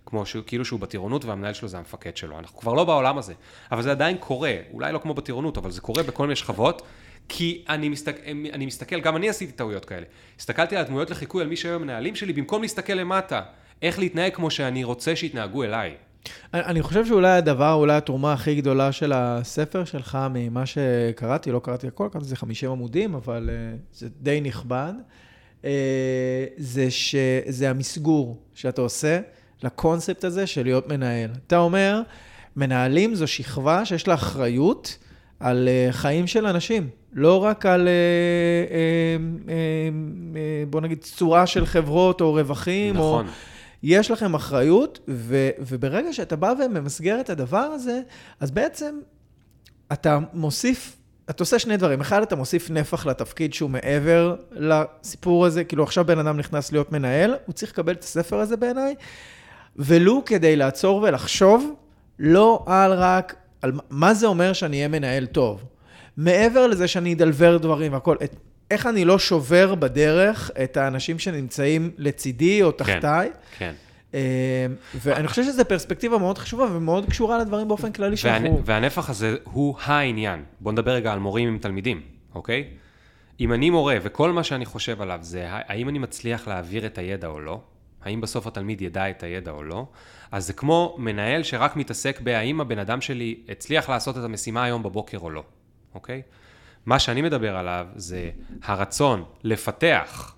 כמו 0.07 0.27
שהוא, 0.27 0.43
כאילו 0.47 0.65
שהוא 0.65 0.81
בטירונות 0.81 1.25
והמנהל 1.25 1.53
שלו 1.53 1.69
זה 1.69 1.79
המפקד 1.79 2.17
שלו. 2.17 2.39
אנחנו 2.39 2.59
כבר 2.59 2.75
לא 2.75 2.85
בעולם 2.85 3.19
הזה. 3.19 3.35
אבל 3.73 3.83
זה 3.83 3.91
עדיין 3.91 4.17
קורה, 4.21 4.55
אולי 4.73 4.93
לא 4.93 4.99
כמו 4.99 5.15
בטירונות, 5.15 5.59
אבל 5.59 5.71
זה 5.71 5.81
קורה 5.81 6.03
בכל 6.03 6.23
מיני 6.23 6.37
שכבות. 6.37 6.83
כי 7.29 7.65
אני, 7.69 7.89
מסתכל, 7.89 8.23
אני 8.53 8.67
מסתכל, 8.67 9.01
גם 9.01 9.17
אני 9.17 9.29
עשיתי 9.29 9.53
טעויות 9.53 9.85
כאלה. 9.85 10.07
הסתכלתי 10.39 10.77
על 10.77 10.85
הדמויות 10.85 11.11
לחיקוי, 11.11 11.43
על 11.43 11.49
מי 11.49 11.57
שהיו 11.57 11.75
המנהלים 11.75 12.17
שלי, 12.17 12.33
במקום 12.33 12.63
להסתכל 12.63 12.93
למטה. 12.93 13.43
איך 13.83 13.99
להתנהג 13.99 14.35
כמו 14.35 14.51
שאני 14.51 14.85
רוצה 14.85 15.17
שיתנהגו 15.17 15.65
אליי. 15.65 15.95
אני 16.55 16.83
חושב 16.83 17.07
שאולי 17.07 17.31
הדבר, 17.31 17.73
אולי 17.73 17.97
התרומה 17.97 18.33
הכי 18.33 18.55
גדולה 18.55 18.93
של 18.93 19.13
הספר 19.15 19.85
שלך, 19.85 20.19
ממה 20.35 20.67
שקראתי, 20.67 21.53
לא 21.53 21.59
קראתי 21.59 21.87
הכל, 21.87 22.09
קראתי 22.13 22.25
איזה 22.25 22.37
50 22.37 22.71
עמודים, 22.71 23.15
אבל 23.15 23.51
uh, 23.51 23.99
זה 23.99 24.09
די 24.21 24.41
נכבד, 24.41 24.93
uh, 25.63 25.67
זה 26.57 26.91
שזה 26.91 27.71
המסגור 27.71 28.37
שאתה 28.55 28.81
עושה 28.81 29.21
לקונספט 29.63 30.25
הזה 30.25 30.47
של 30.47 30.63
להיות 30.63 30.89
מנהל. 30.89 31.31
אתה 31.47 31.59
אומר, 31.59 32.01
מנהלים 32.57 33.15
זו 33.15 33.27
שכבה 33.27 33.85
שיש 33.85 34.09
לה 34.09 34.15
אחריות 34.15 34.99
על 35.41 35.69
uh, 35.69 35.93
חיים 35.93 36.27
של 36.27 36.47
אנשים, 36.47 36.89
לא 37.13 37.45
רק 37.45 37.67
על, 37.67 37.89
בוא 40.71 40.81
נגיד, 40.81 40.99
צורה 41.01 41.47
של 41.47 41.67
חברות 41.67 42.21
או 42.21 42.33
רווחים, 42.33 42.99
או... 42.99 43.23
יש 43.89 44.11
לכם 44.11 44.35
אחריות, 44.35 44.99
ו, 45.09 45.51
וברגע 45.59 46.13
שאתה 46.13 46.37
בא 46.37 46.53
וממסגר 46.59 47.21
את 47.21 47.31
הדבר 47.31 47.59
הזה, 47.59 48.01
אז 48.41 48.51
בעצם 48.51 48.99
אתה 49.93 50.19
מוסיף, 50.33 50.97
אתה 51.31 51.43
עושה 51.43 51.59
שני 51.59 51.77
דברים. 51.77 52.01
אחד, 52.01 52.23
אתה 52.23 52.37
מוסיף 52.37 52.71
נפח 52.71 53.07
לתפקיד 53.07 53.55
שהוא 53.55 53.71
מעבר 53.71 54.37
לסיפור 54.53 55.47
הזה. 55.47 55.65
כאילו, 55.65 55.83
עכשיו 55.83 56.07
בן 56.07 56.19
אדם 56.19 56.37
נכנס 56.37 56.73
להיות 56.73 56.93
מנהל, 56.93 57.35
הוא 57.47 57.53
צריך 57.53 57.73
לקבל 57.73 57.93
את 57.93 58.03
הספר 58.03 58.37
הזה 58.37 58.57
בעיניי, 58.57 58.95
ולו 59.77 60.23
כדי 60.27 60.57
לעצור 60.57 61.03
ולחשוב, 61.03 61.75
לא 62.19 62.65
על 62.67 62.93
רק, 62.93 63.35
על 63.63 63.73
מה 63.91 64.15
זה 64.15 64.27
אומר 64.27 64.53
שאני 64.53 64.77
אהיה 64.77 64.89
מנהל 64.89 65.27
טוב. 65.27 65.65
מעבר 66.17 66.67
לזה 66.67 66.89
שאני 66.89 67.15
אדלבר 67.15 67.57
דברים 67.57 67.93
והכל, 67.93 68.17
את, 68.25 68.37
איך 68.71 68.87
אני 68.87 69.05
לא 69.05 69.19
שובר 69.19 69.75
בדרך 69.75 70.51
את 70.65 70.77
האנשים 70.77 71.19
שנמצאים 71.19 71.91
לצידי 71.99 72.63
או 72.63 72.73
תחתיי. 72.73 73.31
כן. 73.59 73.75
אה, 74.15 74.67
ואני 74.95 75.29
חושב 75.29 75.43
שזו 75.43 75.65
פרספקטיבה 75.65 76.19
מאוד 76.19 76.39
חשובה 76.39 76.65
ומאוד 76.73 77.07
קשורה 77.11 77.39
לדברים 77.39 77.69
באופן 77.69 77.93
כללי. 77.93 78.17
שאנחנו... 78.17 78.63
והנפח 78.65 79.11
הזה 79.11 79.37
הוא 79.45 79.75
העניין. 79.83 80.43
בואו 80.61 80.73
נדבר 80.73 80.91
רגע 80.91 81.13
על 81.13 81.19
מורים 81.19 81.49
עם 81.49 81.59
תלמידים, 81.59 82.01
אוקיי? 82.35 82.65
אם 83.41 83.53
אני 83.53 83.71
מורה 83.71 83.97
וכל 84.03 84.33
מה 84.33 84.45
שאני 84.45 84.65
חושב 84.65 85.03
עליו 85.03 85.19
זה 85.23 85.47
האם 85.49 85.89
אני 85.89 85.99
מצליח 85.99 86.49
להעביר 86.49 86.87
את 86.87 86.99
הידע 86.99 87.29
או 87.29 87.41
לא, 87.41 87.61
האם 88.05 88.21
בסוף 88.21 88.47
התלמיד 88.47 88.83
ידע 88.83 89.11
את 89.11 89.23
הידע 89.23 89.51
או 89.51 89.63
לא, 89.63 89.87
אז 90.33 90.47
זה 90.47 90.53
כמו 90.53 90.97
מנהל 90.99 91.43
שרק 91.43 91.77
מתעסק 91.77 92.21
בהאם 92.21 92.61
הבן 92.61 92.79
אדם 92.79 93.01
שלי 93.01 93.41
הצליח 93.49 93.91
לעשות 93.91 94.19
את 94.19 94.23
המשימה 94.23 94.65
היום 94.65 94.83
בבוקר 94.83 95.19
או 95.19 95.31
לא, 95.31 95.43
אוקיי? 95.95 96.23
מה 96.87 96.99
שאני 96.99 97.23
מדבר 97.23 97.57
עליו 97.57 97.87
זה 97.95 98.31
הרצון 98.63 99.25
לפתח, 99.45 100.35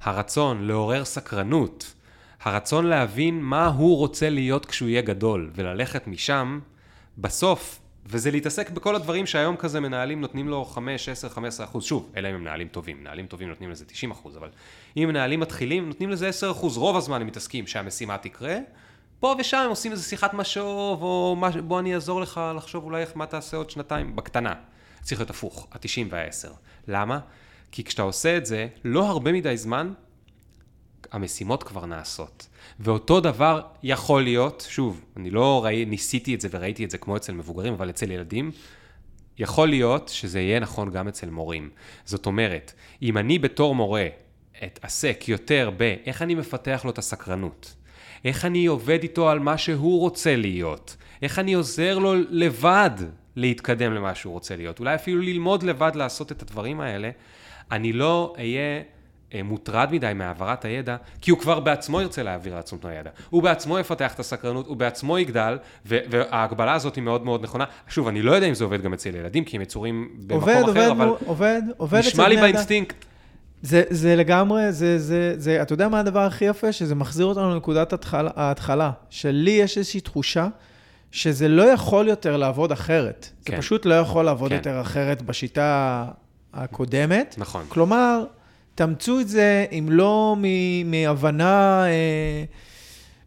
הרצון 0.00 0.66
לעורר 0.66 1.04
סקרנות, 1.04 1.94
הרצון 2.42 2.86
להבין 2.86 3.40
מה 3.42 3.66
הוא 3.66 3.96
רוצה 3.96 4.30
להיות 4.30 4.66
כשהוא 4.66 4.88
יהיה 4.88 5.02
גדול, 5.02 5.50
וללכת 5.54 6.06
משם, 6.06 6.60
בסוף, 7.18 7.80
וזה 8.06 8.30
להתעסק 8.30 8.70
בכל 8.70 8.94
הדברים 8.94 9.26
שהיום 9.26 9.56
כזה 9.56 9.80
מנהלים 9.80 10.20
נותנים 10.20 10.48
לו 10.48 10.64
5, 10.64 11.08
10, 11.08 11.28
15 11.28 11.66
אחוז, 11.66 11.84
שוב, 11.84 12.12
אלא 12.16 12.28
אם 12.28 12.34
הם 12.34 12.40
מנהלים 12.40 12.68
טובים, 12.68 13.00
מנהלים 13.00 13.26
טובים 13.26 13.48
נותנים 13.48 13.70
לזה 13.70 13.84
90 13.84 14.10
אחוז, 14.10 14.36
אבל 14.36 14.48
אם 14.96 15.04
מנהלים 15.08 15.40
מתחילים, 15.40 15.88
נותנים 15.88 16.10
לזה 16.10 16.28
10 16.28 16.50
אחוז, 16.50 16.76
רוב 16.76 16.96
הזמן 16.96 17.20
הם 17.20 17.26
מתעסקים 17.26 17.66
שהמשימה 17.66 18.18
תקרה, 18.18 18.56
פה 19.20 19.34
ושם 19.38 19.58
הם 19.58 19.70
עושים 19.70 19.92
איזה 19.92 20.02
שיחת 20.02 20.34
משוב, 20.34 21.02
או 21.02 21.36
מש... 21.38 21.56
בוא 21.56 21.80
אני 21.80 21.94
אעזור 21.94 22.20
לך 22.20 22.40
לחשוב 22.56 22.84
אולי 22.84 23.00
איך 23.00 23.16
מה 23.16 23.26
תעשה 23.26 23.56
עוד 23.56 23.70
שנתיים, 23.70 24.16
בקטנה. 24.16 24.54
צריך 25.04 25.20
להיות 25.20 25.30
הפוך, 25.30 25.68
ה-90 25.72 26.06
וה-10. 26.10 26.48
למה? 26.88 27.20
כי 27.72 27.84
כשאתה 27.84 28.02
עושה 28.02 28.36
את 28.36 28.46
זה, 28.46 28.68
לא 28.84 29.08
הרבה 29.08 29.32
מדי 29.32 29.56
זמן, 29.56 29.92
המשימות 31.12 31.62
כבר 31.62 31.86
נעשות. 31.86 32.48
ואותו 32.80 33.20
דבר 33.20 33.62
יכול 33.82 34.22
להיות, 34.22 34.66
שוב, 34.68 35.04
אני 35.16 35.30
לא 35.30 35.64
ראי, 35.64 35.84
ניסיתי 35.84 36.34
את 36.34 36.40
זה 36.40 36.48
וראיתי 36.50 36.84
את 36.84 36.90
זה 36.90 36.98
כמו 36.98 37.16
אצל 37.16 37.32
מבוגרים, 37.32 37.72
אבל 37.72 37.90
אצל 37.90 38.10
ילדים, 38.10 38.50
יכול 39.38 39.68
להיות 39.68 40.08
שזה 40.08 40.40
יהיה 40.40 40.60
נכון 40.60 40.90
גם 40.90 41.08
אצל 41.08 41.30
מורים. 41.30 41.70
זאת 42.04 42.26
אומרת, 42.26 42.72
אם 43.02 43.18
אני 43.18 43.38
בתור 43.38 43.74
מורה 43.74 44.06
אתעסק 44.64 45.24
יותר 45.28 45.70
באיך 45.76 46.22
אני 46.22 46.34
מפתח 46.34 46.80
לו 46.84 46.90
את 46.90 46.98
הסקרנות, 46.98 47.74
איך 48.24 48.44
אני 48.44 48.66
עובד 48.66 49.02
איתו 49.02 49.30
על 49.30 49.38
מה 49.38 49.58
שהוא 49.58 50.00
רוצה 50.00 50.36
להיות, 50.36 50.96
איך 51.22 51.38
אני 51.38 51.54
עוזר 51.54 51.98
לו 51.98 52.14
לבד 52.28 52.90
להתקדם 53.36 53.94
למה 53.94 54.14
שהוא 54.14 54.32
רוצה 54.32 54.56
להיות, 54.56 54.80
אולי 54.80 54.94
אפילו 54.94 55.20
ללמוד 55.20 55.62
לבד 55.62 55.92
לעשות 55.94 56.32
את 56.32 56.42
הדברים 56.42 56.80
האלה, 56.80 57.10
אני 57.72 57.92
לא 57.92 58.34
אהיה 58.38 58.82
אה, 59.34 59.42
מוטרד 59.42 59.88
מדי 59.92 60.12
מהעברת 60.14 60.64
הידע, 60.64 60.96
כי 61.20 61.30
הוא 61.30 61.38
כבר 61.38 61.60
בעצמו 61.60 62.00
ירצה 62.00 62.22
להעביר 62.22 62.54
לעצמו 62.54 62.78
את 62.78 62.84
הידע. 62.84 63.10
הוא 63.30 63.42
בעצמו 63.42 63.78
יפתח 63.78 64.14
את 64.14 64.20
הסקרנות, 64.20 64.66
הוא 64.66 64.76
בעצמו 64.76 65.18
יגדל, 65.18 65.58
ו- 65.86 65.98
וההקבלה 66.10 66.74
הזאת 66.74 66.96
היא 66.96 67.04
מאוד 67.04 67.24
מאוד 67.24 67.42
נכונה. 67.42 67.64
שוב, 67.88 68.08
אני 68.08 68.22
לא 68.22 68.32
יודע 68.32 68.46
אם 68.46 68.54
זה 68.54 68.64
עובד 68.64 68.82
גם 68.82 68.92
אצל 68.92 69.14
ילדים, 69.14 69.44
כי 69.44 69.56
הם 69.56 69.62
יצורים 69.62 70.08
במקום 70.16 70.36
עובד, 70.40 70.52
אחר, 70.52 70.68
עובד, 70.68 70.88
אבל 70.90 71.08
עובד, 71.26 71.62
עובד 71.76 71.98
אצל 71.98 72.08
נשמע 72.08 72.28
לי. 72.28 72.36
באינסטינקט. 72.36 73.04
זה, 73.62 73.82
זה 73.90 74.16
לגמרי, 74.16 74.72
זה, 74.72 74.98
זה, 74.98 75.34
זה, 75.36 75.62
אתה 75.62 75.72
יודע 75.72 75.88
מה 75.88 76.00
הדבר 76.00 76.20
הכי 76.20 76.44
יפה? 76.44 76.72
שזה 76.72 76.94
מחזיר 76.94 77.26
אותנו 77.26 77.54
לנקודת 77.54 77.92
התחלה, 77.92 78.30
ההתחלה, 78.36 78.90
שלי 79.10 79.50
יש 79.50 79.78
איזושהי 79.78 80.00
תחושה 80.00 80.48
שזה 81.14 81.48
לא 81.48 81.62
יכול 81.62 82.08
יותר 82.08 82.36
לעבוד 82.36 82.72
אחרת. 82.72 83.28
כן. 83.44 83.52
זה 83.56 83.62
פשוט 83.62 83.86
לא 83.86 83.94
יכול 83.94 84.24
לעבוד 84.24 84.50
כן. 84.50 84.56
יותר 84.56 84.80
אחרת 84.80 85.22
בשיטה 85.22 86.04
הקודמת. 86.54 87.34
נכון. 87.38 87.64
כלומר, 87.68 88.24
תאמצו 88.74 89.20
את 89.20 89.28
זה 89.28 89.64
אם 89.72 89.86
לא 89.90 90.36
מ- 90.38 90.90
מהבנה 90.90 91.84
אה, 91.86 92.44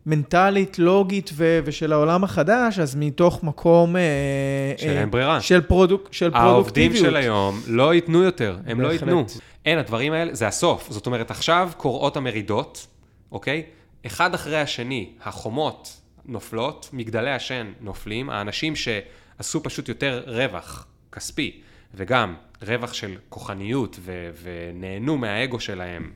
מנטלית, 0.05 0.79
לוגית 0.79 1.29
ו- 1.33 1.59
ושל 1.65 1.93
העולם 1.93 2.23
החדש, 2.23 2.79
אז 2.79 2.95
מתוך 2.95 3.43
מקום... 3.43 3.95
אה, 3.95 4.01
שאין 4.77 4.97
אה, 4.97 5.05
ברירה. 5.05 5.41
של, 5.41 5.61
פרודוק, 5.61 6.07
של 6.11 6.25
העובדים 6.33 6.53
פרודוקטיביות. 6.53 7.05
של 7.05 7.15
היום 7.15 7.59
לא 7.67 7.93
ייתנו 7.93 8.23
יותר, 8.23 8.57
הם 8.65 8.81
לא 8.81 8.87
בהחלט. 8.87 9.01
ייתנו. 9.01 9.25
אין, 9.65 9.77
הדברים 9.77 10.13
האלה, 10.13 10.35
זה 10.35 10.47
הסוף. 10.47 10.87
זאת 10.91 11.05
אומרת, 11.05 11.31
עכשיו 11.31 11.69
קוראות 11.77 12.17
המרידות, 12.17 12.87
אוקיי? 13.31 13.63
אחד 14.05 14.33
אחרי 14.33 14.57
השני, 14.61 15.09
החומות 15.25 15.97
נופלות, 16.27 16.89
מגדלי 16.93 17.31
השן 17.31 17.71
נופלים, 17.81 18.29
האנשים 18.29 18.73
שעשו 18.75 19.63
פשוט 19.63 19.89
יותר 19.89 20.23
רווח 20.27 20.87
כספי, 21.11 21.61
וגם 21.93 22.35
רווח 22.61 22.93
של 22.93 23.17
כוחניות, 23.29 23.97
ו- 23.99 24.29
ונהנו 24.43 25.17
מהאגו 25.17 25.59
שלהם, 25.59 26.11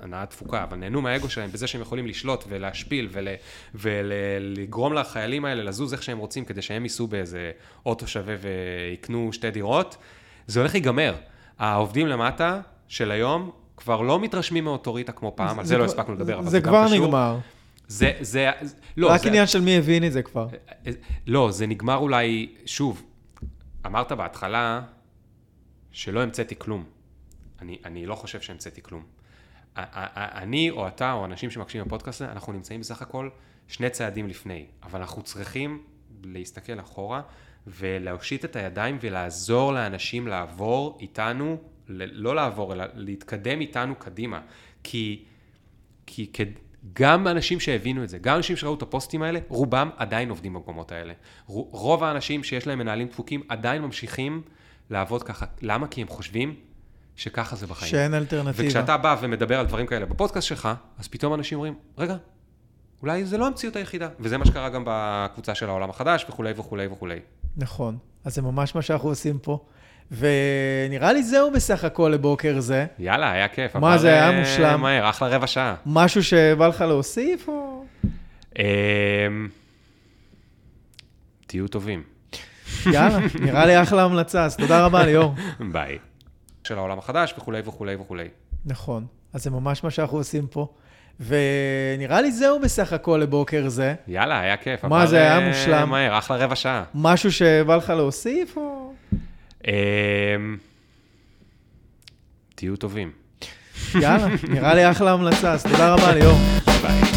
הנעת 0.00 0.30
תפוקה, 0.30 0.62
אבל 0.62 0.76
נהנו 0.76 1.00
מהאגו 1.02 1.30
שלהם 1.30 1.50
בזה 1.52 1.66
שהם 1.66 1.80
יכולים 1.80 2.06
לשלוט 2.06 2.44
ולהשפיל 2.48 3.08
ול, 3.12 3.28
ולגרום 3.74 4.92
לחיילים 4.92 5.44
האלה 5.44 5.62
לזוז 5.62 5.92
איך 5.92 6.02
שהם 6.02 6.18
רוצים 6.18 6.44
כדי 6.44 6.62
שהם 6.62 6.82
ייסעו 6.82 7.06
באיזה 7.06 7.50
אוטו 7.86 8.06
שווה 8.06 8.34
ויקנו 8.40 9.32
שתי 9.32 9.50
דירות, 9.50 9.96
זה 10.46 10.60
הולך 10.60 10.72
להיגמר. 10.74 11.14
העובדים 11.58 12.06
למטה 12.06 12.60
של 12.88 13.10
היום 13.10 13.50
כבר 13.76 14.00
לא 14.00 14.20
מתרשמים 14.20 14.64
מאוטוריטה 14.64 15.12
כמו 15.12 15.32
פעם, 15.36 15.58
על 15.58 15.64
זה 15.64 15.78
לא 15.78 15.82
כבר- 15.84 15.92
הספקנו 15.92 16.14
לדבר, 16.14 16.34
אבל 16.34 16.44
זה 16.44 16.50
זה 16.50 16.60
גם 16.60 16.68
כבר 16.68 16.86
קשור. 16.86 17.06
נגמר. 17.06 17.38
זה, 17.90 18.12
זה, 18.20 18.50
לא, 18.96 19.10
רק 19.10 19.20
זה, 19.20 19.28
עניין 19.28 19.46
של 19.46 19.60
מי 19.60 19.76
הבין 19.76 20.04
את 20.04 20.12
זה 20.12 20.22
כבר. 20.22 20.48
לא, 21.26 21.50
זה 21.50 21.66
נגמר 21.66 21.96
אולי, 21.96 22.54
שוב, 22.66 23.02
אמרת 23.86 24.12
בהתחלה 24.12 24.82
שלא 25.92 26.22
המצאתי 26.22 26.54
כלום. 26.58 26.84
אני, 27.60 27.78
אני 27.84 28.06
לא 28.06 28.14
חושב 28.14 28.40
שהמצאתי 28.40 28.82
כלום. 28.82 29.02
אני 29.76 30.70
או 30.70 30.88
אתה 30.88 31.12
או 31.12 31.24
אנשים 31.24 31.50
שמקשיבים 31.50 31.86
בפודקאסט 31.86 32.20
הזה, 32.20 32.32
אנחנו 32.32 32.52
נמצאים 32.52 32.80
בסך 32.80 33.02
הכל 33.02 33.28
שני 33.68 33.90
צעדים 33.90 34.28
לפני, 34.28 34.66
אבל 34.82 35.00
אנחנו 35.00 35.22
צריכים 35.22 35.82
להסתכל 36.24 36.80
אחורה 36.80 37.22
ולהושיט 37.66 38.44
את 38.44 38.56
הידיים 38.56 38.98
ולעזור 39.00 39.72
לאנשים 39.72 40.28
לעבור 40.28 40.98
איתנו, 41.00 41.56
לא 41.88 42.34
לעבור, 42.34 42.72
אלא 42.72 42.84
להתקדם 42.94 43.60
איתנו 43.60 43.94
קדימה. 43.94 44.40
כי, 44.82 45.24
כי 46.06 46.26
גם 46.92 47.28
אנשים 47.28 47.60
שהבינו 47.60 48.04
את 48.04 48.08
זה, 48.08 48.18
גם 48.18 48.36
אנשים 48.36 48.56
שראו 48.56 48.74
את 48.74 48.82
הפוסטים 48.82 49.22
האלה, 49.22 49.38
רובם 49.48 49.90
עדיין 49.96 50.30
עובדים 50.30 50.52
במקומות 50.54 50.92
האלה. 50.92 51.12
רוב 51.46 52.04
האנשים 52.04 52.44
שיש 52.44 52.66
להם 52.66 52.78
מנהלים 52.78 53.08
דפוקים 53.08 53.42
עדיין 53.48 53.82
ממשיכים 53.82 54.42
לעבוד 54.90 55.22
ככה. 55.22 55.46
למה? 55.62 55.86
כי 55.86 56.02
הם 56.02 56.08
חושבים 56.08 56.54
שככה 57.16 57.56
זה 57.56 57.66
בחיים. 57.66 57.90
שאין 57.90 58.14
אלטרנטיבה. 58.14 58.68
וכשאתה 58.68 58.96
בא 58.96 59.16
ומדבר 59.20 59.60
על 59.60 59.66
דברים 59.66 59.86
כאלה 59.86 60.06
בפודקאסט 60.06 60.46
שלך, 60.46 60.68
אז 60.98 61.08
פתאום 61.08 61.34
אנשים 61.34 61.58
אומרים, 61.58 61.74
רגע, 61.98 62.16
אולי 63.02 63.24
זה 63.24 63.38
לא 63.38 63.46
המציאות 63.46 63.76
היחידה. 63.76 64.08
וזה 64.20 64.38
מה 64.38 64.46
שקרה 64.46 64.68
גם 64.68 64.82
בקבוצה 64.86 65.54
של 65.54 65.68
העולם 65.68 65.90
החדש 65.90 66.26
וכולי 66.28 66.52
וכולי 66.56 66.86
וכולי. 66.86 67.20
נכון. 67.56 67.98
אז 68.24 68.34
זה 68.34 68.42
ממש 68.42 68.74
מה 68.74 68.82
שאנחנו 68.82 69.08
עושים 69.08 69.38
פה. 69.38 69.64
ונראה 70.18 71.12
לי 71.12 71.22
זהו 71.22 71.50
בסך 71.50 71.84
הכל 71.84 72.10
לבוקר 72.14 72.60
זה. 72.60 72.86
יאללה, 72.98 73.32
היה 73.32 73.48
כיף. 73.48 73.76
מה, 73.76 73.98
זה 73.98 74.08
היה 74.08 74.30
אה, 74.30 74.40
מושלם. 74.40 74.80
מהר, 74.80 75.08
אחלה 75.08 75.28
רבע 75.28 75.46
שעה. 75.46 75.74
משהו 75.86 76.22
שבא 76.22 76.66
לך 76.66 76.80
להוסיף, 76.80 77.48
או... 77.48 77.84
אמ, 78.58 79.48
תהיו 81.46 81.68
טובים. 81.68 82.02
יאללה, 82.86 83.18
נראה 83.44 83.66
לי 83.66 83.82
אחלה 83.82 84.04
המלצה, 84.04 84.44
אז 84.44 84.56
תודה 84.56 84.84
רבה 84.84 85.06
ליאור. 85.06 85.34
ביי. 85.72 85.98
של 86.64 86.78
העולם 86.78 86.98
החדש 86.98 87.34
וכולי 87.38 87.60
וכולי 87.64 87.94
וכולי. 87.94 88.28
נכון. 88.66 89.06
אז 89.32 89.42
זה 89.42 89.50
ממש 89.50 89.84
מה 89.84 89.90
שאנחנו 89.90 90.18
עושים 90.18 90.46
פה. 90.46 90.66
ונראה 91.20 92.20
לי 92.20 92.32
זהו 92.32 92.60
בסך 92.60 92.92
הכל 92.92 93.20
לבוקר 93.22 93.68
זה. 93.68 93.94
יאללה, 94.08 94.40
היה 94.40 94.56
כיף. 94.56 94.84
מה, 94.84 95.06
זה 95.06 95.16
היה 95.16 95.38
אה, 95.38 95.48
מושלם. 95.48 95.90
מהר, 95.90 96.18
אחלה 96.18 96.36
רבע 96.36 96.56
שעה. 96.56 96.84
משהו 96.94 97.32
שבא 97.32 97.76
לך 97.76 97.90
להוסיף, 97.90 98.56
או... 98.56 98.79
אמ, 99.68 100.56
תהיו 102.54 102.76
טובים. 102.76 103.10
יאללה, 103.94 104.26
נראה 104.48 104.74
לי 104.74 104.90
אחלה 104.90 105.12
המלצה, 105.12 105.52
אז 105.52 105.62
תודה 105.62 105.94
רבה 105.94 106.12
ליאור. 106.14 106.38
ביי. 106.82 107.09